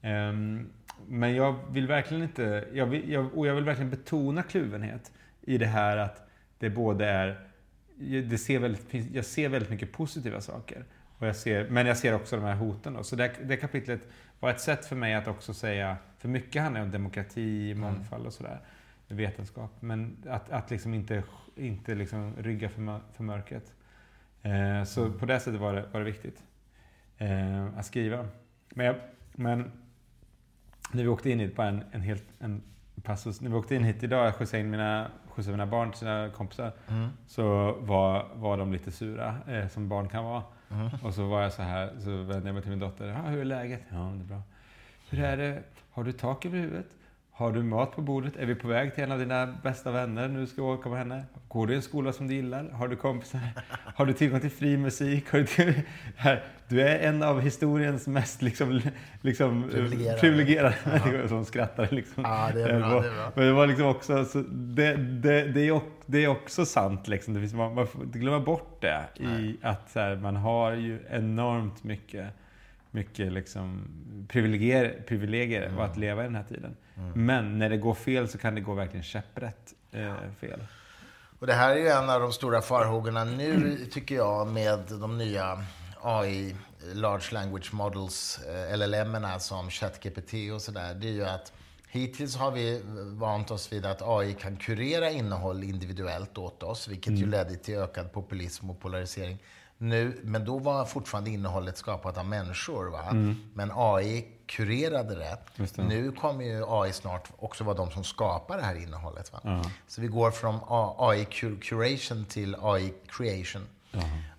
Ehm, 0.02 0.68
men 1.08 1.34
jag 1.34 1.58
vill 1.70 1.86
verkligen 1.86 2.22
inte, 2.22 2.68
jag 2.72 2.86
vill, 2.86 3.10
jag, 3.10 3.38
och 3.38 3.46
jag 3.46 3.54
vill 3.54 3.64
verkligen 3.64 3.90
betona 3.90 4.42
kluvenhet 4.42 5.12
i 5.40 5.58
det 5.58 5.66
här 5.66 5.96
att 5.96 6.28
det 6.58 6.70
både 6.70 7.06
är, 7.06 7.40
det 8.28 8.38
ser 8.38 8.58
väldigt, 8.58 9.14
jag 9.14 9.24
ser 9.24 9.48
väldigt 9.48 9.70
mycket 9.70 9.92
positiva 9.92 10.40
saker. 10.40 10.84
Och 11.18 11.26
jag 11.26 11.36
ser, 11.36 11.68
men 11.68 11.86
jag 11.86 11.96
ser 11.96 12.14
också 12.14 12.36
de 12.36 12.44
här 12.44 12.54
hoten. 12.54 12.94
Då. 12.94 13.02
Så 13.02 13.16
det, 13.16 13.32
det 13.44 13.56
kapitlet 13.56 14.00
var 14.40 14.50
ett 14.50 14.60
sätt 14.60 14.86
för 14.86 14.96
mig 14.96 15.14
att 15.14 15.28
också 15.28 15.54
säga, 15.54 15.96
för 16.18 16.28
mycket 16.28 16.62
handlar 16.62 16.80
om 16.80 16.90
demokrati, 16.90 17.74
mångfald 17.74 18.26
och 18.26 18.32
sådär, 18.32 18.60
vetenskap. 19.08 19.70
Men 19.80 20.16
att, 20.28 20.50
att 20.50 20.70
liksom 20.70 20.94
inte, 20.94 21.22
inte 21.56 21.94
liksom 21.94 22.34
rygga 22.36 22.68
för, 22.68 23.00
för 23.12 23.22
mörkret. 23.22 23.72
Eh, 24.42 24.84
så 24.84 25.10
på 25.12 25.26
det 25.26 25.40
sättet 25.40 25.60
var 25.60 25.72
det, 25.74 25.84
var 25.92 26.00
det 26.00 26.06
viktigt 26.06 26.42
eh, 27.18 27.78
att 27.78 27.86
skriva. 27.86 28.28
Men, 28.74 28.86
jag, 28.86 28.96
men 29.32 29.72
när 30.92 31.02
vi 31.02 31.08
åkte 31.08 31.30
in 31.30 31.40
hit, 31.40 31.56
bara 31.56 31.68
en, 31.68 31.84
en 31.92 32.00
helt 32.00 32.24
en 32.38 32.62
passus. 33.02 33.40
När 33.40 33.50
vi 33.50 33.56
åkte 33.56 33.74
in 33.74 33.84
hit 33.84 34.02
idag, 34.02 34.26
jag 34.26 34.34
skjutsade 34.34 34.60
in 34.60 34.70
mina, 34.70 35.10
skjutsade 35.28 35.56
mina 35.56 35.66
barn 35.66 35.90
till 35.90 35.98
sina 35.98 36.30
kompisar, 36.30 36.72
Mm. 36.88 37.08
så 37.26 37.72
var, 37.80 38.28
var 38.34 38.56
de 38.58 38.72
lite 38.72 38.90
sura, 38.92 39.36
eh, 39.48 39.68
som 39.68 39.88
barn 39.88 40.08
kan 40.08 40.24
vara. 40.24 40.42
Mm. 40.70 40.88
Och 41.02 41.14
så 41.14 41.26
var 41.28 41.42
jag 41.42 41.52
så 41.52 41.62
här, 41.62 41.90
så 41.98 42.10
vände 42.10 42.48
jag 42.48 42.54
mig 42.54 42.62
till 42.62 42.70
min 42.70 42.78
dotter. 42.80 43.08
Ah, 43.26 43.28
hur 43.30 43.40
är 43.40 43.44
läget? 43.44 43.82
Ja, 43.88 43.96
det 43.96 44.20
är 44.22 44.24
bra. 44.28 44.42
Hur 45.10 45.20
är 45.24 45.36
det? 45.36 45.62
Har 45.90 46.04
du 46.04 46.12
tak 46.12 46.46
över 46.46 46.58
huvudet? 46.58 46.86
Har 47.38 47.52
du 47.52 47.62
mat 47.62 47.92
på 47.92 48.02
bordet? 48.02 48.36
Är 48.36 48.46
vi 48.46 48.54
på 48.54 48.68
väg 48.68 48.94
till 48.94 49.04
en 49.04 49.12
av 49.12 49.18
dina 49.18 49.46
bästa 49.62 49.90
vänner? 49.90 50.28
Nu 50.28 50.46
ska 50.46 50.62
åka 50.62 50.88
med 50.88 50.98
henne. 50.98 51.24
Går 51.48 51.66
du 51.66 51.72
i 51.72 51.76
en 51.76 51.82
skola 51.82 52.12
som 52.12 52.28
du 52.28 52.34
gillar? 52.34 52.70
Har 52.70 52.88
du 52.88 52.96
kompisar? 52.96 53.40
Har 53.94 54.06
du 54.06 54.12
tillgång 54.12 54.40
till 54.40 54.50
fri 54.50 54.76
musik? 54.76 55.32
Har 55.32 55.38
du, 55.38 55.46
till, 55.46 55.74
du 56.68 56.82
är 56.82 56.98
en 56.98 57.22
av 57.22 57.40
historiens 57.40 58.06
mest 58.06 58.42
liksom, 58.42 58.80
liksom, 59.20 59.70
Privilegierade. 59.70 60.20
privilegierade 60.20 60.74
människor 60.84 61.28
som 61.28 61.44
skrattar. 61.44 61.88
Liksom. 61.90 62.22
Ja, 62.22 62.50
det 62.54 62.62
är 62.62 62.78
bra. 62.78 63.00
Det 63.00 63.08
är 63.08 63.14
bra. 63.14 63.32
Men 63.34 63.46
det 63.46 63.52
var 63.52 63.66
liksom 63.66 63.86
också, 63.86 64.24
så 64.24 64.38
det, 64.48 64.96
det, 64.96 65.44
det, 66.06 66.20
är, 66.24 66.28
också 66.28 66.64
sant 66.66 67.08
liksom. 67.08 67.34
Det 67.34 67.40
finns, 67.40 67.54
man, 67.54 67.74
man 67.74 67.86
får 67.86 68.02
inte 68.02 68.18
glömma 68.18 68.40
bort 68.40 68.80
det. 68.80 69.04
I 69.16 69.56
att 69.62 69.90
så 69.90 70.00
här, 70.00 70.16
man 70.16 70.36
har 70.36 70.72
ju 70.72 70.98
enormt 71.10 71.84
mycket, 71.84 72.26
mycket 72.90 73.32
liksom 73.32 73.84
privilegier, 74.28 75.02
privilegier 75.08 75.62
Mm. 75.66 75.78
att 75.78 75.96
leva 75.96 76.22
i 76.22 76.26
den 76.26 76.34
här 76.34 76.44
tiden. 76.48 76.76
Men 77.14 77.58
när 77.58 77.70
det 77.70 77.76
går 77.76 77.94
fel 77.94 78.28
så 78.28 78.38
kan 78.38 78.54
det 78.54 78.60
gå 78.60 78.74
verkligen 78.74 79.02
käpprätt 79.04 79.74
eh, 79.92 80.14
fel. 80.40 80.60
Och 81.38 81.46
det 81.46 81.52
här 81.52 81.70
är 81.70 81.76
ju 81.80 81.88
en 81.88 82.10
av 82.10 82.20
de 82.20 82.32
stora 82.32 82.62
farhågorna 82.62 83.24
nu, 83.24 83.76
tycker 83.90 84.14
jag, 84.14 84.46
med 84.46 84.78
de 85.00 85.18
nya 85.18 85.64
AI, 86.02 86.56
Large 86.94 87.32
Language 87.34 87.74
Models, 87.74 88.38
eh, 88.38 88.76
LLM-erna 88.76 89.38
som 89.40 89.70
ChatGPT 89.70 90.32
och 90.54 90.62
sådär. 90.62 90.94
Det 90.94 91.08
är 91.08 91.12
ju 91.12 91.24
att 91.24 91.52
hittills 91.88 92.36
har 92.36 92.50
vi 92.50 92.82
vant 93.18 93.50
oss 93.50 93.72
vid 93.72 93.86
att 93.86 94.02
AI 94.02 94.34
kan 94.34 94.56
kurera 94.56 95.10
innehåll 95.10 95.62
individuellt 95.64 96.38
åt 96.38 96.62
oss, 96.62 96.88
vilket 96.88 97.12
ju 97.12 97.26
ledde 97.26 97.56
till 97.56 97.74
ökad 97.78 98.12
populism 98.12 98.70
och 98.70 98.80
polarisering. 98.80 99.38
Nu, 99.78 100.20
men 100.22 100.44
då 100.44 100.58
var 100.58 100.84
fortfarande 100.84 101.30
innehållet 101.30 101.76
skapat 101.76 102.18
av 102.18 102.26
människor. 102.26 102.90
Va? 102.90 103.04
Men 103.54 103.70
AI 103.74 104.26
kurerade 104.46 105.14
det. 105.14 105.38
Det. 105.56 105.82
Nu 105.82 106.12
kommer 106.12 106.44
ju 106.44 106.64
AI 106.68 106.92
snart 106.92 107.28
också 107.38 107.64
vara 107.64 107.76
de 107.76 107.90
som 107.90 108.04
skapar 108.04 108.56
det 108.56 108.62
här 108.62 108.74
innehållet. 108.74 109.32
Va? 109.32 109.62
Så 109.86 110.00
vi 110.00 110.06
går 110.06 110.30
från 110.30 110.58
AI 110.98 111.24
cur- 111.24 111.60
curation 111.60 112.24
till 112.24 112.56
AI 112.62 112.94
creation. 113.06 113.66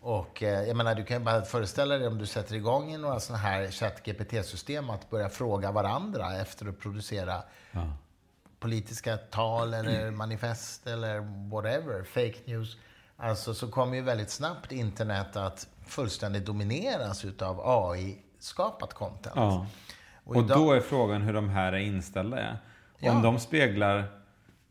Och 0.01 0.43
eh, 0.43 0.63
jag 0.67 0.77
menar, 0.77 0.95
du 0.95 1.05
kan 1.05 1.17
ju 1.17 1.23
bara 1.23 1.41
föreställa 1.41 1.97
dig 1.97 2.07
om 2.07 2.17
du 2.17 2.25
sätter 2.25 2.55
igång 2.55 2.93
i 2.93 2.97
några 2.97 3.19
sådana 3.19 3.43
här 3.43 3.71
ChatGPT-system 3.71 4.89
att 4.89 5.09
börja 5.09 5.29
fråga 5.29 5.71
varandra 5.71 6.35
efter 6.37 6.69
att 6.69 6.79
producera 6.79 7.43
politiska 8.59 9.17
tal 9.17 9.73
eller 9.73 10.11
manifest 10.11 10.87
eller 10.87 11.19
whatever, 11.49 12.03
fake 12.03 12.35
news. 12.45 12.77
Alltså 13.22 13.53
så 13.53 13.67
kommer 13.67 13.95
ju 13.95 14.01
väldigt 14.01 14.30
snabbt 14.30 14.72
internet 14.72 15.36
att 15.36 15.67
fullständigt 15.86 16.45
domineras 16.45 17.26
utav 17.26 17.61
AI-skapat 17.63 18.93
content. 18.93 19.36
Ja. 19.36 19.67
Och 20.24 20.36
Och 20.36 20.41
idag- 20.43 20.57
då 20.57 20.72
är 20.72 20.80
frågan 20.80 21.22
hur 21.22 21.34
de 21.34 21.49
här 21.49 21.74
är 21.74 21.78
inställda. 21.78 22.38
Är. 22.39 22.51
Om 22.51 22.57
Ja. 22.99 23.13
de 23.24 23.39
speglar 23.39 24.03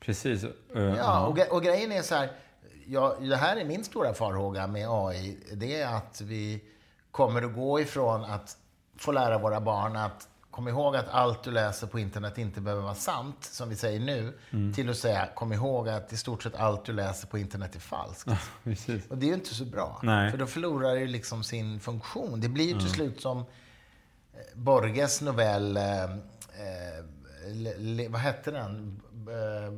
Precis. 0.00 0.44
Uh, 0.44 0.82
ja, 0.96 1.26
och, 1.26 1.38
och, 1.52 1.62
grejen 1.62 1.92
är 1.92 2.02
så 2.02 2.14
här. 2.14 2.30
Ja, 2.86 3.16
det 3.20 3.36
här 3.36 3.56
är 3.56 3.64
min 3.64 3.84
stora 3.84 4.14
farhåga 4.14 4.66
med 4.66 4.88
AI. 4.90 5.38
Det 5.52 5.80
är 5.80 5.94
att 5.96 6.20
vi 6.20 6.64
kommer 7.10 7.42
att 7.42 7.54
gå 7.54 7.80
ifrån 7.80 8.24
att 8.24 8.56
få 8.96 9.12
lära 9.12 9.38
våra 9.38 9.60
barn 9.60 9.96
att 9.96 10.28
kom 10.58 10.68
ihåg 10.68 10.96
att 10.96 11.08
allt 11.08 11.42
du 11.42 11.50
läser 11.50 11.86
på 11.86 11.98
internet 11.98 12.38
inte 12.38 12.60
behöver 12.60 12.82
vara 12.82 12.94
sant, 12.94 13.36
som 13.40 13.68
vi 13.68 13.76
säger 13.76 14.00
nu, 14.00 14.38
mm. 14.50 14.72
till 14.72 14.90
att 14.90 14.96
säga 14.96 15.28
kom 15.34 15.52
ihåg 15.52 15.88
att 15.88 16.12
i 16.12 16.16
stort 16.16 16.42
sett 16.42 16.56
allt 16.56 16.84
du 16.84 16.92
läser 16.92 17.28
på 17.28 17.38
internet 17.38 17.74
är 17.74 17.80
falskt. 17.80 18.30
Ja, 18.30 18.36
och 19.08 19.18
det 19.18 19.26
är 19.26 19.28
ju 19.28 19.34
inte 19.34 19.54
så 19.54 19.64
bra. 19.64 20.00
Nej. 20.02 20.30
För 20.30 20.38
då 20.38 20.46
förlorar 20.46 20.94
det 20.94 21.06
liksom 21.06 21.44
sin 21.44 21.80
funktion. 21.80 22.40
Det 22.40 22.48
blir 22.48 22.64
ju 22.64 22.70
till 22.70 22.80
mm. 22.80 22.94
slut 22.94 23.20
som 23.20 23.38
eh, 23.38 23.44
Borges 24.54 25.20
novell, 25.20 25.76
eh, 25.76 26.02
eh, 26.02 26.08
vad 28.08 28.20
hette 28.20 28.50
den? 28.50 29.00
Eh, 29.28 29.72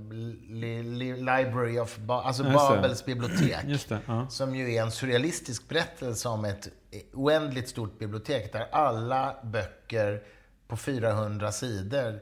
Library 1.16 1.78
of 1.78 1.98
ba 1.98 2.22
alltså 2.22 2.44
Babels 2.44 3.04
bibliotek. 3.04 3.88
Det, 3.88 3.98
ja. 4.06 4.28
Som 4.28 4.56
ju 4.56 4.74
är 4.74 4.82
en 4.82 4.90
surrealistisk 4.90 5.68
berättelse 5.68 6.28
om 6.28 6.44
ett 6.44 6.68
oändligt 7.12 7.68
stort 7.68 7.98
bibliotek 7.98 8.52
där 8.52 8.66
alla 8.72 9.36
böcker 9.42 10.22
på 10.70 10.76
400 10.76 11.52
sidor 11.52 12.20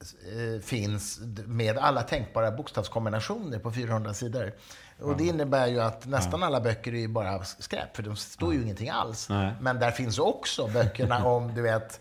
eh, 0.00 0.60
finns 0.62 1.20
med 1.46 1.78
alla 1.78 2.02
tänkbara 2.02 2.50
bokstavskombinationer 2.50 3.58
på 3.58 3.72
400 3.72 4.14
sidor. 4.14 4.52
Och 5.00 5.16
det 5.16 5.24
innebär 5.24 5.66
ju 5.66 5.80
att 5.80 6.06
nästan 6.06 6.42
alla 6.42 6.60
böcker 6.60 6.94
är 6.94 7.08
bara 7.08 7.44
skräp, 7.44 7.96
för 7.96 8.02
de 8.02 8.16
står 8.16 8.54
ju 8.54 8.62
ingenting 8.62 8.88
alls. 8.88 9.28
Nej. 9.28 9.52
Men 9.60 9.78
där 9.78 9.90
finns 9.90 10.18
också 10.18 10.66
böckerna 10.66 11.24
om, 11.24 11.54
du 11.54 11.62
vet, 11.62 12.00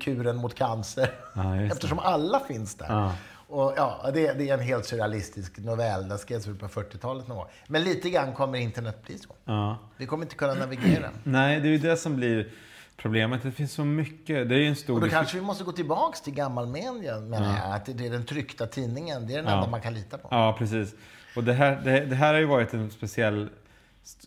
kuren 0.00 0.36
mot 0.36 0.54
cancer. 0.54 1.10
Ja, 1.34 1.56
Eftersom 1.56 1.98
alla 1.98 2.40
finns 2.40 2.74
där. 2.74 2.86
Ja. 2.88 3.12
Och 3.48 3.74
ja, 3.76 4.10
det, 4.14 4.32
det, 4.32 4.48
är 4.48 4.54
en 4.54 4.60
helt 4.60 4.86
surrealistisk 4.86 5.58
novell. 5.58 6.08
Den 6.08 6.18
skrevs 6.18 6.44
på 6.44 6.52
40-talet 6.52 7.28
någon 7.28 7.36
gång. 7.36 7.46
Men 7.66 7.84
lite 7.84 8.10
grann 8.10 8.34
kommer 8.34 8.58
internet 8.58 9.02
bli 9.06 9.18
så. 9.18 9.34
Ja. 9.44 9.78
Vi 9.96 10.06
kommer 10.06 10.24
inte 10.24 10.36
kunna 10.36 10.54
navigera. 10.54 11.10
Nej, 11.24 11.60
det 11.60 11.68
är 11.68 11.70
ju 11.70 11.78
det 11.78 11.96
som 11.96 12.16
blir 12.16 12.52
problemet. 12.96 13.42
Det 13.42 13.52
finns 13.52 13.72
så 13.72 13.84
mycket. 13.84 14.48
Det 14.48 14.54
är 14.54 14.68
en 14.68 14.76
stor... 14.76 14.94
Och 14.94 15.00
då 15.00 15.08
kanske 15.08 15.36
vi 15.36 15.44
måste 15.44 15.64
gå 15.64 15.72
tillbaks 15.72 16.20
till 16.20 16.34
gammalmedia, 16.34 17.20
menar 17.20 17.56
jag. 17.56 17.74
Att 17.74 17.98
det 17.98 18.06
är 18.06 18.10
den 18.10 18.26
tryckta 18.26 18.66
tidningen. 18.66 19.26
Det 19.26 19.32
är 19.32 19.36
den 19.36 19.46
enda 19.46 19.66
man 19.66 19.80
kan 19.80 19.94
lita 19.94 20.18
på. 20.18 20.28
Ja, 20.30 20.56
precis. 20.58 20.94
Och 21.36 21.44
det 21.44 21.52
här, 21.52 21.80
det, 21.84 22.00
det 22.00 22.16
här 22.16 22.32
har 22.32 22.40
ju 22.40 22.46
varit 22.46 22.74
en 22.74 22.90
speciell 22.90 23.48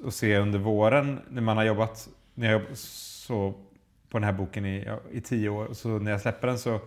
att 0.05 0.13
se 0.13 0.37
under 0.37 0.59
våren 0.59 1.19
när 1.29 1.41
man 1.41 1.57
har 1.57 1.63
jobbat, 1.63 2.09
när 2.33 2.51
jag 2.51 2.61
jobbat 2.61 2.77
så 2.77 3.53
på 4.09 4.17
den 4.17 4.23
här 4.23 4.33
boken 4.33 4.65
i, 4.65 4.87
i 5.11 5.21
tio 5.21 5.49
år. 5.49 5.73
Så 5.73 5.89
när 5.89 6.11
jag 6.11 6.21
släpper 6.21 6.47
den 6.47 6.59
så, 6.59 6.79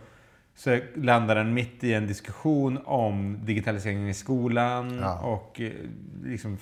så 0.54 0.78
landar 0.94 1.34
den 1.34 1.54
mitt 1.54 1.84
i 1.84 1.94
en 1.94 2.06
diskussion 2.06 2.78
om 2.84 3.38
digitaliseringen 3.44 4.08
i 4.08 4.14
skolan 4.14 4.98
ja. 5.00 5.18
och 5.18 5.60
eh, 5.60 5.72
liksom 6.24 6.58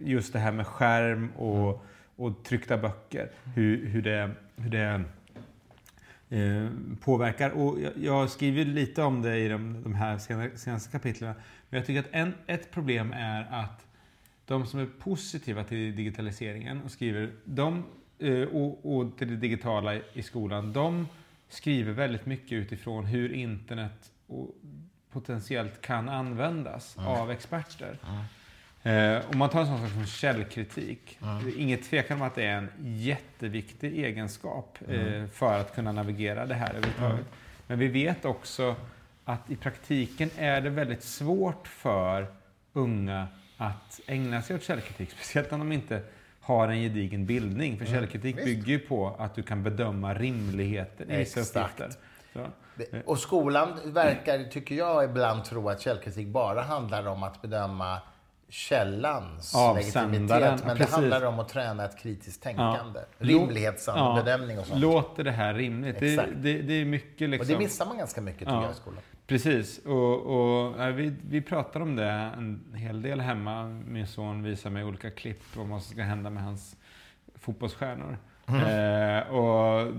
just 0.00 0.32
det 0.32 0.38
här 0.38 0.52
med 0.52 0.66
skärm 0.66 1.32
och, 1.36 1.68
mm. 1.68 1.78
och 2.16 2.44
tryckta 2.44 2.78
böcker. 2.78 3.30
Hur, 3.54 3.86
hur 3.86 4.02
det, 4.02 4.30
hur 4.56 4.70
det 4.70 5.04
eh, 6.28 6.68
påverkar. 7.00 7.50
Och 7.50 7.80
jag, 7.80 7.92
jag 7.96 8.30
skriver 8.30 8.64
lite 8.64 9.02
om 9.02 9.22
det 9.22 9.38
i 9.38 9.48
de, 9.48 9.82
de 9.82 9.94
här 9.94 10.18
senaste 10.56 10.92
kapitlen. 10.92 11.34
Men 11.70 11.78
jag 11.78 11.86
tycker 11.86 12.00
att 12.00 12.08
en, 12.12 12.34
ett 12.46 12.70
problem 12.70 13.12
är 13.12 13.46
att 13.50 13.86
de 14.46 14.66
som 14.66 14.80
är 14.80 14.86
positiva 14.86 15.64
till 15.64 15.96
digitaliseringen 15.96 16.82
och 16.82 16.90
skriver, 16.90 17.32
de 17.44 17.84
Eh, 18.18 18.42
och, 18.42 18.96
och 18.96 19.18
till 19.18 19.28
det 19.28 19.36
digitala 19.36 19.94
i 20.12 20.22
skolan, 20.22 20.72
de 20.72 21.08
skriver 21.48 21.92
väldigt 21.92 22.26
mycket 22.26 22.52
utifrån 22.52 23.04
hur 23.04 23.32
internet 23.32 24.12
potentiellt 25.10 25.80
kan 25.80 26.08
användas 26.08 26.96
mm. 26.96 27.08
av 27.08 27.30
experter. 27.30 27.98
Mm. 28.08 28.24
Eh, 28.84 29.22
om 29.32 29.38
man 29.38 29.50
tar 29.50 29.60
en 29.60 29.66
sån 29.66 29.78
sak 29.78 29.90
som 29.90 30.06
källkritik. 30.06 31.18
Mm. 31.22 31.52
Inget 31.56 31.82
tvekan 31.82 32.20
om 32.20 32.26
att 32.26 32.34
det 32.34 32.44
är 32.44 32.56
en 32.56 32.68
jätteviktig 32.78 34.04
egenskap 34.04 34.78
eh, 34.88 35.26
för 35.26 35.58
att 35.58 35.74
kunna 35.74 35.92
navigera 35.92 36.46
det 36.46 36.54
här 36.54 36.74
överhuvudtaget. 36.74 37.26
Men 37.66 37.78
vi 37.78 37.88
vet 37.88 38.24
också 38.24 38.76
att 39.24 39.50
i 39.50 39.56
praktiken 39.56 40.30
är 40.36 40.60
det 40.60 40.70
väldigt 40.70 41.02
svårt 41.02 41.68
för 41.68 42.26
unga 42.72 43.26
att 43.56 44.00
ägna 44.06 44.42
sig 44.42 44.56
åt 44.56 44.62
källkritik. 44.62 45.10
Speciellt 45.16 45.52
om 45.52 45.58
de 45.58 45.72
inte 45.72 46.02
har 46.40 46.68
en 46.68 46.78
gedigen 46.82 47.26
bildning. 47.26 47.78
För 47.78 47.86
mm. 47.86 48.00
källkritik 48.00 48.34
mm, 48.34 48.44
bygger 48.44 48.66
ju 48.66 48.78
på 48.78 49.16
att 49.18 49.34
du 49.34 49.42
kan 49.42 49.62
bedöma 49.62 50.14
rimligheten 50.14 51.10
i 51.10 51.16
vissa 51.16 51.40
uppgifter. 51.40 51.90
Och 53.04 53.18
skolan 53.18 53.78
verkar, 53.84 54.44
tycker 54.44 54.74
jag, 54.74 55.04
ibland 55.04 55.44
tro 55.44 55.68
att 55.68 55.80
källkritik 55.80 56.28
bara 56.28 56.62
handlar 56.62 57.06
om 57.06 57.22
att 57.22 57.42
bedöma 57.42 58.00
källans 58.54 59.54
legitimitet. 59.74 60.64
Men 60.66 60.78
det 60.78 60.90
handlar 60.90 61.24
om 61.24 61.38
att 61.38 61.48
träna 61.48 61.84
ett 61.84 61.98
kritiskt 61.98 62.42
tänkande. 62.42 63.00
Ja. 63.18 63.26
Rimlighetsbedömning 63.26 64.58
och 64.58 64.66
sånt. 64.66 64.80
Låter 64.80 65.24
det 65.24 65.30
här 65.30 65.54
rimligt? 65.54 66.00
Det, 66.00 66.16
det, 66.16 66.62
det, 66.62 66.74
är 66.74 66.84
mycket 66.84 67.28
liksom... 67.30 67.54
Och 67.54 67.58
det 67.58 67.64
missar 67.64 67.86
man 67.86 67.98
ganska 67.98 68.20
mycket, 68.20 68.38
tycker 68.38 68.52
ja. 68.52 68.62
jag, 68.62 68.72
i 68.72 68.74
skolan. 68.74 69.00
Precis, 69.26 69.78
och, 69.78 70.20
och 70.20 70.74
ja, 70.78 70.90
vi, 70.90 71.14
vi 71.28 71.40
pratar 71.40 71.80
om 71.80 71.96
det 71.96 72.10
en 72.10 72.74
hel 72.74 73.02
del 73.02 73.20
hemma. 73.20 73.64
Min 73.64 74.06
son 74.06 74.42
visar 74.42 74.70
mig 74.70 74.84
olika 74.84 75.10
klipp 75.10 75.42
om 75.56 75.70
vad 75.70 75.82
som 75.82 75.92
ska 75.92 76.02
hända 76.02 76.30
med 76.30 76.42
hans 76.42 76.76
fotbollsstjärnor. 77.34 78.18
Mm. 78.46 79.18
Eh, 79.18 79.28
och 79.28 79.92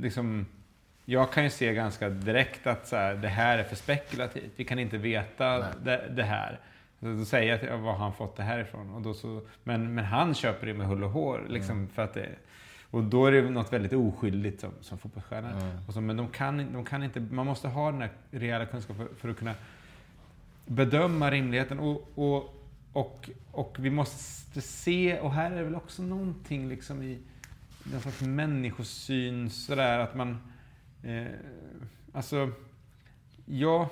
liksom, 0.00 0.46
jag 1.04 1.32
kan 1.32 1.44
ju 1.44 1.50
se 1.50 1.74
ganska 1.74 2.08
direkt 2.08 2.66
att 2.66 2.88
så 2.88 2.96
här, 2.96 3.14
det 3.14 3.28
här 3.28 3.58
är 3.58 3.64
för 3.64 3.76
spekulativt. 3.76 4.52
Vi 4.56 4.64
kan 4.64 4.78
inte 4.78 4.98
veta 4.98 5.58
det, 5.84 6.08
det, 6.10 6.22
här. 6.22 6.60
Då 7.04 7.24
säger 7.24 7.64
jag 7.66 7.78
var 7.78 7.94
han 7.94 8.12
fått 8.12 8.36
det 8.36 8.42
här 8.42 8.58
ifrån? 8.58 8.90
Och 8.90 9.02
då 9.02 9.14
så, 9.14 9.40
men, 9.64 9.94
men 9.94 10.04
han 10.04 10.34
köper 10.34 10.66
det 10.66 10.74
med 10.74 10.86
hull 10.86 11.04
och 11.04 11.10
hår. 11.10 11.46
Liksom, 11.48 11.76
mm. 11.76 11.88
för 11.88 12.02
att 12.02 12.14
det, 12.14 12.28
och 12.90 13.04
då 13.04 13.26
är 13.26 13.32
det 13.32 13.50
något 13.50 13.72
väldigt 13.72 13.92
oskyldigt 13.92 14.60
som, 14.60 14.70
som 14.80 14.98
fotbollsstjärna. 14.98 15.50
Mm. 15.50 16.06
men 16.06 16.16
de 16.16 16.28
kan, 16.28 16.72
de 16.72 16.84
kan 16.84 17.02
inte, 17.02 17.20
man 17.20 17.46
måste 17.46 17.68
ha 17.68 17.90
den 17.90 18.00
här 18.00 18.10
rejäla 18.30 18.66
kunskapen 18.66 19.06
för, 19.06 19.14
för 19.14 19.28
att 19.28 19.36
kunna 19.36 19.54
bedöma 20.66 21.30
rimligheten. 21.30 21.78
Och, 21.78 22.10
och, 22.14 22.54
och, 22.92 23.30
och 23.52 23.76
vi 23.78 23.90
måste 23.90 24.60
se, 24.60 25.18
och 25.18 25.32
här 25.32 25.50
är 25.50 25.56
det 25.56 25.64
väl 25.64 25.74
också 25.74 26.02
någonting 26.02 26.68
liksom 26.68 27.02
i 27.02 27.18
någon 27.82 28.00
slags 28.00 28.20
människosyn 28.20 29.50
sådär 29.50 29.98
att 29.98 30.14
man... 30.14 30.38
Eh, 31.02 31.26
alltså, 32.12 32.50
ja, 33.46 33.90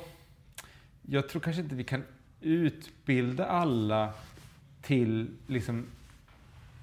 jag 1.03 1.29
tror 1.29 1.43
kanske 1.43 1.63
inte 1.63 1.75
vi 1.75 1.85
kan 1.85 2.05
utbilda 2.41 3.47
alla 3.47 4.13
till 4.83 5.31
liksom 5.47 5.87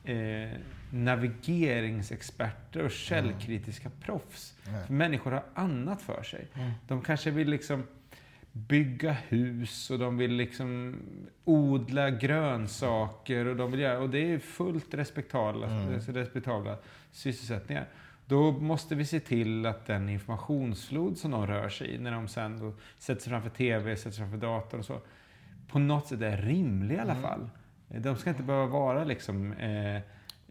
eh, 0.03 0.49
navigeringsexperter 0.91 2.83
och 2.83 2.91
källkritiska 2.91 3.87
mm. 3.87 3.99
proffs. 4.01 4.53
För 4.87 4.93
människor 4.93 5.31
har 5.31 5.43
annat 5.53 6.01
för 6.01 6.23
sig. 6.23 6.47
Mm. 6.53 6.71
De 6.87 7.01
kanske 7.01 7.31
vill 7.31 7.49
liksom 7.49 7.83
bygga 8.51 9.11
hus 9.11 9.89
och 9.89 9.99
de 9.99 10.17
vill 10.17 10.31
liksom 10.31 10.95
odla 11.43 12.09
grönsaker 12.09 13.45
och 13.45 13.55
de 13.55 13.71
vill 13.71 13.79
göra, 13.79 13.99
och 13.99 14.09
det 14.09 14.33
är 14.33 14.39
fullt 14.39 14.93
respektabla, 14.93 15.67
mm. 15.67 15.99
respektabla 15.99 16.77
sysselsättningar. 17.11 17.87
Då 18.25 18.51
måste 18.51 18.95
vi 18.95 19.05
se 19.05 19.19
till 19.19 19.65
att 19.65 19.85
den 19.85 20.09
informationsflod 20.09 21.17
som 21.17 21.31
de 21.31 21.47
rör 21.47 21.69
sig 21.69 21.95
i, 21.95 21.97
när 21.97 22.11
de 22.11 22.27
sen 22.27 22.73
sätter 22.97 23.21
sig 23.21 23.29
framför 23.31 23.49
TV, 23.49 23.95
sätter 23.95 24.11
sig 24.11 24.19
framför 24.19 24.37
datorn 24.37 24.79
och 24.79 24.85
så, 24.85 25.01
på 25.67 25.79
något 25.79 26.07
sätt 26.07 26.21
är 26.21 26.37
rimlig 26.37 26.95
i 26.95 26.99
alla 26.99 27.11
mm. 27.11 27.23
fall. 27.23 27.49
De 27.87 28.15
ska 28.15 28.29
inte 28.29 28.43
behöva 28.43 28.65
vara 28.65 29.03
liksom 29.03 29.53
eh, 29.53 30.01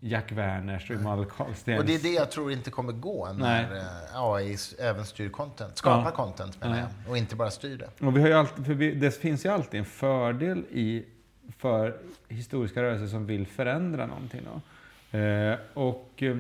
Jack 0.00 0.32
Werners 0.32 0.90
och 0.90 0.96
Emanuel 0.96 1.28
Karlstens. 1.28 1.80
Och 1.80 1.86
det 1.86 1.94
är 1.94 1.98
det 1.98 2.12
jag 2.12 2.30
tror 2.30 2.52
inte 2.52 2.70
kommer 2.70 2.92
gå 2.92 3.32
när 3.32 3.70
Nej. 3.70 3.78
Eh, 3.78 4.22
AI 4.22 4.56
även 4.78 5.04
styr 5.04 5.28
content. 5.28 5.76
Skapar 5.76 6.10
ja. 6.10 6.10
content 6.10 6.60
menar 6.60 6.78
jag. 6.78 6.88
Och 7.08 7.18
inte 7.18 7.36
bara 7.36 7.50
styr 7.50 7.78
det. 7.78 8.06
Och 8.06 8.16
vi 8.16 8.20
har 8.20 8.30
alltid, 8.30 8.66
för 8.66 8.74
vi, 8.74 8.94
det 8.94 9.10
finns 9.10 9.44
ju 9.44 9.48
alltid 9.48 9.80
en 9.80 9.86
fördel 9.86 10.64
i, 10.70 11.04
för 11.58 11.96
historiska 12.28 12.82
rörelser 12.82 13.06
som 13.06 13.26
vill 13.26 13.46
förändra 13.46 14.06
någonting. 14.06 14.40
Då. 14.44 15.18
Eh, 15.18 15.58
och, 15.74 16.22
eh, 16.22 16.36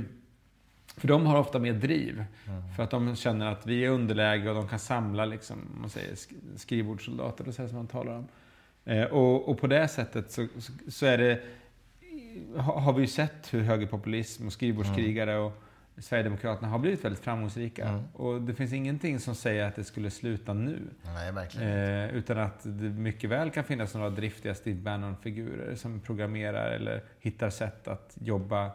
för 0.96 1.08
de 1.08 1.26
har 1.26 1.38
ofta 1.38 1.58
mer 1.58 1.72
driv. 1.72 2.24
Mm. 2.46 2.74
För 2.76 2.82
att 2.82 2.90
de 2.90 3.16
känner 3.16 3.46
att 3.52 3.66
vi 3.66 3.84
är 3.84 3.90
underläge 3.90 4.48
och 4.48 4.54
de 4.54 4.68
kan 4.68 4.78
samla 4.78 5.24
liksom, 5.24 5.58
man 5.80 5.90
säger, 5.90 6.16
skrivbordssoldater, 6.56 7.48
och 7.48 7.54
så 7.54 7.68
som 7.68 7.76
man 7.76 7.86
talar 7.86 8.12
om. 8.12 8.28
Eh, 8.86 9.04
och, 9.04 9.48
och, 9.48 9.58
på 9.58 9.66
det 9.66 9.88
sättet 9.88 10.30
så, 10.30 10.46
så, 10.88 11.06
är 11.06 11.18
det 11.18 11.40
har 12.56 12.92
vi 12.92 13.00
ju 13.00 13.06
sett 13.06 13.54
hur 13.54 13.62
högerpopulism 13.62 14.46
och 14.46 14.52
skrivbordskrigare 14.52 15.32
mm. 15.32 15.44
och 15.44 15.52
Sverigedemokraterna 15.98 16.68
har 16.68 16.78
blivit 16.78 17.04
väldigt 17.04 17.22
framgångsrika. 17.22 17.88
Mm. 17.88 18.02
Och 18.12 18.42
det 18.42 18.54
finns 18.54 18.72
ingenting 18.72 19.20
som 19.20 19.34
säger 19.34 19.64
att 19.64 19.76
det 19.76 19.84
skulle 19.84 20.10
sluta 20.10 20.54
nu. 20.54 20.78
Nej, 21.04 21.32
verkligen 21.32 21.68
eh, 21.68 22.14
Utan 22.14 22.38
att 22.38 22.60
det 22.62 22.88
mycket 22.90 23.30
väl 23.30 23.50
kan 23.50 23.64
finnas 23.64 23.94
några 23.94 24.10
driftiga 24.10 24.54
Steve 24.54 24.80
Bannon-figurer 24.80 25.74
som 25.74 26.00
programmerar 26.00 26.70
eller 26.70 27.02
hittar 27.20 27.50
sätt 27.50 27.88
att 27.88 28.16
jobba 28.20 28.70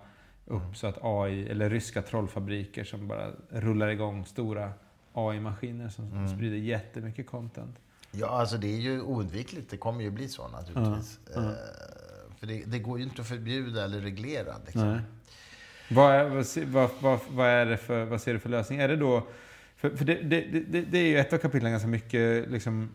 upp 0.45 0.61
mm. 0.61 0.73
så 0.73 0.87
att 0.87 0.97
AI, 1.01 1.49
eller 1.49 1.69
ryska 1.69 2.01
trollfabriker 2.01 2.83
som 2.83 3.07
bara 3.07 3.31
rullar 3.49 3.87
igång 3.87 4.25
stora 4.25 4.73
AI-maskiner 5.13 5.89
som 5.89 6.11
mm. 6.11 6.27
sprider 6.27 6.57
jättemycket 6.57 7.27
content. 7.27 7.75
Ja, 8.11 8.27
alltså 8.27 8.57
det 8.57 8.67
är 8.67 8.79
ju 8.79 9.01
oundvikligt. 9.01 9.69
Det 9.69 9.77
kommer 9.77 10.01
ju 10.01 10.11
bli 10.11 10.27
så 10.27 10.47
naturligtvis. 10.47 11.19
Ja. 11.35 11.41
Eh, 11.41 11.51
för 12.39 12.47
det, 12.47 12.63
det 12.65 12.79
går 12.79 12.97
ju 12.97 13.03
inte 13.03 13.21
att 13.21 13.27
förbjuda 13.27 13.83
eller 13.83 13.99
reglera. 13.99 14.53
Liksom. 14.65 15.01
Vad, 15.89 16.15
är, 16.15 16.65
vad, 16.65 16.89
vad, 16.99 17.19
vad, 17.29 17.47
är 17.47 17.65
det 17.65 17.77
för, 17.77 18.05
vad 18.05 18.21
ser 18.21 18.33
du 18.33 18.39
för 18.39 18.49
lösning? 18.49 18.79
Är 18.79 18.87
det 18.87 18.95
då... 18.95 19.27
För, 19.75 19.89
för 19.89 20.05
det, 20.05 20.15
det, 20.15 20.41
det, 20.41 20.81
det 20.81 20.97
är 20.97 21.07
ju 21.07 21.17
ett 21.17 21.33
av 21.33 21.37
kapitlen 21.37 21.71
ganska 21.71 21.87
mycket 21.87 22.51
liksom... 22.51 22.89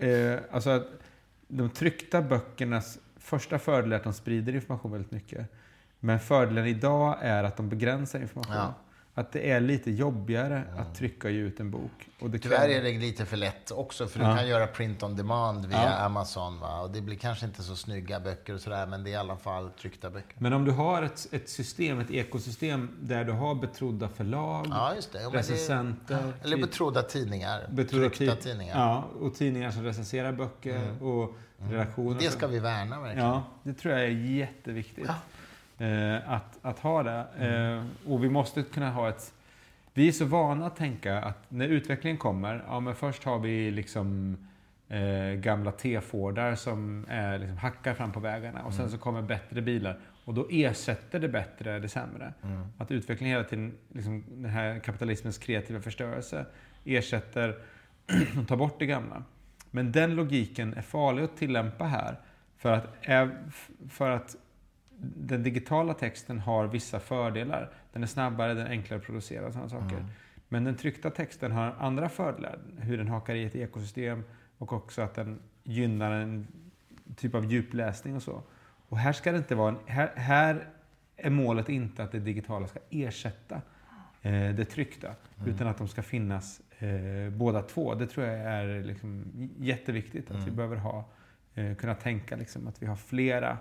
Eh, 0.00 0.38
alltså 0.50 0.70
att 0.70 0.86
de 1.48 1.70
tryckta 1.70 2.22
böckernas 2.22 2.98
första 3.16 3.58
fördel 3.58 3.92
är 3.92 3.96
att 3.96 4.04
de 4.04 4.12
sprider 4.12 4.54
information 4.54 4.92
väldigt 4.92 5.10
mycket. 5.10 5.52
Men 6.00 6.20
fördelen 6.20 6.66
idag 6.66 7.18
är 7.20 7.44
att 7.44 7.56
de 7.56 7.68
begränsar 7.68 8.20
information. 8.20 8.54
Ja. 8.54 8.74
Att 9.18 9.32
det 9.32 9.50
är 9.50 9.60
lite 9.60 9.90
jobbigare 9.90 10.62
att 10.78 10.94
trycka 10.94 11.28
ut 11.28 11.60
en 11.60 11.70
bok. 11.70 12.08
Och 12.20 12.30
det 12.30 12.38
Tyvärr 12.38 12.68
är 12.68 12.82
det 12.82 12.98
lite 12.98 13.24
för 13.26 13.36
lätt 13.36 13.70
också, 13.70 14.06
för 14.06 14.20
Ja. 14.20 14.30
du 14.30 14.36
kan 14.36 14.48
göra 14.48 14.66
print 14.66 15.02
on 15.02 15.16
demand 15.16 15.66
via 15.66 15.82
Ja. 15.84 15.98
Amazon. 15.98 16.60
Va? 16.60 16.80
Och 16.80 16.90
det 16.90 17.00
blir 17.00 17.16
kanske 17.16 17.46
inte 17.46 17.62
så 17.62 17.76
snygga 17.76 18.20
böcker 18.20 18.54
och 18.54 18.60
sådär, 18.60 18.86
men 18.86 19.04
det 19.04 19.10
är 19.10 19.12
i 19.12 19.16
alla 19.16 19.36
fall 19.36 19.70
tryckta 19.70 20.10
böcker. 20.10 20.36
Men 20.38 20.52
om 20.52 20.64
du 20.64 20.70
har 20.70 21.02
ett, 21.02 21.26
ett 21.32 21.48
system, 21.48 22.00
ett 22.00 22.10
ekosystem 22.10 22.90
där 23.00 23.24
du 23.24 23.32
har 23.32 23.54
betrodda 23.54 24.08
förlag, 24.08 24.66
Ja. 24.70 24.92
Ja, 24.96 25.20
men 25.22 25.32
det 25.32 25.38
recensenter, 25.38 26.32
eller 26.42 26.56
typ- 26.56 26.66
betrodda 26.66 27.02
tidningar. 27.02 27.66
betrodda 27.70 28.08
tryckta 28.10 28.34
tid- 28.36 28.44
tidningar. 28.44 28.78
Ja, 28.78 29.04
och 29.20 29.34
tidningar 29.34 29.70
som 29.70 29.84
recenserar 29.84 30.32
böcker 30.32 31.02
och 31.02 31.36
redaktioner. 31.70 32.20
Det 32.20 32.30
ska 32.30 32.46
vi 32.46 32.58
värna 32.58 33.00
verkligen. 33.00 33.28
Ja, 33.28 33.42
det 33.62 33.72
tror 33.74 33.94
jag 33.94 34.02
är 34.04 34.08
jätteviktigt. 34.08 35.08
Eh, 35.78 36.30
att, 36.32 36.58
att 36.62 36.78
ha 36.78 37.02
det. 37.02 37.24
Eh, 37.38 38.10
och 38.12 38.24
vi 38.24 38.28
måste 38.28 38.62
kunna 38.62 38.90
ha 38.90 39.08
ett... 39.08 39.32
Vi 39.94 40.08
är 40.08 40.12
så 40.12 40.24
vana 40.24 40.66
att 40.66 40.76
tänka 40.76 41.20
att 41.20 41.38
när 41.50 41.68
utvecklingen 41.68 42.16
kommer, 42.18 42.64
ja 42.66 42.80
men 42.80 42.94
först 42.94 43.24
har 43.24 43.38
vi 43.38 43.70
liksom 43.70 44.36
eh, 44.88 45.32
gamla 45.40 45.72
T-Fordar 45.72 46.54
som 46.54 47.06
är, 47.08 47.38
liksom, 47.38 47.56
hackar 47.56 47.94
fram 47.94 48.12
på 48.12 48.20
vägarna 48.20 48.62
och 48.64 48.74
sen 48.74 48.90
så 48.90 48.98
kommer 48.98 49.22
bättre 49.22 49.60
bilar 49.62 49.98
och 50.24 50.34
då 50.34 50.46
ersätter 50.50 51.20
det 51.20 51.28
bättre 51.28 51.78
det 51.78 51.88
sämre. 51.88 52.32
Att 52.78 52.90
utvecklingen 52.90 53.36
hela 53.36 53.48
tiden, 53.48 53.74
liksom, 53.92 54.24
den 54.28 54.50
här 54.50 54.78
kapitalismens 54.78 55.38
kreativa 55.38 55.80
förstörelse 55.80 56.46
ersätter 56.84 57.58
och 58.40 58.48
tar 58.48 58.56
bort 58.56 58.78
det 58.78 58.86
gamla. 58.86 59.22
Men 59.70 59.92
den 59.92 60.14
logiken 60.14 60.74
är 60.74 60.82
farlig 60.82 61.22
att 61.22 61.36
tillämpa 61.36 61.84
här. 61.84 62.16
För 62.58 62.72
att, 62.72 62.86
är- 63.02 63.38
för 63.88 64.10
att 64.10 64.36
den 64.98 65.42
digitala 65.42 65.94
texten 65.94 66.38
har 66.40 66.66
vissa 66.66 67.00
fördelar. 67.00 67.70
Den 67.92 68.02
är 68.02 68.06
snabbare, 68.06 68.54
den 68.54 68.66
är 68.66 68.70
enklare 68.70 69.00
att 69.00 69.06
producera 69.06 69.46
och 69.46 69.52
sådana 69.52 69.68
saker. 69.68 70.06
Men 70.48 70.64
den 70.64 70.76
tryckta 70.76 71.10
texten 71.10 71.52
har 71.52 71.74
andra 71.78 72.08
fördelar. 72.08 72.58
Hur 72.78 72.98
den 72.98 73.08
hakar 73.08 73.34
i 73.34 73.44
ett 73.44 73.56
ekosystem 73.56 74.24
och 74.58 74.72
också 74.72 75.02
att 75.02 75.14
den 75.14 75.38
gynnar 75.64 76.12
en 76.12 76.46
typ 77.16 77.34
av 77.34 77.44
djupläsning 77.44 78.16
och 78.16 78.22
så. 78.22 78.42
Och 78.88 78.98
här 78.98 79.12
ska 79.12 79.32
det 79.32 79.38
inte 79.38 79.54
vara 79.54 79.68
en, 79.68 79.78
här, 79.86 80.12
här 80.16 80.68
är 81.16 81.30
målet 81.30 81.68
inte 81.68 82.02
att 82.02 82.12
det 82.12 82.18
digitala 82.18 82.66
ska 82.66 82.78
ersätta 82.90 83.54
eh, 84.22 84.54
det 84.54 84.64
tryckta. 84.64 85.14
Utan 85.46 85.66
att 85.66 85.78
de 85.78 85.88
ska 85.88 86.02
finnas 86.02 86.60
eh, 86.78 87.30
båda 87.30 87.62
två. 87.62 87.94
Det 87.94 88.06
tror 88.06 88.26
jag 88.26 88.36
är 88.36 88.82
liksom 88.82 89.24
jätteviktigt. 89.58 90.30
Att 90.30 90.46
vi 90.46 90.50
behöver 90.50 90.76
ha, 90.76 91.04
eh, 91.54 91.74
kunna 91.74 91.94
tänka 91.94 92.36
liksom, 92.36 92.66
att 92.66 92.82
vi 92.82 92.86
har 92.86 92.96
flera, 92.96 93.58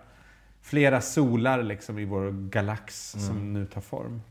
flera 0.66 1.02
solar 1.02 1.64
liksom, 1.64 2.00
i 2.00 2.06
vår 2.06 2.50
galax 2.50 3.12
som 3.12 3.54
nu 3.54 3.66
tar 3.66 3.82
form. 3.82 4.22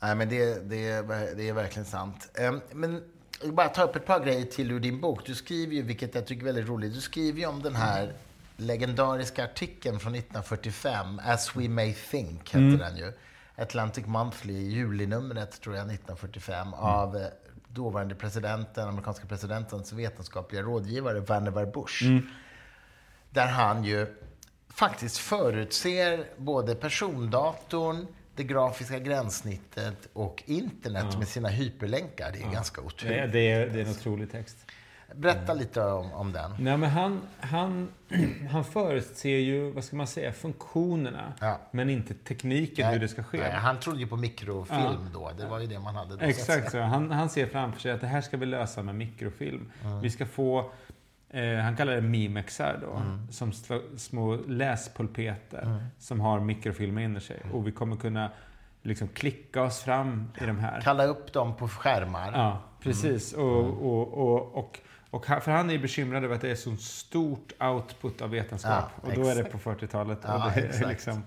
Nej, 0.00 0.14
men 0.14 0.28
det, 0.28 0.68
det, 0.70 0.88
är, 0.88 1.02
det 1.36 1.48
är 1.48 1.52
verkligen 1.52 1.84
sant. 1.86 2.30
Ehm, 2.34 2.60
Men 2.72 2.92
jag 3.40 3.46
vill 3.46 3.54
bara 3.54 3.68
ta 3.68 3.82
upp 3.82 3.96
ett 3.96 4.06
par 4.06 4.24
grejer 4.24 4.44
till 4.44 4.70
ur 4.70 4.80
din 4.80 5.00
bok. 5.00 5.26
Du 5.26 5.34
skriver 5.34 5.74
ju, 5.74 5.82
vilket 5.82 6.14
jag 6.14 6.26
tycker 6.26 6.42
är 6.42 6.44
väldigt 6.44 6.68
roligt, 6.68 6.94
du 6.94 7.00
skriver 7.00 7.40
ju 7.40 7.46
om 7.46 7.62
den 7.62 7.74
här 7.76 8.12
legendariska 8.56 9.44
artikeln 9.44 10.00
från 10.00 10.14
1945, 10.14 11.20
As 11.24 11.56
We 11.56 11.68
May 11.68 11.92
Think, 11.94 12.40
hette 12.54 12.58
Mm. 12.58 12.78
den 12.78 12.96
ju. 12.96 13.12
Atlantic 13.56 14.06
Monthly, 14.06 14.68
julinumret 14.70 15.60
tror 15.60 15.76
jag, 15.76 15.82
1945, 15.86 16.66
Mm. 16.68 16.74
av 16.80 17.16
eh, 17.16 17.22
dåvarande 17.68 18.14
presidenten, 18.14 18.88
amerikanska 18.88 19.26
presidentens 19.26 19.92
vetenskapliga 19.92 20.62
rådgivare, 20.62 21.20
Vannevar 21.20 21.66
Bush. 21.66 22.04
Mm. 22.04 22.26
Där 23.30 23.46
han 23.46 23.84
ju 23.84 24.06
faktiskt 24.74 25.18
förutser 25.18 26.24
både 26.36 26.74
persondatorn, 26.74 28.06
det 28.36 28.44
grafiska 28.44 28.98
gränssnittet 28.98 30.08
och 30.12 30.42
internet 30.46 31.18
med 31.18 31.28
sina 31.28 31.48
hyperlänkar. 31.48 32.30
Det 32.32 32.42
är 32.42 32.52
ganska 32.52 32.80
Det, 32.80 32.86
otroligt. 32.86 33.16
är- 33.18 33.26
det, 33.28 33.52
är, 33.52 33.66
det 33.68 33.80
är 33.80 33.84
en 33.84 33.90
otrolig 33.90 34.32
text. 34.32 34.56
Berätta 35.14 35.54
lite 35.54 35.82
om, 35.84 36.12
om 36.12 36.32
den. 36.32 36.50
Nej, 36.58 36.76
men 36.76 36.90
han, 36.90 37.20
han, 37.40 37.88
han 38.50 38.64
förutser 38.64 39.28
ju, 39.28 39.70
vad 39.70 39.84
ska 39.84 39.96
man 39.96 40.06
säga, 40.06 40.32
funktionerna. 40.32 41.32
Ja. 41.40 41.60
Men 41.70 41.90
inte 41.90 42.14
tekniken, 42.14 42.92
hur 42.92 42.98
det 43.00 43.08
ska 43.08 43.22
ske. 43.22 43.38
Nej, 43.38 43.50
han 43.50 43.80
trodde 43.80 43.98
ju 44.00 44.06
på 44.06 44.16
mikrofilm 44.16 45.08
då. 45.12 45.30
Det 45.38 45.46
var 45.46 45.60
ju 45.60 45.66
det 45.66 45.78
man 45.78 45.94
hade 45.94 46.24
Exakt 46.26 46.70
så. 46.70 46.80
Han, 46.80 47.10
han 47.10 47.30
ser 47.30 47.46
framför 47.46 47.80
sig 47.80 47.92
att 47.92 48.00
det 48.00 48.06
här 48.06 48.20
ska 48.20 48.36
vi 48.36 48.46
lösa 48.46 48.82
med 48.82 48.94
mikrofilm. 48.94 49.72
Vi 50.02 50.10
ska 50.10 50.26
få, 50.26 50.70
eh, 51.34 51.58
han 51.58 51.76
kallar 51.76 51.94
det 51.94 52.00
mimexar 52.00 52.78
då, 52.80 53.02
som 53.30 53.50
sl- 53.52 53.96
små 53.96 54.36
läspulpeter 54.36 55.60
som 55.98 56.20
har 56.20 56.40
mikrofilm 56.40 56.98
in 56.98 57.16
i 57.16 57.20
sig. 57.20 57.40
Och 57.52 57.66
vi 57.66 57.72
kommer 57.72 57.96
kunna 57.96 58.30
liksom 58.82 59.08
klicka 59.08 59.62
oss 59.62 59.80
fram 59.82 60.30
i 60.42 60.46
de 60.46 60.58
här. 60.58 60.80
Kalla 60.80 61.04
upp 61.06 61.32
dem 61.32 61.56
på 61.56 61.68
skärmar. 61.68 62.32
Ja, 62.34 62.58
precis. 62.80 63.32
Och, 63.32 63.66
och, 63.66 64.12
och, 64.18 64.54
och, 64.58 64.78
och, 65.10 65.26
han- 65.26 65.40
för 65.40 65.50
han 65.52 65.70
är 65.70 65.78
bekymrad 65.78 66.24
över 66.24 66.34
att 66.34 66.40
det 66.40 66.50
är 66.50 66.54
så 66.54 66.76
stort 66.76 67.52
output 67.62 68.22
av 68.22 68.30
vetenskap. 68.30 68.72
Ja, 69.02 69.08
och 69.08 69.14
då 69.14 69.28
är 69.28 69.34
det 69.34 69.44
på 69.44 69.58
40-talet. 69.58 70.18
Ja, 70.22 70.52
och, 70.82 70.88
liksom, 70.88 71.22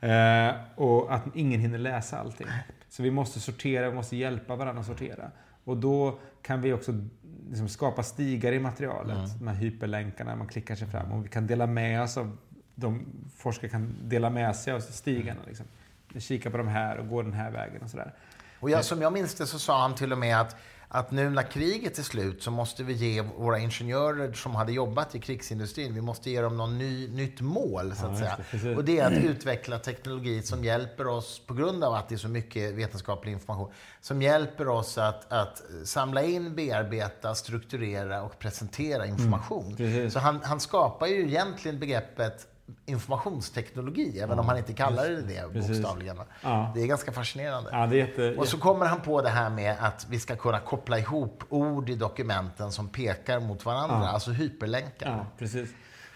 eh, 0.00 0.54
och 0.74 1.14
att 1.14 1.22
ingen 1.34 1.60
hinner 1.60 1.78
läsa 1.78 2.18
allting. 2.18 2.46
Så 2.88 3.02
vi 3.02 3.10
måste 3.10 3.40
sortera, 3.40 3.88
vi 3.90 3.94
måste 3.96 4.16
hjälpa 4.16 4.56
varandra 4.56 4.80
att 4.80 4.86
sortera. 4.86 5.30
Och 5.64 5.76
då 5.76 6.18
kan 6.42 6.60
vi 6.60 6.72
också 6.72 6.92
liksom 7.48 7.68
skapa 7.68 8.02
stigar 8.02 8.52
i 8.52 8.58
materialet. 8.58 9.16
Mm. 9.16 9.38
De 9.38 9.48
här 9.48 9.54
hyperlänkarna, 9.54 10.36
man 10.36 10.46
klickar 10.46 10.74
sig 10.74 10.88
fram. 10.88 11.12
Och 11.12 11.24
vi 11.24 11.28
kan 11.28 11.46
dela 11.46 11.66
med 11.66 12.02
oss 12.02 12.16
av, 12.16 12.36
de 12.74 13.06
forskare 13.36 13.68
kan 13.68 13.94
dela 14.02 14.30
med 14.30 14.56
sig 14.56 14.72
av 14.72 14.80
stigarna. 14.80 15.40
Liksom. 15.46 15.66
Kika 16.18 16.50
på 16.50 16.56
de 16.56 16.68
här 16.68 16.96
och 16.96 17.08
gå 17.08 17.22
den 17.22 17.32
här 17.32 17.50
vägen 17.50 17.82
och 17.82 17.90
sådär. 17.90 18.14
Och 18.60 18.70
jag, 18.70 18.84
som 18.84 19.02
jag 19.02 19.12
minns 19.12 19.34
det 19.34 19.46
så 19.46 19.58
sa 19.58 19.80
han 19.80 19.94
till 19.94 20.12
och 20.12 20.18
med 20.18 20.40
att, 20.40 20.56
att 20.88 21.10
nu 21.10 21.30
när 21.30 21.42
kriget 21.42 21.98
är 21.98 22.02
slut 22.02 22.42
så 22.42 22.50
måste 22.50 22.84
vi 22.84 22.92
ge 22.92 23.20
våra 23.22 23.58
ingenjörer 23.58 24.32
som 24.32 24.54
hade 24.54 24.72
jobbat 24.72 25.14
i 25.14 25.20
krigsindustrin, 25.20 25.94
vi 25.94 26.00
måste 26.00 26.30
ge 26.30 26.40
dem 26.40 26.56
någon 26.56 26.78
ny, 26.78 27.08
nytt 27.08 27.40
mål 27.40 27.94
så 27.96 28.06
att 28.06 28.20
Ja, 28.20 28.58
säga. 28.58 28.76
och 28.76 28.84
det 28.84 28.98
är 28.98 29.06
att 29.06 29.24
utveckla 29.24 29.78
teknologi 29.78 30.42
som 30.42 30.64
hjälper 30.64 31.06
oss, 31.06 31.42
på 31.46 31.54
grund 31.54 31.84
av 31.84 31.94
att 31.94 32.08
det 32.08 32.14
är 32.14 32.16
så 32.16 32.28
mycket 32.28 32.74
vetenskaplig 32.74 33.32
information, 33.32 33.72
som 34.00 34.22
hjälper 34.22 34.68
oss 34.68 34.98
att, 34.98 35.32
att 35.32 35.62
samla 35.84 36.22
in, 36.22 36.54
bearbeta, 36.54 37.34
strukturera 37.34 38.22
och 38.22 38.38
presentera 38.38 39.06
information. 39.06 39.76
Mm, 39.78 40.10
så 40.10 40.18
han, 40.18 40.40
han 40.44 40.60
skapar 40.60 41.06
ju 41.06 41.22
egentligen 41.28 41.78
begreppet 41.78 42.46
informationsteknologi, 42.86 44.18
även 44.20 44.38
om 44.38 44.48
han 44.48 44.58
inte 44.58 44.72
kallar 44.72 45.08
det 45.08 45.22
det 45.22 45.48
Precis. 45.52 45.68
bokstavligen. 45.78 46.16
Ja. 46.42 46.72
Det 46.74 46.82
är 46.82 46.86
ganska 46.86 47.12
fascinerande. 47.12 47.70
Ja, 47.72 47.86
det 47.86 47.96
är 47.96 48.06
jätte, 48.06 48.34
Och 48.36 48.48
så 48.48 48.58
kommer 48.58 48.86
han 48.86 49.00
på 49.00 49.22
det 49.22 49.28
här 49.28 49.50
med 49.50 49.76
att 49.80 50.06
vi 50.10 50.20
ska 50.20 50.36
kunna 50.36 50.58
koppla 50.60 50.98
ihop 50.98 51.44
ord 51.48 51.90
i 51.90 51.94
dokumenten 51.94 52.72
som 52.72 52.88
pekar 52.88 53.40
mot 53.40 53.64
varandra, 53.64 54.00
Ja. 54.02 54.08
alltså 54.08 54.30
hyperlänkar. 54.30 55.10
Ja, 55.10 55.26
precis. 55.38 55.70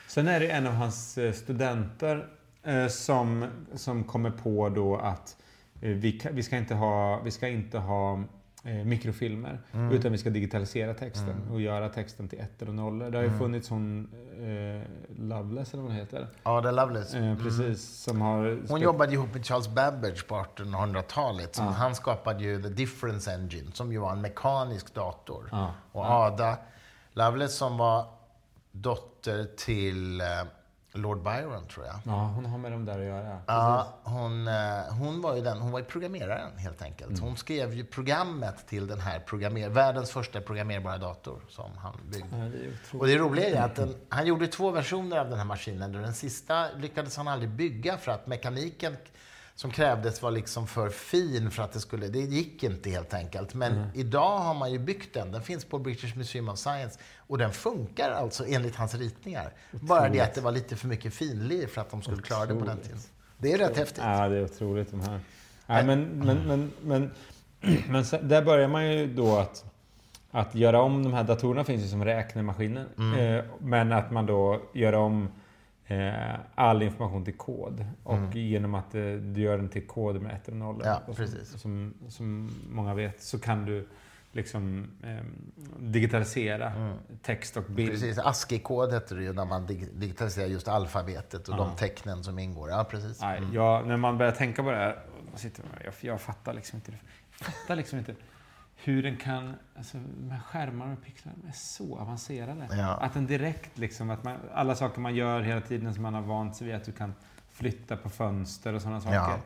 Sen 0.08 0.28
är 0.28 0.40
det 0.40 0.50
en 0.50 0.66
av 0.66 0.72
hans 0.72 1.18
eh, 1.18 1.32
studenter 1.32 2.26
eh, 2.62 2.86
som, 2.86 3.46
som 3.74 4.04
kommer 4.04 4.30
på 4.30 4.68
då 4.68 4.96
att 4.96 5.36
eh, 5.80 5.90
vi, 5.90 6.20
vi 6.32 6.42
ska 6.42 6.56
inte 6.56 6.74
ha, 6.74 7.20
vi 7.24 7.30
ska 7.30 7.48
inte 7.48 7.78
ha 7.78 8.24
eh, 8.64 8.72
mikrofilmer, 8.74 9.60
Mm. 9.72 9.92
utan 9.92 10.12
vi 10.12 10.18
ska 10.18 10.30
digitalisera 10.30 10.94
texten 10.94 11.48
och 11.52 11.60
göra 11.60 11.88
texten 11.88 12.28
till 12.28 12.40
ettor 12.40 12.68
och 12.68 12.74
nollor. 12.74 13.10
Det 13.10 13.18
har 13.18 13.22
ju 13.22 13.28
Mm. 13.28 13.38
funnits 13.40 13.68
hon 13.68 14.08
eh, 14.38 14.88
Loveless, 15.22 15.72
eller 15.74 15.82
vad 15.82 15.92
hon 15.92 16.00
heter. 16.00 16.26
Ada 16.42 16.70
Lovelace. 16.70 17.18
Eh, 17.18 17.36
precis, 17.38 17.88
som 18.02 18.20
har... 18.20 18.44
Mm. 18.46 18.66
Hon 18.68 18.80
jobbade 18.80 19.12
ihop 19.12 19.34
med 19.34 19.46
Charles 19.46 19.68
Babbage 19.68 20.26
på 20.28 20.34
1800-talet. 20.34 21.54
som 21.54 21.66
Han 21.66 21.94
skapade 21.94 22.44
ju 22.44 22.62
The 22.62 22.68
Difference 22.68 23.34
Engine, 23.34 23.72
som 23.72 23.92
ju 23.92 23.98
var 23.98 24.12
en 24.12 24.20
mekanisk 24.20 24.94
dator. 24.94 25.48
Ja. 25.52 25.72
Och 25.92 26.04
Ada 26.04 26.58
Lovelace 27.12 27.52
som 27.52 27.76
var 27.78 28.06
dotter 28.72 29.44
till 29.56 30.20
eh, 30.20 30.26
Lord 30.92 31.22
Byron, 31.22 31.66
tror 31.66 31.86
jag. 31.86 31.94
Ja, 32.04 32.32
hon 32.34 32.46
har 32.46 32.58
med 32.58 32.72
dem 32.72 32.84
där 32.84 32.98
att 32.98 33.04
göra. 33.04 33.40
Ja, 33.46 33.98
hon, 34.02 34.48
eh, 34.48 34.54
hon 34.98 35.20
var 35.20 35.36
ju 35.36 35.42
den, 35.42 35.58
hon 35.58 35.70
var 35.72 35.78
ju 35.78 35.84
programmeraren 35.84 36.58
helt 36.58 36.82
enkelt. 36.82 37.10
Mm. 37.10 37.22
Hon 37.22 37.36
skrev 37.36 37.74
ju 37.74 37.84
programmet 37.84 38.66
till 38.66 38.86
den 38.86 39.00
här 39.00 39.20
programmer, 39.20 39.68
världens 39.68 40.10
första 40.10 40.40
programmerbara 40.40 40.98
dator 40.98 41.40
som 41.48 41.70
han 41.78 42.00
byggde. 42.10 42.28
Ja, 42.32 42.44
det. 42.92 42.98
Och 42.98 43.06
det 43.06 43.18
roliga 43.18 43.48
är 43.48 43.62
att 43.62 43.76
den, 43.76 43.94
han 44.08 44.26
gjorde 44.26 44.46
två 44.46 44.70
versioner 44.70 45.16
av 45.18 45.28
den 45.28 45.38
här 45.38 45.44
maskinen. 45.44 45.92
Den 45.92 46.14
sista 46.14 46.66
lyckades 46.76 47.16
han 47.16 47.28
aldrig 47.28 47.50
bygga 47.50 47.98
för 47.98 48.12
att 48.12 48.26
mekaniken 48.26 48.96
som 49.58 49.70
krävdes 49.70 50.22
var 50.22 50.30
liksom 50.30 50.66
för 50.66 50.88
fin 50.88 51.50
för 51.50 51.62
att 51.62 51.72
det 51.72 51.80
skulle... 51.80 52.08
Det 52.08 52.18
gick 52.18 52.62
inte 52.62 52.90
helt 52.90 53.14
enkelt. 53.14 53.54
Men 53.54 53.72
Mm. 53.72 53.88
idag 53.94 54.38
har 54.38 54.54
man 54.54 54.72
ju 54.72 54.78
byggt 54.78 55.14
den. 55.14 55.32
Den 55.32 55.42
finns 55.42 55.64
på 55.64 55.78
British 55.78 56.16
Museum 56.16 56.48
of 56.48 56.58
Science. 56.58 56.98
Och 57.16 57.38
den 57.38 57.52
funkar 57.52 58.10
alltså 58.10 58.46
enligt 58.46 58.76
hans 58.76 58.94
ritningar. 58.94 59.52
Bara 59.70 60.08
det 60.08 60.20
att 60.20 60.34
det 60.34 60.40
var 60.40 60.52
lite 60.52 60.76
för 60.76 60.88
mycket 60.88 61.14
finlir 61.14 61.66
för 61.66 61.80
att 61.80 61.90
de 61.90 62.02
skulle 62.02 62.22
klara 62.22 62.46
det 62.46 62.54
på 62.54 62.64
den 62.64 62.78
tiden. 62.78 62.98
Det 63.38 63.52
är 63.52 63.58
rätt 63.58 63.76
häftigt. 63.76 64.02
Ja, 64.04 64.28
det 64.28 64.36
är 64.36 64.44
otroligt 64.44 64.90
de 64.90 65.00
här. 65.00 65.20
Nej, 65.66 65.84
men, 65.84 66.02
men, 66.02 66.46
men, 66.46 66.72
men, 66.82 67.10
men 67.88 68.04
sen, 68.04 68.28
där 68.28 68.42
börjar 68.42 68.68
man 68.68 68.92
ju 68.92 69.14
då 69.14 69.36
att, 69.36 69.64
att 70.30 70.54
göra 70.54 70.80
om 70.82 71.02
de 71.02 71.12
här 71.12 71.24
datorerna 71.24 71.64
finns 71.64 71.84
ju 71.84 71.88
som 71.88 72.04
räknemaskiner. 72.04 72.86
Eh, 73.18 73.44
men 73.60 73.92
att 73.92 74.10
man 74.10 74.26
då 74.26 74.60
gör 74.72 74.92
om 74.92 75.28
all 76.54 76.82
information 76.82 77.24
till 77.24 77.36
kod. 77.36 77.84
Och 78.02 78.34
genom 78.36 78.74
att 78.74 78.94
eh, 78.94 79.00
du 79.12 79.40
gör 79.40 79.56
den 79.56 79.68
till 79.68 79.86
kod 79.86 80.22
med 80.22 80.34
ettor 80.34 80.52
och 80.52 80.58
nollor. 80.58 80.86
Ja, 80.86 81.14
som. 81.14 81.58
Som, 81.58 81.94
som 82.08 82.50
många 82.70 82.94
vet 82.94 83.22
så 83.22 83.38
kan 83.38 83.64
du 83.64 83.88
liksom 84.32 84.90
eh, 85.02 85.24
digitalisera 85.78 86.92
text 87.22 87.56
och 87.56 87.64
bild. 87.64 87.90
Precis, 87.90 88.18
ASCII-kod 88.18 88.92
heter 88.92 89.16
det 89.16 89.22
ju 89.22 89.32
när 89.32 89.44
man 89.44 89.66
dig- 89.66 89.88
digitaliserar 89.94 90.46
just 90.46 90.68
alfabetet 90.68 91.48
och 91.48 91.56
de 91.56 91.76
tecknen 91.76 92.24
som 92.24 92.38
ingår. 92.38 92.70
Ja, 92.70 92.86
precis. 92.90 93.20
Nej, 93.20 93.42
jag, 93.52 93.86
när 93.86 93.96
man 93.96 94.18
börjar 94.18 94.32
tänka 94.32 94.62
på 94.62 94.70
det 94.70 94.76
här, 94.76 94.98
jag, 95.84 95.94
jag 96.00 96.20
fattar 96.20 96.54
liksom 96.54 96.76
inte. 96.76 96.92
Jag 97.38 97.46
fattar 97.46 97.76
liksom 97.76 97.98
inte 97.98 98.14
hur 98.88 99.02
den 99.02 99.16
kan, 99.16 99.54
alltså 99.76 99.98
de 100.20 100.30
här 100.30 100.40
skärmarna 100.40 100.92
och 100.92 101.02
pixlarna 101.04 101.36
är 101.48 101.52
så 101.52 101.98
avancerade. 101.98 102.68
Ja. 102.70 102.94
Att 102.96 103.14
den 103.14 103.26
direkt 103.26 103.78
liksom, 103.78 104.10
att 104.10 104.24
man, 104.24 104.36
alla 104.54 104.74
saker 104.74 105.00
man 105.00 105.14
gör 105.14 105.40
hela 105.40 105.60
tiden 105.60 105.94
som 105.94 106.02
man 106.02 106.14
har 106.14 106.22
vant 106.22 106.56
sig 106.56 106.66
vid, 106.66 106.76
att 106.76 106.84
du 106.84 106.92
kan 106.92 107.14
flytta 107.52 107.96
på 107.96 108.10
fönster 108.10 108.72
och 108.74 108.82
sådana 108.82 109.00
saker. 109.00 109.14
Ja. 109.16 109.36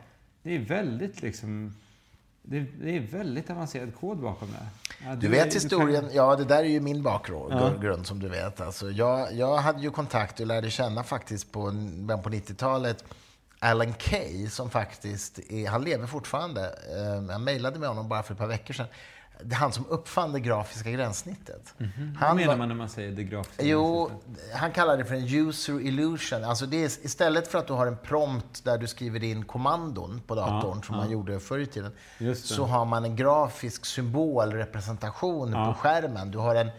Det 0.42 0.54
är 0.56 0.58
väldigt 0.58 1.22
liksom, 1.22 1.74
det 2.42 2.56
är, 2.58 2.66
det 2.80 2.96
är 2.96 3.00
väldigt 3.00 3.50
avancerad 3.50 3.94
kod 4.00 4.18
bakom 4.18 4.48
det. 4.50 4.66
Ja, 5.06 5.14
Du 5.14 5.26
är- 5.26 5.30
vet 5.30 5.42
kan- 5.42 5.52
historien, 5.52 6.08
ja 6.12 6.36
det 6.36 6.44
där 6.44 6.58
är 6.58 6.68
ju 6.68 6.80
min 6.80 7.02
bakgrund 7.02 7.52
Ja. 7.82 8.04
som 8.04 8.18
du 8.20 8.28
vet. 8.28 8.60
Alltså, 8.60 8.90
jag, 8.90 9.32
jag 9.34 9.56
hade 9.56 9.82
ju 9.82 9.90
kontakt 9.90 10.40
och 10.40 10.46
lärde 10.46 10.70
känna 10.70 11.02
faktiskt 11.02 11.52
på, 11.52 11.60
på 12.22 12.30
90-talet 12.30 13.04
Alan 13.58 13.92
Kay 13.92 14.48
som 14.48 14.70
faktiskt 14.70 15.38
är, 15.38 15.68
han 15.68 15.84
lever 15.84 16.06
fortfarande. 16.06 16.60
Eh, 16.66 17.32
Jag 17.32 17.40
mejlade 17.40 17.78
med 17.78 17.88
honom 17.88 18.08
bara 18.08 18.22
för 18.22 18.32
ett 18.34 18.38
par 18.38 18.46
veckor 18.46 18.74
sedan. 18.74 18.86
Det 19.44 19.54
är 19.54 19.58
han 19.58 19.72
som 19.72 19.84
uppfann 19.88 20.32
det 20.32 20.40
grafiska 20.40 20.90
gränssnittet. 20.90 21.74
Vad 21.78 21.88
Han 22.18 22.36
menar 22.36 22.48
var- 22.48 22.56
man 22.56 22.68
när 22.68 22.74
man 22.74 22.88
säger 22.88 23.12
det 23.12 23.24
grafiska? 23.24 23.62
Jo, 23.64 24.06
gränssnittet? 24.08 24.54
han 24.56 24.72
kallar 24.72 24.96
det 24.96 25.04
för 25.04 25.14
en 25.14 25.48
user 25.48 25.80
illusion. 25.80 26.44
Alltså 26.44 26.66
det 26.66 26.76
är, 26.84 26.86
istället 26.86 27.48
för 27.48 27.58
att 27.58 27.66
du 27.66 27.72
har 27.72 27.86
en 27.86 27.96
prompt 27.96 28.64
där 28.64 28.78
du 28.78 28.86
skriver 28.86 29.24
in 29.24 29.44
kommandon 29.44 30.22
på 30.26 30.34
datorn, 30.34 30.76
Ja, 30.76 30.82
som 30.86 30.94
ja. 30.94 31.00
man 31.00 31.10
gjorde 31.10 31.40
förr 31.40 31.58
i 31.58 31.66
tiden, 31.66 31.92
så 32.36 32.64
har 32.64 32.84
man 32.84 33.04
en 33.04 33.16
grafisk 33.16 33.84
symbolrepresentation 33.86 35.52
Ja. 35.52 35.66
på 35.72 35.78
skärmen. 35.78 36.30
Du 36.30 36.38
har 36.38 36.54
en 36.54 36.70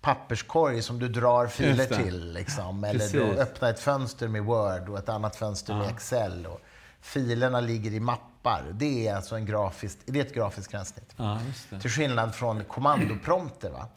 papperskorg 0.00 0.82
som 0.82 0.98
du 0.98 1.08
drar 1.08 1.46
filer 1.46 1.86
till. 1.86 2.32
Liksom. 2.32 2.84
Eller 2.84 3.08
du 3.12 3.22
öppnar 3.22 3.70
ett 3.70 3.80
fönster 3.80 4.28
med 4.28 4.44
Word 4.44 4.88
och 4.88 4.98
ett 4.98 5.08
annat 5.08 5.36
fönster 5.36 5.74
med. 5.74 5.88
Excel. 5.90 6.46
Och 6.46 6.60
filerna 7.00 7.60
ligger 7.60 7.92
i 7.92 8.00
mappar. 8.00 8.64
Det 8.72 9.08
är 9.08 9.16
alltså 9.16 9.36
en 9.36 9.46
grafisk, 9.46 9.98
det 10.04 10.20
är 10.20 10.24
ett 10.24 10.34
grafiskt 10.34 10.70
gränssnitt. 10.70 11.14
Ja. 11.16 11.38
Till 11.80 11.90
skillnad 11.90 12.34
från 12.34 12.64
kommandoprompter. 12.64 13.70
Va? 13.70 13.88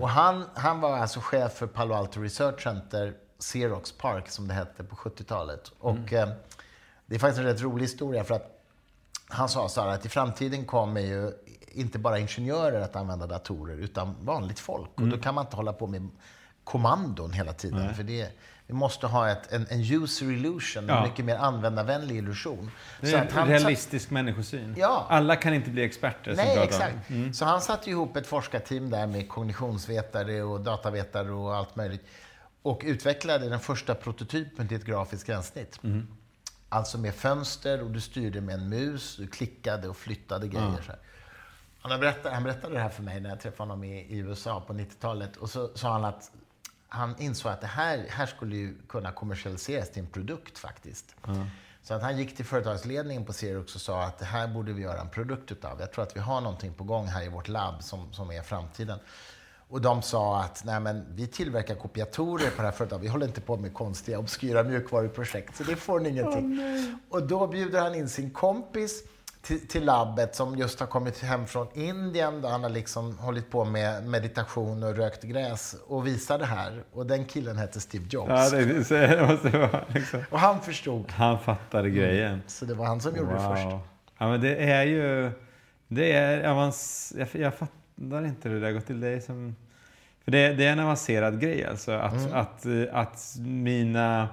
Och 0.00 0.08
han, 0.08 0.44
han 0.54 0.80
var 0.80 0.96
alltså 0.96 1.20
chef 1.20 1.52
för 1.52 1.66
Palo 1.66 1.94
Alto 1.94 2.20
Research 2.20 2.62
Center, 2.62 3.14
Xerox 3.38 3.92
Park 3.92 4.28
som 4.28 4.48
det 4.48 4.54
hette 4.54 4.84
på 4.84 4.96
70-talet. 4.96 5.72
Och 5.78 6.12
eh, 6.12 6.28
det 7.06 7.14
är 7.14 7.18
faktiskt 7.18 7.38
en 7.38 7.44
rätt 7.46 7.60
rolig 7.60 7.84
historia 7.84 8.24
för 8.24 8.34
att 8.34 8.56
han 9.28 9.48
sa 9.48 9.68
så 9.68 9.80
här 9.80 9.88
att 9.88 10.06
i 10.06 10.08
framtiden 10.08 10.64
kommer 10.64 11.00
ju 11.00 11.32
inte 11.72 11.98
bara 11.98 12.18
ingenjörer 12.18 12.80
att 12.80 12.96
använda 12.96 13.26
datorer 13.26 13.76
utan 13.76 14.16
vanligt 14.20 14.58
folk. 14.58 14.90
Och 14.94 15.08
då 15.08 15.18
kan 15.18 15.34
man 15.34 15.44
inte 15.44 15.56
hålla 15.56 15.72
på 15.72 15.86
med 15.86 16.08
kommandon 16.64 17.32
hela 17.32 17.52
tiden. 17.52 17.94
För 17.94 18.02
det, 18.02 18.28
vi 18.70 18.76
måste 18.76 19.06
ha 19.06 19.28
ett, 19.28 19.52
en, 19.52 19.66
en 19.70 19.80
user 19.80 20.30
illusion, 20.30 20.84
Ja. 20.88 20.96
en 20.96 21.08
mycket 21.08 21.24
mer 21.24 21.36
användarvänlig 21.36 22.16
illusion. 22.16 22.70
Det 23.00 23.12
är 23.12 23.38
en 23.38 23.48
realistisk 23.48 24.10
människosyn. 24.10 24.74
Ja. 24.78 25.06
Alla 25.08 25.36
kan 25.36 25.54
inte 25.54 25.70
bli 25.70 25.82
experter. 25.82 26.34
Nej, 26.36 26.58
exakt. 26.58 26.96
Så 27.32 27.44
han 27.44 27.60
satte 27.60 27.90
ihop 27.90 28.16
ett 28.16 28.26
forskarteam 28.26 28.90
där 28.90 29.06
med 29.06 29.28
kognitionsvetare 29.28 30.42
och 30.42 30.60
datavetare 30.60 31.30
och 31.32 31.56
allt 31.56 31.76
möjligt. 31.76 32.06
Och 32.62 32.80
utvecklade 32.84 33.48
den 33.48 33.60
första 33.60 33.94
prototypen 33.94 34.68
till 34.68 34.76
ett 34.76 34.84
grafiskt 34.84 35.26
gränssnitt. 35.26 35.80
Alltså 36.68 36.98
med 36.98 37.14
fönster 37.14 37.82
och 37.82 37.90
du 37.90 38.00
styrde 38.00 38.40
med 38.40 38.54
en 38.54 38.68
mus, 38.68 39.16
du 39.16 39.26
klickade 39.26 39.88
och 39.88 39.96
flyttade 39.96 40.48
grejer. 40.48 40.82
Så 40.86 40.92
här. 40.92 40.98
Han, 41.82 42.00
berättade, 42.00 42.34
han 42.34 42.42
berättade 42.44 42.74
det 42.74 42.80
här 42.80 42.88
för 42.88 43.02
mig 43.02 43.20
när 43.20 43.30
jag 43.30 43.40
träffade 43.40 43.70
honom 43.70 43.84
i, 43.84 44.00
i 44.00 44.16
USA 44.18 44.60
på 44.66 44.72
90-talet. 44.72 45.36
Och 45.36 45.50
så 45.50 45.70
sa 45.74 45.92
han 45.92 46.04
att 46.04 46.30
han 46.92 47.14
insåg 47.18 47.52
att 47.52 47.60
det 47.60 47.66
här, 47.66 48.06
här 48.08 48.26
skulle 48.26 48.56
ju 48.56 48.74
kunna 48.88 49.12
kommersialiseras 49.12 49.90
till 49.90 50.02
en 50.02 50.08
produkt 50.08 50.58
faktiskt. 50.58 51.14
Så 51.82 51.94
att 51.94 52.02
han 52.02 52.18
gick 52.18 52.36
till 52.36 52.44
företagsledningen 52.44 53.24
på 53.24 53.32
Xerox 53.32 53.74
och 53.74 53.80
sa 53.80 54.02
att 54.02 54.18
det 54.18 54.24
här 54.24 54.48
borde 54.48 54.72
vi 54.72 54.82
göra 54.82 55.00
en 55.00 55.08
produkt 55.08 55.52
utav. 55.52 55.80
Jag 55.80 55.92
tror 55.92 56.04
att 56.04 56.16
vi 56.16 56.20
har 56.20 56.40
någonting 56.40 56.74
på 56.74 56.84
gång 56.84 57.06
här 57.06 57.24
i 57.24 57.28
vårt 57.28 57.48
labb 57.48 57.82
som, 57.82 58.12
som 58.12 58.30
är 58.30 58.42
framtiden. 58.42 58.98
Och 59.68 59.80
de 59.80 60.02
sa 60.02 60.42
att 60.42 60.62
Nej, 60.64 60.80
men 60.80 61.06
vi 61.14 61.26
tillverkar 61.26 61.74
kopiatorer 61.74 62.50
på 62.50 62.56
det 62.56 62.68
här 62.68 62.72
företaget. 62.72 63.04
Vi 63.04 63.08
håller 63.08 63.26
inte 63.26 63.40
på 63.40 63.56
med 63.56 63.74
konstiga, 63.74 64.18
obskyra 64.18 64.62
mjukvaruprojekt, 64.62 65.56
så 65.56 65.64
det 65.64 65.76
får 65.76 66.00
ni 66.00 66.08
ingenting. 66.08 66.98
och 67.08 67.22
då 67.26 67.46
bjuder 67.46 67.80
han 67.80 67.94
in 67.94 68.08
sin 68.08 68.30
kompis 68.30 69.02
till, 69.42 69.68
till 69.68 69.84
labbet 69.84 70.34
som 70.34 70.56
just 70.58 70.80
har 70.80 70.86
kommit 70.86 71.18
hem 71.18 71.46
från 71.46 71.66
Indien 71.74 72.42
där 72.42 72.48
han 72.48 72.62
har 72.62 72.70
liksom 72.70 73.18
hållit 73.18 73.50
på 73.50 73.64
med 73.64 74.06
meditation 74.06 74.82
och 74.82 74.96
rökt 74.96 75.22
gräs 75.22 75.76
och 75.86 76.06
visar 76.06 76.38
det 76.38 76.46
här. 76.46 76.82
Och 76.92 77.06
den 77.06 77.24
killen 77.24 77.56
hette 77.58 77.80
Steve 77.80 78.04
Jobs. 78.10 78.28
Ja, 78.30 78.50
det, 78.50 78.84
så 78.84 78.94
det 78.94 79.26
måste 79.28 79.58
vara 79.58 79.84
liksom. 79.88 80.24
Och 80.30 80.40
han 80.40 80.60
förstod. 80.60 81.10
Han 81.12 81.38
fattade 81.38 81.90
grejen. 81.90 82.42
Så 82.46 82.64
det 82.64 82.74
var 82.74 82.86
han 82.86 83.00
som 83.00 83.16
gjorde 83.16 83.32
det 83.32 83.40
först. 83.40 83.66
Ja, 84.18 84.28
men 84.28 84.40
det 84.40 84.56
är 84.70 84.82
ju... 84.84 85.30
Det 85.88 86.12
är 86.12 86.44
avans... 86.48 87.12
jag, 87.18 87.28
jag 87.32 87.54
fattar 87.54 88.26
inte 88.26 88.48
hur 88.48 88.60
det 88.60 88.66
där 88.66 88.72
går 88.72 88.80
till. 88.80 89.00
Det 89.00 89.20
som... 89.24 89.56
För 90.24 90.30
det, 90.30 90.52
det 90.52 90.66
är 90.66 90.72
en 90.72 90.80
avancerad 90.80 91.40
grej 91.40 91.64
alltså. 91.64 91.92
Att, 91.92 92.12
Mm. 92.12 92.34
att, 92.34 92.66
att 92.92 93.34
mina... 93.38 94.28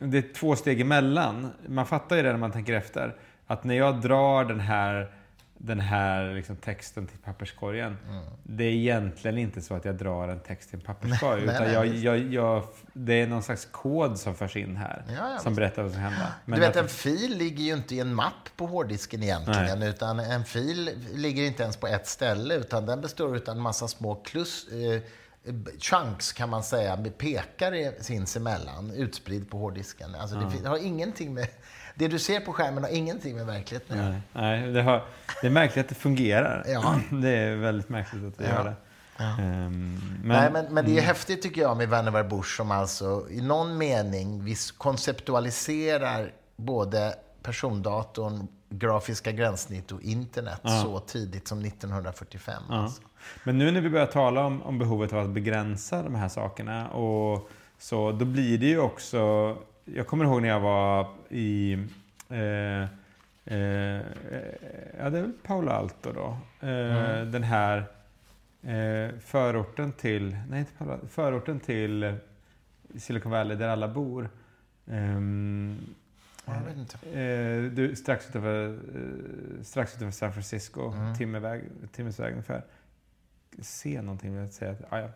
Det 0.00 0.18
är 0.18 0.34
två 0.34 0.56
steg 0.56 0.80
emellan. 0.80 1.50
Man 1.68 1.86
fattar 1.86 2.16
ju 2.16 2.22
det 2.22 2.30
när 2.30 2.38
man 2.38 2.52
tänker 2.52 2.72
efter. 2.74 3.14
Att 3.46 3.64
när 3.64 3.74
jag 3.74 4.00
drar 4.00 4.44
den 4.44 4.60
här, 4.60 5.12
den 5.58 5.80
här 5.80 6.34
liksom 6.34 6.56
texten 6.56 7.06
till 7.06 7.18
papperskorgen. 7.18 7.96
Det 8.42 8.64
är 8.64 8.70
egentligen 8.72 9.38
inte 9.38 9.62
så 9.62 9.74
att 9.74 9.84
jag 9.84 9.94
drar 9.94 10.28
en 10.28 10.40
text 10.40 10.70
till 10.70 10.78
en 10.78 10.84
papperskorg. 10.84 11.42
Mm. 11.42 11.46
Nej, 11.46 11.54
utan 11.54 11.66
nej, 11.66 12.02
jag, 12.02 12.16
jag, 12.18 12.32
jag, 12.32 12.62
det 12.92 13.14
är 13.14 13.26
någon 13.26 13.42
slags 13.42 13.64
kod 13.64 14.18
som 14.18 14.34
förs 14.34 14.56
in 14.56 14.76
här. 14.76 15.04
Ja, 15.08 15.30
ja, 15.32 15.38
som 15.38 15.54
berättar 15.54 15.82
vad 15.82 15.92
som 15.92 16.00
händer. 16.00 16.26
du 16.44 16.52
vet, 16.52 16.68
att- 16.70 16.76
en 16.76 16.88
fil 16.88 17.36
ligger 17.38 17.64
ju 17.64 17.72
inte 17.72 17.94
i 17.94 18.00
en 18.00 18.14
mapp 18.14 18.48
på 18.56 18.66
hårddisken 18.66 19.22
egentligen. 19.22 19.82
Utan 19.82 20.20
en 20.20 20.44
fil 20.44 20.90
ligger 21.14 21.42
inte 21.42 21.62
ens 21.62 21.76
på 21.76 21.86
ett 21.86 22.06
ställe. 22.06 22.54
Utan 22.54 22.86
den 22.86 23.00
består 23.00 23.36
av 23.36 23.48
en 23.48 23.60
massa 23.60 23.88
små 23.88 24.14
klus, 24.14 24.66
eh, 24.68 25.00
chunks 25.78 26.32
kan 26.32 26.50
man 26.50 26.62
säga, 26.62 26.96
med 26.96 27.18
pekare 27.18 27.92
sinsemellan, 28.00 28.90
utspridd 28.90 29.50
på 29.50 29.58
hårddisken. 29.58 30.14
Alltså, 30.14 30.36
det 30.62 30.68
har 30.68 30.78
ingenting 30.86 31.34
med... 31.34 31.48
Det 31.98 32.08
du 32.08 32.18
ser 32.18 32.40
på 32.40 32.52
skärmen 32.52 32.82
har 32.82 32.90
ingenting 32.90 33.36
med 33.36 33.46
verkligheten. 33.46 33.98
Nej, 33.98 34.20
nej 34.32 34.72
det, 34.72 34.82
har, 34.82 35.04
det 35.40 35.46
är 35.46 35.50
märkligt 35.50 35.84
att 35.84 35.88
det 35.88 35.94
fungerar. 35.94 36.64
Ja. 36.68 37.00
Det 37.22 37.28
är 37.30 37.56
väldigt 37.56 37.88
märkligt 37.88 38.24
att 38.24 38.38
det 38.38 38.44
Ja. 38.44 38.50
gör 38.50 38.64
det. 38.64 38.74
Ehm, 39.24 40.00
men, 40.24 40.42
Nej, 40.42 40.50
men, 40.52 40.74
men 40.74 40.84
det 40.84 40.98
är 40.98 41.02
häftigt 41.02 41.42
tycker 41.42 41.60
jag 41.60 41.76
med 41.76 41.88
Vannevar 41.88 42.24
Bush 42.24 42.56
som 42.56 42.70
alltså 42.70 43.26
i 43.30 43.40
någon 43.40 43.78
mening 43.78 44.44
vis 44.44 44.70
konceptualiserar 44.70 46.32
både 46.56 47.14
persondatorn, 47.42 48.48
grafiska 48.68 49.32
gränssnitt 49.32 49.92
och 49.92 50.02
internet 50.02 50.60
så 50.82 51.00
tidigt 51.00 51.48
som 51.48 51.64
1945. 51.64 52.62
ja. 52.68 52.74
Alltså. 52.82 53.02
men 53.44 53.58
nu 53.58 53.70
när 53.70 53.80
vi 53.80 53.90
börjar 53.90 54.06
tala 54.06 54.44
om, 54.46 54.62
om 54.62 54.78
behovet 54.78 55.12
av 55.12 55.18
att 55.24 55.30
begränsa 55.30 56.02
de 56.02 56.14
här 56.14 56.28
sakerna 56.28 56.88
och 56.88 57.48
så, 57.78 58.12
då 58.12 58.24
blir 58.24 58.58
det 58.58 58.66
ju 58.66 58.78
också... 58.80 59.56
Jag 59.94 60.06
kommer 60.06 60.24
ihåg 60.24 60.42
när 60.42 60.48
jag 60.48 60.60
var 60.60 61.08
i... 61.28 61.72
Eh, 62.28 62.82
eh, 63.44 64.02
ja, 64.98 65.10
det 65.10 65.18
är 65.18 65.22
väl 65.22 65.32
Paolo 65.42 65.70
Alto 65.70 66.12
då. 66.12 66.38
Eh, 66.66 67.22
Den 67.26 67.42
här 67.42 67.78
eh, 68.62 69.18
förorten 69.20 69.92
till... 69.92 70.36
Nej, 70.50 70.60
inte 70.60 70.72
Paolo 70.78 70.98
Förorten 71.08 71.60
till 71.60 72.16
Silicon 72.96 73.32
Valley 73.32 73.56
där 73.56 73.68
alla 73.68 73.88
bor. 73.88 74.28
Ehm, 74.86 75.78
Jag 76.46 76.60
vet 76.66 76.76
inte. 76.76 77.20
Eh, 77.20 77.62
du, 77.72 77.96
strax, 77.96 78.28
utanför, 78.28 78.68
eh, 78.68 79.62
strax 79.62 79.96
utanför 79.96 80.18
San 80.18 80.32
Francisco, 80.32 80.92
Mm. 80.92 81.14
timmeväg, 81.14 81.62
timmesväg 81.92 82.30
ungefär. 82.32 82.62
Se 83.62 84.02
någonting 84.02 84.32
vill 84.32 84.42
jag 84.42 84.52
säga. 84.52 84.74
Ah, 84.88 84.98
ja. 84.98 85.08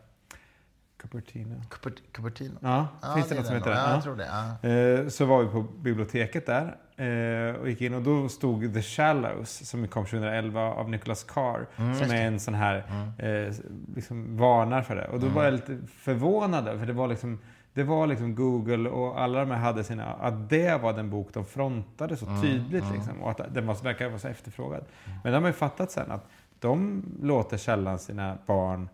Cupertino. 1.02 1.54
Cupert- 1.70 2.02
Cupertino? 2.12 2.54
Ja, 2.60 2.88
finns 3.14 3.28
det 3.28 3.34
är 3.34 3.36
något 3.36 3.46
som 3.46 3.54
heter 3.56 3.70
det? 3.70 3.76
Ja, 3.76 3.82
Ja. 3.88 3.94
jag 3.94 4.02
tror 4.02 4.16
det. 4.16 4.28
Ja. 4.62 4.68
Eh, 4.68 5.08
Så 5.08 5.24
var 5.24 5.42
vi 5.42 5.48
på 5.48 5.62
biblioteket 5.62 6.46
där 6.46 6.76
eh, 6.96 7.54
och 7.60 7.68
gick 7.68 7.80
in 7.80 7.94
och 7.94 8.02
då 8.02 8.28
stod 8.28 8.74
The 8.74 8.82
Shallows 8.82 9.68
som 9.68 9.88
kom 9.88 10.04
2011 10.06 10.60
av 10.60 10.90
Nicholas 10.90 11.24
Carr. 11.24 11.66
Mm, 11.76 11.94
som 11.94 12.10
är 12.10 12.26
en 12.26 12.40
sån 12.40 12.54
här, 12.54 12.76
eh, 13.18 13.54
liksom 13.94 14.36
varnar 14.36 14.82
för 14.82 14.96
det. 14.96 15.08
Och 15.08 15.20
då 15.20 15.26
var 15.26 15.44
jag 15.44 15.52
lite 15.52 15.78
förvånad 15.98 16.64
för 16.78 16.86
det 16.86 16.92
var 16.92 17.08
liksom 17.08 17.38
det 17.74 17.82
var 17.82 18.06
liksom 18.06 18.34
Google 18.34 18.88
och 18.88 19.20
alla 19.20 19.40
de 19.40 19.50
här 19.50 19.58
hade 19.58 19.84
sina, 19.84 20.04
att 20.06 20.48
det 20.50 20.82
var 20.82 20.92
den 20.92 21.10
bok 21.10 21.28
de 21.32 21.44
frontade 21.44 22.16
så 22.16 22.26
tydligt 22.42 22.84
liksom, 22.94 23.22
och 23.22 23.30
att 23.30 23.54
den 23.54 23.66
var, 23.66 23.74
verkar 23.84 24.08
vara 24.08 24.18
så 24.18 24.28
efterfrågad. 24.28 24.84
Men 25.24 25.32
de 25.32 25.42
har 25.42 25.48
ju 25.48 25.52
fattat 25.54 25.90
sen 25.90 26.10
att 26.10 26.26
de 26.58 27.02
låter 27.22 27.56
sällan 27.56 27.98
sina 27.98 28.38
barn 28.46 28.88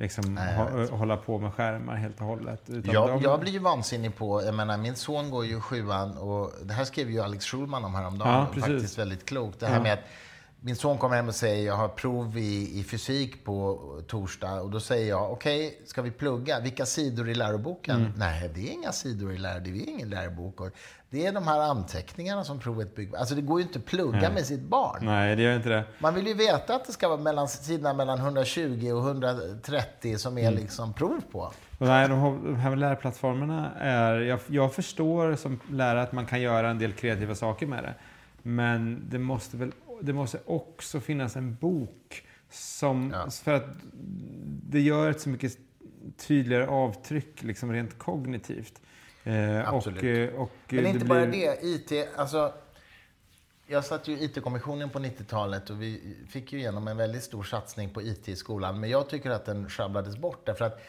liksom 0.00 0.34
Nej, 0.34 0.54
jag 0.56 0.66
hå- 0.66 0.90
hålla 0.96 1.16
på 1.16 1.38
med 1.38 1.54
skärmar 1.54 1.96
helt 1.96 2.20
och 2.20 2.26
hållet. 2.26 2.62
Jag, 2.66 3.08
de, 3.08 3.20
jag 3.22 3.40
blir 3.40 3.52
ju 3.52 3.58
vansinnig 3.58 4.16
på, 4.16 4.42
jag 4.42 4.54
menar 4.54 4.76
min 4.76 4.96
son 4.96 5.30
går 5.30 5.46
ju 5.46 5.60
sjuan 5.60 6.18
och 6.18 6.52
det 6.62 6.72
här 6.74 6.84
skrev 6.84 7.10
ju 7.10 7.20
Alex 7.20 7.44
Schulman 7.44 7.84
om 7.84 7.94
häromdagen. 7.94 8.32
Ja, 8.34 8.46
precis. 8.54 8.70
faktiskt 8.72 8.98
väldigt 8.98 9.26
klokt. 9.28 9.60
Det 9.60 9.66
här 9.66 9.74
Ja. 9.76 9.82
med 9.82 9.92
att 9.92 10.04
min 10.62 10.76
son 10.76 10.98
kommer 10.98 11.16
hem 11.16 11.28
och 11.28 11.34
säger 11.34 11.66
jag 11.66 11.76
har 11.76 11.88
prov 11.88 12.38
i, 12.38 12.80
i 12.80 12.84
fysik 12.84 13.44
på 13.44 13.78
torsdag 14.06 14.60
och 14.60 14.70
då 14.70 14.80
säger 14.80 15.08
jag 15.08 15.32
okej, 15.32 15.82
ska 15.86 16.02
vi 16.02 16.10
plugga? 16.10 16.60
Vilka 16.60 16.86
sidor 16.86 17.28
i 17.28 17.34
läroboken? 17.34 17.96
Mm. 18.00 18.12
Nej, 18.16 18.50
det 18.54 18.68
är 18.68 18.72
inga 18.72 18.92
sidor 18.92 19.32
i 19.32 19.38
läroboken, 19.38 19.74
det 19.78 19.84
är 19.84 19.88
ingen 19.90 20.10
lärobok. 20.10 20.60
Och 20.60 20.70
det 21.10 21.26
är 21.26 21.32
de 21.32 21.46
här 21.46 21.60
anteckningarna 21.60 22.44
som 22.44 22.58
provet 22.60 22.94
bygger 22.96 23.18
Alltså 23.18 23.34
det 23.34 23.40
går 23.42 23.60
ju 23.60 23.66
inte 23.66 23.78
att 23.78 23.84
plugga 23.84 24.20
Nej. 24.20 24.32
med 24.32 24.46
sitt 24.46 24.60
barn. 24.60 24.98
Nej, 25.02 25.36
det 25.36 25.42
gör 25.42 25.56
inte 25.56 25.68
det. 25.68 25.84
Man 25.98 26.14
vill 26.14 26.26
ju 26.26 26.34
veta 26.34 26.74
att 26.74 26.84
det 26.86 26.92
ska 26.92 27.08
vara 27.08 27.20
mellan 27.20 27.48
sidorna 27.48 27.92
mellan 27.94 28.18
120 28.18 28.90
och 28.92 29.06
130 29.06 30.18
som 30.18 30.38
är 30.38 30.42
Mm. 30.48 30.54
liksom 30.60 30.92
prov 30.92 31.20
på. 31.32 31.52
Nej, 31.78 32.08
de 32.08 32.56
här 32.56 32.76
lärplattformarna 32.76 33.70
är... 33.78 34.14
Jag, 34.20 34.40
jag 34.46 34.74
förstår 34.74 35.34
som 35.36 35.60
lärare 35.70 36.02
att 36.02 36.12
man 36.12 36.26
kan 36.26 36.40
göra 36.40 36.70
en 36.70 36.78
del 36.78 36.92
kreativa 36.92 37.34
saker 37.34 37.66
med 37.66 37.84
det. 37.84 37.94
Men 38.42 39.02
det 39.10 39.18
måste 39.18 39.56
väl 39.56 39.72
det 40.02 40.12
måste 40.12 40.40
också 40.46 41.00
finnas 41.00 41.36
en 41.36 41.54
bok 41.54 42.26
som... 42.50 43.10
Ja. 43.14 43.30
För 43.30 43.52
att 43.52 43.64
det 44.68 44.80
gör 44.80 45.10
ett 45.10 45.20
så 45.20 45.28
mycket 45.28 45.58
tydligare 46.16 46.66
avtryck 46.66 47.42
liksom 47.42 47.72
rent 47.72 47.98
kognitivt. 47.98 48.80
Eh, 49.24 49.68
Absolut. 49.74 50.02
Och, 50.02 50.08
eh, 50.08 50.34
och 50.40 50.50
Men 50.68 50.82
det 50.84 50.88
inte 50.90 50.98
blir- 51.04 51.08
bara 51.08 51.26
det. 51.26 51.58
IT, 51.62 52.08
alltså, 52.16 52.52
jag 53.66 53.84
satt 53.84 54.08
ju 54.08 54.12
i 54.18 54.24
IT-kommissionen 54.24 54.90
på 54.90 54.98
90-talet 54.98 55.70
och 55.70 55.82
vi 55.82 56.16
fick 56.28 56.52
ju 56.52 56.58
igenom 56.58 56.88
en 56.88 56.96
väldigt 56.96 57.22
stor 57.22 57.42
satsning 57.42 57.90
på 57.90 58.02
IT 58.02 58.28
i 58.28 58.36
skolan. 58.36 58.80
Men 58.80 58.90
jag 58.90 59.08
tycker 59.08 59.30
att 59.30 59.44
den 59.46 59.68
sjabblades 59.70 60.16
bort. 60.16 60.46
Därför 60.46 60.64
att 60.64 60.80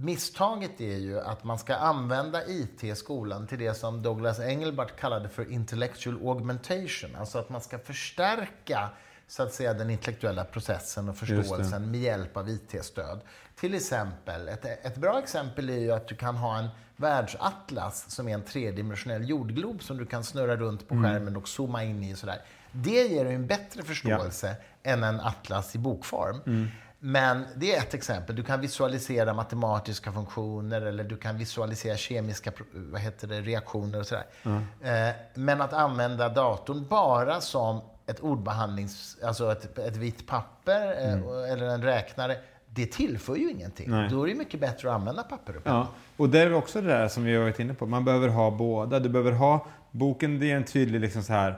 misstaget 0.00 0.80
är 0.80 0.96
ju 0.96 1.20
att 1.20 1.44
man 1.44 1.58
ska 1.58 1.76
använda 1.76 2.46
IT 2.46 2.84
i 2.84 2.94
skolan 2.94 3.46
till 3.46 3.58
det 3.58 3.74
som 3.74 4.02
Douglas 4.02 4.40
Engelbart 4.40 5.00
kallade 5.00 5.28
för 5.28 5.52
intellectual 5.52 6.28
augmentation. 6.28 7.16
Alltså 7.18 7.38
att 7.38 7.48
man 7.48 7.60
ska 7.60 7.78
förstärka 7.78 8.90
så 9.28 9.42
att 9.42 9.54
säga 9.54 9.74
den 9.74 9.90
intellektuella 9.90 10.44
processen 10.44 11.08
och 11.08 11.16
förståelsen 11.16 11.90
med 11.90 12.00
hjälp 12.00 12.36
av 12.36 12.48
IT-stöd. 12.48 13.20
Till 13.56 13.74
exempel, 13.74 14.48
ett, 14.48 14.64
ett 14.64 14.96
bra 14.96 15.18
exempel 15.18 15.70
är 15.70 15.78
ju 15.78 15.92
att 15.92 16.08
du 16.08 16.16
kan 16.16 16.36
ha 16.36 16.58
en 16.58 16.68
världsatlas 16.96 18.10
som 18.10 18.28
är 18.28 18.34
en 18.34 18.42
tredimensionell 18.42 19.28
jordglob 19.28 19.82
som 19.82 19.96
du 19.96 20.06
kan 20.06 20.24
snurra 20.24 20.56
runt 20.56 20.88
på 20.88 20.94
skärmen 21.02 21.36
och 21.36 21.48
zooma 21.48 21.84
in 21.84 22.04
i. 22.04 22.16
Sådär. 22.16 22.40
Det 22.72 23.06
ger 23.06 23.24
en 23.24 23.46
bättre 23.46 23.82
förståelse 23.82 24.56
än 24.82 25.04
en 25.04 25.20
atlas 25.20 25.74
i 25.74 25.78
bokform. 25.78 26.68
Men 27.00 27.44
det 27.56 27.74
är 27.74 27.78
ett 27.78 27.94
exempel. 27.94 28.36
Du 28.36 28.42
kan 28.42 28.60
visualisera 28.60 29.34
matematiska 29.34 30.12
funktioner 30.12 30.80
eller 30.82 31.04
du 31.04 31.16
kan 31.16 31.38
visualisera 31.38 31.96
kemiska 31.96 32.52
vad 32.72 33.00
heter 33.00 33.28
det, 33.28 33.40
reaktioner 33.40 34.00
och 34.00 34.06
sådär. 34.06 34.24
Eh, 34.82 35.14
men 35.34 35.60
att 35.60 35.72
använda 35.72 36.28
datorn 36.28 36.86
bara 36.88 37.40
som 37.40 37.80
ett 38.06 38.20
ordbehandlings... 38.20 39.16
Alltså 39.24 39.52
ett, 39.52 39.78
ett 39.78 39.96
vitt 39.96 40.26
papper 40.26 41.08
eh, 41.12 41.22
och- 41.26 41.48
eller 41.48 41.66
en 41.66 41.82
räknare. 41.82 42.36
Det 42.70 42.86
tillför 42.86 43.36
ju 43.36 43.50
ingenting. 43.50 43.90
Nej. 43.90 44.08
Då 44.10 44.22
är 44.24 44.28
det 44.28 44.34
mycket 44.34 44.60
bättre 44.60 44.88
att 44.88 44.94
använda 44.94 45.22
papper 45.22 45.56
och 45.56 45.64
penna. 45.64 45.76
Ja, 45.76 45.86
och 46.16 46.28
det 46.28 46.40
är 46.40 46.52
också 46.54 46.80
det 46.80 46.88
där 46.88 47.08
som 47.08 47.24
vi 47.24 47.34
har 47.36 47.42
varit 47.42 47.58
inne 47.60 47.74
på. 47.74 47.86
Man 47.86 48.04
behöver 48.04 48.28
ha 48.28 48.50
båda. 48.50 48.98
Du 49.00 49.08
behöver 49.08 49.32
ha 49.32 49.66
boken, 49.90 50.38
det 50.38 50.50
är 50.50 50.56
en 50.56 50.64
tydlig 50.64 51.00
liksom 51.00 51.22
så 51.22 51.32
här. 51.32 51.54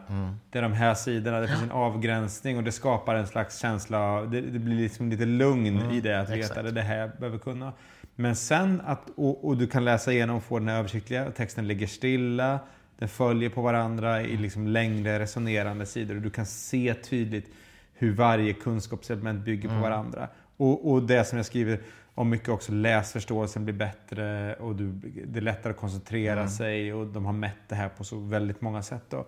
Det 0.50 0.58
är 0.58 0.62
de 0.62 0.72
här 0.72 0.94
sidorna, 0.94 1.40
det 1.40 1.48
finns 1.48 1.62
en 1.62 1.70
avgränsning 1.70 2.56
och 2.56 2.64
det 2.64 2.72
skapar 2.72 3.14
en 3.14 3.26
slags 3.26 3.58
känsla 3.58 4.00
av, 4.00 4.30
det, 4.30 4.40
det 4.40 4.58
blir 4.58 4.76
liksom 4.76 5.10
lite 5.10 5.24
lugn 5.24 5.90
i 5.90 6.00
det 6.00 6.20
att 6.20 6.30
veta 6.30 6.60
att 6.60 6.74
det 6.74 6.82
här 6.82 6.98
jag 6.98 7.10
behöver 7.18 7.38
kunna. 7.38 7.72
Men 8.16 8.36
sen 8.36 8.82
att, 8.86 9.10
och, 9.16 9.44
och 9.44 9.56
du 9.56 9.66
kan 9.66 9.84
läsa 9.84 10.12
igenom 10.12 10.36
och 10.36 10.42
få 10.42 10.58
den 10.58 10.68
här 10.68 10.78
översiktliga, 10.78 11.30
texten 11.30 11.68
ligger 11.68 11.86
stilla, 11.86 12.58
den 12.98 13.08
följer 13.08 13.50
på 13.50 13.62
varandra 13.62 14.22
i 14.22 14.36
liksom 14.36 14.66
längre 14.66 15.18
resonerande 15.18 15.86
sidor 15.86 16.16
och 16.16 16.22
du 16.22 16.30
kan 16.30 16.46
se 16.46 16.94
tydligt 16.94 17.52
hur 17.94 18.12
varje 18.12 18.52
kunskapselement 18.52 19.44
bygger 19.44 19.68
på 19.68 19.74
varandra. 19.74 20.28
Och, 20.56 20.90
och 20.92 21.02
det 21.02 21.24
som 21.24 21.36
jag 21.36 21.46
skriver 21.46 21.80
om 22.14 22.30
mycket 22.30 22.48
också, 22.48 22.72
läsförståelsen 22.72 23.64
blir 23.64 23.74
bättre 23.74 24.54
och 24.54 24.76
du, 24.76 24.92
det 25.26 25.38
är 25.38 25.42
lättare 25.42 25.70
att 25.70 25.76
koncentrera 25.76 26.48
sig 26.48 26.94
och 26.94 27.06
de 27.06 27.24
har 27.24 27.32
mätt 27.32 27.68
det 27.68 27.74
här 27.74 27.88
på 27.88 28.04
så 28.04 28.18
väldigt 28.18 28.60
många 28.60 28.82
sätt. 28.82 29.04
Då. 29.08 29.26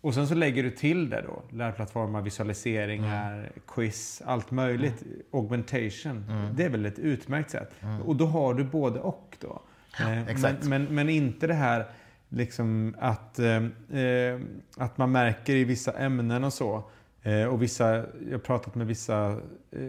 Och 0.00 0.14
sen 0.14 0.28
så 0.28 0.34
lägger 0.34 0.62
du 0.62 0.70
till 0.70 1.10
det 1.10 1.22
då, 1.26 1.42
lärplattformar, 1.56 2.22
visualiseringar, 2.22 3.52
quiz, 3.66 4.22
allt 4.24 4.50
möjligt. 4.50 5.02
Augmentation. 5.32 6.24
Det 6.56 6.64
är 6.64 6.68
väl 6.68 6.86
ett 6.86 6.98
utmärkt 6.98 7.50
sätt. 7.50 7.74
Och 8.04 8.16
då 8.16 8.26
har 8.26 8.54
du 8.54 8.64
både 8.64 9.00
och 9.00 9.36
då. 9.40 9.62
Eh, 10.00 10.28
exakt. 10.28 10.64
Men, 10.64 10.84
men, 10.84 10.94
men 10.94 11.08
inte 11.08 11.46
det 11.46 11.54
här 11.54 11.86
liksom 12.28 12.96
att, 12.98 13.38
eh, 13.38 13.56
eh, 14.00 14.40
att 14.76 14.98
man 14.98 15.12
märker 15.12 15.54
i 15.54 15.64
vissa 15.64 15.92
ämnen 15.92 16.44
och 16.44 16.52
så. 16.52 16.90
Eh, 17.28 17.46
och 17.46 17.62
vissa, 17.62 17.94
jag 17.94 18.30
har 18.30 18.38
pratat 18.38 18.74
med 18.74 18.86
vissa 18.86 19.40
eh, 19.70 19.80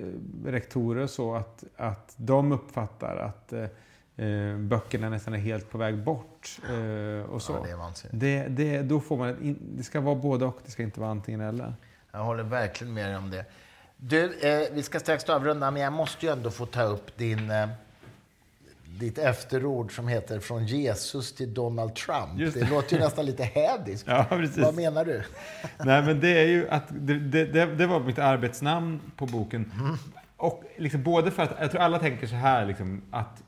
rektorer 0.46 1.08
så 1.08 1.36
att, 1.36 1.64
att 1.78 2.14
de 2.18 2.52
uppfattar 2.52 3.18
att 3.18 3.54
eh, 3.54 4.26
eh, 4.26 4.58
böckerna 4.58 5.10
nästan 5.10 5.34
är 5.34 5.38
helt 5.38 5.70
på 5.70 5.78
väg 5.78 6.04
bort. 6.04 6.60
Eh, 6.70 7.32
och 7.32 7.42
så. 7.42 7.54
Ja, 7.54 7.62
det 7.64 7.72
är 7.72 7.76
vansinnigt. 7.76 8.20
det, 8.20 8.48
det, 8.48 8.82
då 8.82 9.00
får 9.00 9.18
man, 9.18 9.44
in, 9.44 9.60
det 9.62 9.84
ska 9.84 10.02
vara 10.02 10.16
både 10.16 10.46
och, 10.46 10.60
det 10.66 10.72
ska 10.72 10.84
inte 10.84 11.00
vara 11.00 11.12
antingen 11.12 11.42
eller. 11.42 11.74
Jag 12.12 12.20
håller 12.20 12.44
verkligen 12.44 12.94
med 12.94 13.10
dig 13.10 13.18
om 13.18 13.30
det. 13.30 13.46
Du, 13.98 14.40
eh, 14.40 14.68
vi 14.74 14.84
ska 14.84 15.00
strax 15.00 15.30
avrunda, 15.30 15.72
men 15.72 15.82
jag 15.82 15.94
måste 15.94 16.26
ju 16.26 16.32
ändå 16.32 16.52
få 16.52 16.66
ta 16.66 16.84
upp 16.84 17.18
din, 17.18 17.52
eh, 17.52 17.70
ditt 18.98 19.18
efterord 19.18 19.96
som 19.96 20.08
heter 20.08 20.40
Från 20.40 20.66
Jesus 20.66 21.34
till 21.36 21.54
Donald 21.54 21.96
Trump. 21.96 22.40
Just 22.40 22.54
det. 22.54 22.66
det. 22.66 22.70
låter 22.70 22.96
ju 22.96 23.04
nästan 23.04 23.26
lite 23.26 23.44
hädiskt. 23.44 24.08
Ja, 24.08 24.26
precis. 24.30 24.58
Vad 24.58 24.76
menar 24.76 25.06
du? 25.06 25.24
Nej, 25.78 26.04
men 26.04 26.20
det 26.20 26.40
är 26.42 26.46
ju 26.46 26.70
att 26.70 26.84
det, 26.90 27.20
det, 27.20 27.66
det, 27.66 27.88
var 27.88 28.00
mitt 28.00 28.20
arbetsnamn 28.20 29.00
på 29.16 29.26
boken. 29.26 29.72
Och 30.38 30.64
liksom 30.78 31.04
både 31.04 31.32
för 31.32 31.44
att, 31.44 31.56
jag 31.60 31.72
tror 31.72 31.82
alla 31.82 32.00
tänker 32.00 32.28
så 32.28 32.36
här 32.36 32.66
liksom, 32.66 33.02
att 33.12 33.44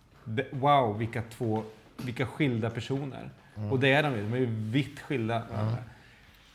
wow, 0.52 0.98
vilka 0.98 1.24
två, 1.38 1.64
vilka 1.98 2.26
skilda 2.26 2.70
personer. 2.70 3.30
Och 3.72 3.80
det 3.80 3.94
är 3.94 4.04
de 4.04 4.16
ju, 4.16 4.22
de 4.22 4.34
är 4.34 4.38
ju 4.38 4.46
vitt 4.72 5.00
skilda. 5.00 5.44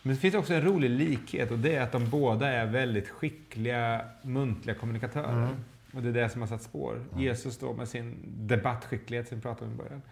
Men 0.02 0.14
det 0.14 0.20
finns 0.20 0.34
också 0.34 0.54
en 0.54 0.62
rolig 0.62 0.90
likhet 0.90 1.50
och 1.50 1.58
det 1.58 1.76
är 1.76 1.82
att 1.82 1.92
de 1.92 2.10
båda 2.10 2.48
är 2.48 2.66
väldigt 2.66 3.08
skickliga 3.08 4.00
muntliga 4.22 4.76
kommunikatörer. 4.76 5.48
Och 5.96 6.02
det 6.02 6.08
är 6.08 6.12
det 6.12 6.28
som 6.28 6.40
har 6.40 6.48
satt 6.48 6.62
spår. 6.62 7.04
Jesus 7.16 7.58
då 7.58 7.72
med 7.72 7.88
sin 7.88 8.16
debattskicklighet 8.46 9.28
som 9.28 9.36
vi 9.38 9.42
pratade 9.42 9.66
om 9.66 9.72
i 9.72 9.76
början. 9.76 10.02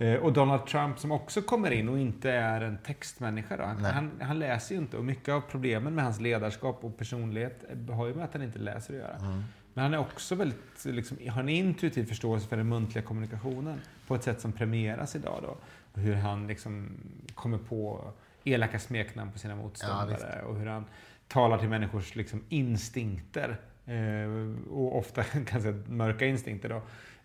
Eh, 0.00 0.14
och 0.14 0.32
Donald 0.32 0.66
Trump 0.66 0.98
som 0.98 1.12
också 1.12 1.42
kommer 1.42 1.70
in 1.70 1.88
och 1.88 1.98
inte 1.98 2.30
är 2.30 2.60
en 2.60 2.78
textmänniska. 2.78 3.56
Då. 3.56 3.64
Han, 3.64 3.84
han, 3.84 4.10
han 4.20 4.38
läser 4.38 4.74
ju 4.74 4.80
inte 4.80 4.96
och 4.96 5.04
mycket 5.04 5.28
av 5.28 5.40
problemen 5.40 5.94
med 5.94 6.04
hans 6.04 6.20
ledarskap 6.20 6.84
och 6.84 6.98
personlighet 6.98 7.64
har 7.90 8.06
ju 8.06 8.14
med 8.14 8.24
att 8.24 8.32
han 8.32 8.42
inte 8.42 8.58
läser 8.58 8.94
att 8.94 9.00
göra. 9.00 9.42
Men 9.74 9.84
han 9.84 9.94
är 9.94 9.98
också 9.98 10.34
väldigt, 10.34 10.84
liksom, 10.84 11.18
har 11.28 11.40
en 11.40 11.48
intuitiv 11.48 12.04
förståelse 12.04 12.48
för 12.48 12.56
den 12.56 12.68
muntliga 12.68 13.04
kommunikationen 13.04 13.80
på 14.06 14.14
ett 14.14 14.22
sätt 14.22 14.40
som 14.40 14.52
premieras 14.52 15.16
idag. 15.16 15.38
Då. 15.42 15.56
Och 15.92 16.00
hur 16.00 16.14
han 16.14 16.46
liksom 16.46 16.88
kommer 17.34 17.58
på 17.58 18.12
elaka 18.44 18.78
smeknamn 18.78 19.32
på 19.32 19.38
sina 19.38 19.56
motståndare 19.56 20.42
och 20.42 20.56
hur 20.56 20.66
han 20.66 20.84
talar 21.28 21.58
till 21.58 21.68
människors 21.68 22.16
liksom, 22.16 22.44
instinkter. 22.48 23.56
Eh, 23.86 24.70
och 24.70 24.98
ofta 24.98 25.24
ganska 25.32 25.72
mörka 25.86 26.26
instinkter 26.26 26.68
då. 26.68 26.82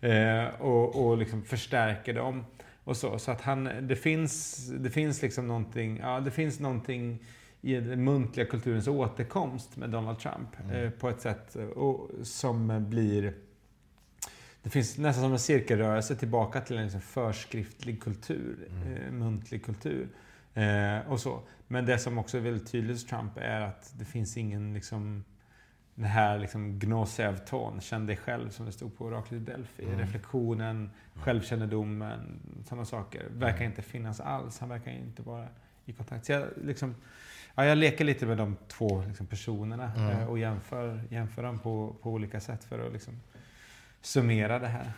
Eh, 0.08 0.60
och 0.60 1.06
och 1.06 1.18
liksom 1.18 1.42
förstärker 1.42 2.14
dem. 2.14 2.44
Och 2.84 2.96
så 2.96 3.18
så 3.18 3.30
att 3.30 3.40
han, 3.40 3.68
det 3.80 3.96
finns, 3.96 4.56
det 4.78 4.90
finns 4.90 5.22
liksom 5.22 5.48
någonting, 5.48 5.98
ja, 6.02 6.20
det 6.20 6.30
finns 6.30 6.60
någonting 6.60 7.18
i 7.60 7.74
den 7.74 8.04
muntliga 8.04 8.46
kulturens 8.46 8.88
återkomst 8.88 9.76
med 9.76 9.90
Donald 9.90 10.18
Trump 10.18 10.48
eh, 10.72 10.90
på 10.90 11.08
ett 11.08 11.20
sätt 11.20 11.56
och, 11.56 12.10
som 12.22 12.90
blir 12.90 13.34
det 14.62 14.70
finns 14.70 14.98
nästan 14.98 15.24
som 15.24 15.32
en 15.32 15.38
cirkelrörelse 15.38 16.16
tillbaka 16.16 16.60
till 16.60 16.76
en 16.76 16.82
liksom 16.82 17.00
förskriftlig 17.00 18.02
kultur, 18.02 18.68
eh, 18.86 19.12
muntlig 19.12 19.64
kultur. 19.64 20.08
Och 21.06 21.20
så. 21.20 21.42
Men 21.68 21.86
det 21.86 21.98
som 21.98 22.18
också 22.18 22.36
är 22.36 22.40
väldigt 22.40 22.72
tydligt 22.72 22.96
hos 22.96 23.06
Trump 23.06 23.32
är 23.36 23.60
att 23.60 23.92
det 23.98 24.04
finns 24.04 24.36
ingen 24.36 24.74
liksom, 24.74 25.24
den 25.98 26.06
här 26.06 26.38
liksom 26.38 26.78
Gnosev-ton, 26.78 27.80
känn 27.80 28.06
dig 28.06 28.16
själv 28.16 28.50
som 28.50 28.66
det 28.66 28.72
stod 28.72 28.98
på 28.98 29.04
oraklet 29.04 29.32
i 29.42 29.44
Delphi. 29.44 29.84
Mm. 29.84 29.98
Reflektionen, 29.98 30.90
självkännedomen, 31.14 32.40
sådana 32.68 32.84
saker 32.84 33.26
verkar 33.30 33.64
inte 33.64 33.82
finnas 33.82 34.20
alls. 34.20 34.58
Han 34.58 34.68
verkar 34.68 34.90
inte 34.90 35.22
vara 35.22 35.46
i 35.86 35.92
kontakt. 35.92 36.26
Så 36.26 36.32
jag, 36.32 36.44
liksom, 36.64 36.94
ja, 37.54 37.64
jag 37.64 37.78
leker 37.78 38.04
lite 38.04 38.26
med 38.26 38.36
de 38.38 38.56
två 38.68 39.02
liksom, 39.08 39.26
personerna 39.26 39.92
Mm. 39.96 40.10
eh, 40.10 40.26
och 40.28 40.38
jämför, 40.38 41.00
jämför 41.10 41.42
dem 41.42 41.58
på, 41.58 41.96
på 42.02 42.10
olika 42.10 42.40
sätt 42.40 42.64
för 42.64 42.86
att 42.86 42.92
liksom, 42.92 43.20
summera 44.02 44.58
det 44.58 44.66
här. 44.68 44.92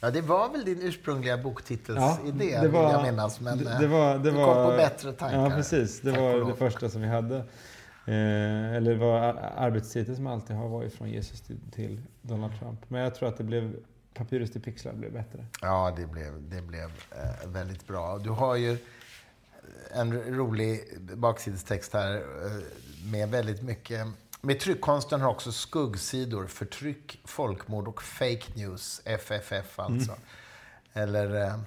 Ja, 0.00 0.10
det 0.10 0.20
var 0.20 0.52
väl 0.52 0.64
din 0.64 0.82
ursprungliga 0.82 1.38
boktitelsidé, 1.38 2.56
det 2.56 2.60
vill 2.62 2.70
var- 2.70 2.92
jag 2.92 3.02
minnas. 3.02 3.40
Men 3.40 3.58
det, 3.58 3.78
det 3.80 3.86
var, 3.86 4.18
det 4.18 4.24
du 4.24 4.30
var, 4.30 4.54
kom 4.54 4.70
på 4.70 4.76
bättre 4.76 5.12
tankar. 5.12 5.38
Ja, 5.42 5.50
precis. 5.50 6.00
Det 6.00 6.10
Tack 6.10 6.20
var 6.20 6.44
det 6.50 6.54
första 6.56 6.88
som 6.88 7.00
vi 7.02 7.08
hade. 7.08 7.44
Eh, 8.10 8.74
eller 8.76 8.94
var 8.94 9.18
ar- 9.20 9.52
arbetstitel 9.56 10.16
som 10.16 10.26
alltid 10.26 10.56
har 10.56 10.68
varit 10.68 10.94
från 10.94 11.10
Jesus 11.10 11.40
till, 11.40 11.58
till 11.72 12.00
Donald 12.22 12.58
Trump. 12.58 12.90
Men 12.90 13.00
jag 13.02 13.14
tror 13.14 13.28
att 13.28 13.36
det 13.38 13.44
blev 13.44 13.76
Papyrus 14.14 14.50
till 14.52 14.60
pixlar 14.62 14.92
blev 14.92 15.12
bättre. 15.12 15.44
Ja, 15.62 15.94
det 15.96 16.06
blev, 16.06 16.42
det 16.50 16.62
blev 16.62 16.90
eh, 17.10 17.48
väldigt 17.48 17.86
bra. 17.86 18.18
Du 18.18 18.30
har 18.30 18.56
ju 18.56 18.78
en 19.90 20.12
rolig 20.36 20.80
baksidestext 21.00 21.92
här 21.92 22.14
eh, 22.16 22.22
med 23.12 23.28
väldigt 23.30 23.62
mycket... 23.62 24.06
Med 24.42 24.60
tryckkonsten 24.60 25.20
har 25.20 25.30
också 25.30 25.52
skuggsidor, 25.52 26.46
förtryck, 26.46 27.20
folkmord 27.24 27.88
och 27.88 28.02
fake 28.02 28.44
news, 28.54 29.02
FFF 29.04 29.78
alltså. 29.78 30.12
Eller, 30.92 31.42
eh, 31.46 31.60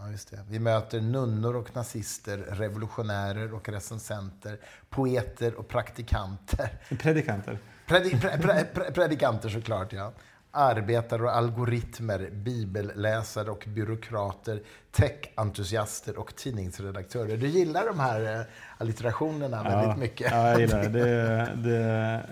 ja 0.00 0.10
just 0.10 0.30
det. 0.30 0.38
Vi 0.48 0.58
möter 0.58 1.00
nunnor 1.00 1.56
och 1.56 1.76
nazister, 1.76 2.38
revolutionärer 2.38 3.54
och 3.54 3.68
recensenter, 3.68 4.58
poeter 4.88 5.54
och 5.54 5.68
praktikanter. 5.68 6.70
Predikanter. 6.98 7.58
Predi, 7.86 8.20
pre, 8.20 8.38
pre, 8.38 8.64
pre, 8.64 8.90
predikanter 8.92 9.48
såklart, 9.48 9.92
ja. 9.92 10.12
Arbetare 10.52 11.22
och 11.22 11.36
algoritmer, 11.36 12.30
bibelläsare 12.30 13.50
och 13.50 13.64
byråkrater, 13.66 14.62
tech-entusiaster 14.92 16.18
och 16.18 16.36
tidningsredaktörer. 16.36 17.36
Du 17.36 17.46
gillar 17.46 17.86
de 17.86 18.00
här 18.00 18.40
eh, 18.40 18.46
allitterationerna 18.78 19.62
väldigt 19.62 19.98
mycket. 19.98 20.32
Ja, 20.32 20.50
jag 20.50 20.60
gillar 20.60 20.82
det. 20.82 20.88
det. 20.88 21.52
Det 21.64 21.76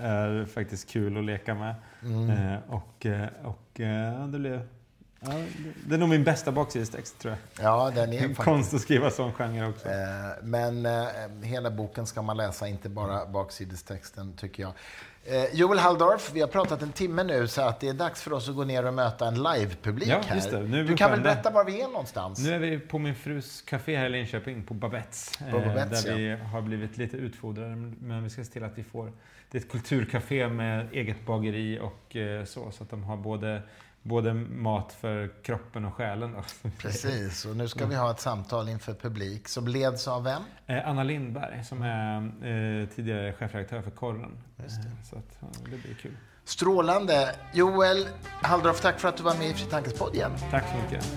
är 0.01 0.45
faktiskt 0.45 0.89
kul 0.89 1.19
att 1.19 1.25
leka 1.25 1.55
med. 1.55 1.75
Mm. 2.03 2.31
Eh, 2.31 2.59
och 2.69 3.07
eh, 3.07 3.29
och 3.45 3.71
det 4.33 4.39
blev... 4.39 4.78
Ja, 5.21 5.31
det- 5.87 5.95
är 5.95 5.99
nog 5.99 6.09
min 6.09 6.25
bästa 6.25 6.53
baksidestext, 6.53 7.19
tror 7.19 7.37
jag. 7.57 7.65
Ja, 7.65 7.91
den 7.95 8.13
är 8.13 8.19
faktiskt... 8.21 8.39
Konst 8.39 8.75
att 8.75 8.81
skriva 8.81 9.11
sån 9.11 9.33
genre 9.33 9.69
också. 9.69 9.89
Eh, 9.89 9.95
Men 10.43 10.87
eh, 10.87 11.07
hela 11.43 11.71
boken 11.71 12.07
ska 12.07 12.23
man 12.23 12.37
läsa, 12.37 12.69
inte 12.69 12.89
bara 12.89 13.27
baksidestexten, 13.27 14.33
tycker 14.37 14.63
jag. 14.63 14.73
Eh, 15.25 15.45
Joel 15.55 15.79
Halldorf, 15.79 16.31
vi 16.35 16.41
har 16.41 16.49
pratat 16.49 16.83
en 16.83 16.93
timme 16.93 17.25
nu, 17.25 17.49
så 17.49 17.63
att 17.63 17.81
det 17.81 17.89
är 17.89 17.93
dags 17.93 18.23
för 18.23 18.33
oss 18.33 18.49
att 18.49 18.55
gå 18.57 18.65
ner 18.65 18.87
och 18.87 18.95
möta 18.95 19.29
en 19.29 19.43
livepublik 19.43 20.09
Ja, 20.09 20.21
här. 20.27 20.51
det. 20.51 20.61
Nu 20.61 20.85
du 20.85 20.97
kan 20.97 21.11
väl 21.11 21.21
berätta 21.21 21.51
var 21.51 21.65
vi 21.65 21.81
är 21.81 21.89
någonstans? 21.89 22.39
Nu 22.39 22.55
är 22.55 22.59
vi 22.59 22.79
på 22.79 22.99
min 22.99 23.15
frus 23.15 23.63
café 23.63 23.97
här 23.97 24.07
i 24.07 24.09
Linköping, 24.09 24.63
på 24.63 24.75
Babettes. 24.75 25.39
På 25.51 25.59
Babettes, 25.59 26.05
där 26.05 26.15
vi 26.17 26.31
har 26.37 26.63
blivit 26.63 26.97
lite 26.97 27.17
utfodrade, 27.17 27.77
men 28.01 28.25
vi 28.25 28.31
ska 28.31 28.45
se 28.45 28.53
till 28.53 28.65
att 28.65 28.79
vi 28.79 28.83
får... 28.85 29.13
Det 29.51 29.59
är 29.59 29.63
ett 29.63 29.71
kulturcafé 29.71 30.49
med 30.49 30.87
eget 30.93 31.27
bageri 31.27 31.79
och 31.83 32.17
så, 32.49 32.71
så 32.71 32.83
att 32.83 32.91
de 32.91 33.03
har 33.05 33.17
både, 33.17 33.63
både 34.09 34.35
mat 34.35 34.93
för 35.01 35.31
kroppen 35.43 35.85
och 35.85 35.95
själen. 35.95 36.33
Då. 36.33 36.71
Precis, 36.79 37.45
och 37.45 37.57
nu 37.57 37.69
ska 37.69 37.87
vi 37.87 37.95
ha 37.95 38.11
ett 38.11 38.21
samtal 38.21 38.69
inför 38.69 38.95
publik 38.95 39.49
som 39.49 39.69
leds 39.69 40.09
av 40.09 40.25
vem? 40.25 40.43
Eh, 40.67 40.89
Anna 40.89 41.03
Lindberg, 41.03 41.65
som 41.65 41.83
är 41.83 42.17
eh, 42.83 42.89
tidigare 42.89 43.33
chefredaktör 43.33 43.83
för 43.83 43.91
Korren. 43.91 44.39
Eh, 44.59 44.65
Så 45.11 45.17
att, 45.17 45.39
ja, 45.41 45.47
det 45.65 45.77
blir 45.77 45.95
kul. 46.03 46.17
Strålande. 46.45 47.35
Joel 47.53 48.07
Halldorf, 48.25 48.81
tack 48.81 49.01
för 49.01 49.09
att 49.09 49.17
du 49.17 49.23
var 49.23 49.35
med 49.35 49.51
i 49.51 49.55
Fri 49.55 49.71
Tankes 49.71 49.99
podd 49.99 50.15
igen. 50.15 50.33
Tack 50.51 50.65
så 50.69 50.77
mycket. 50.85 51.15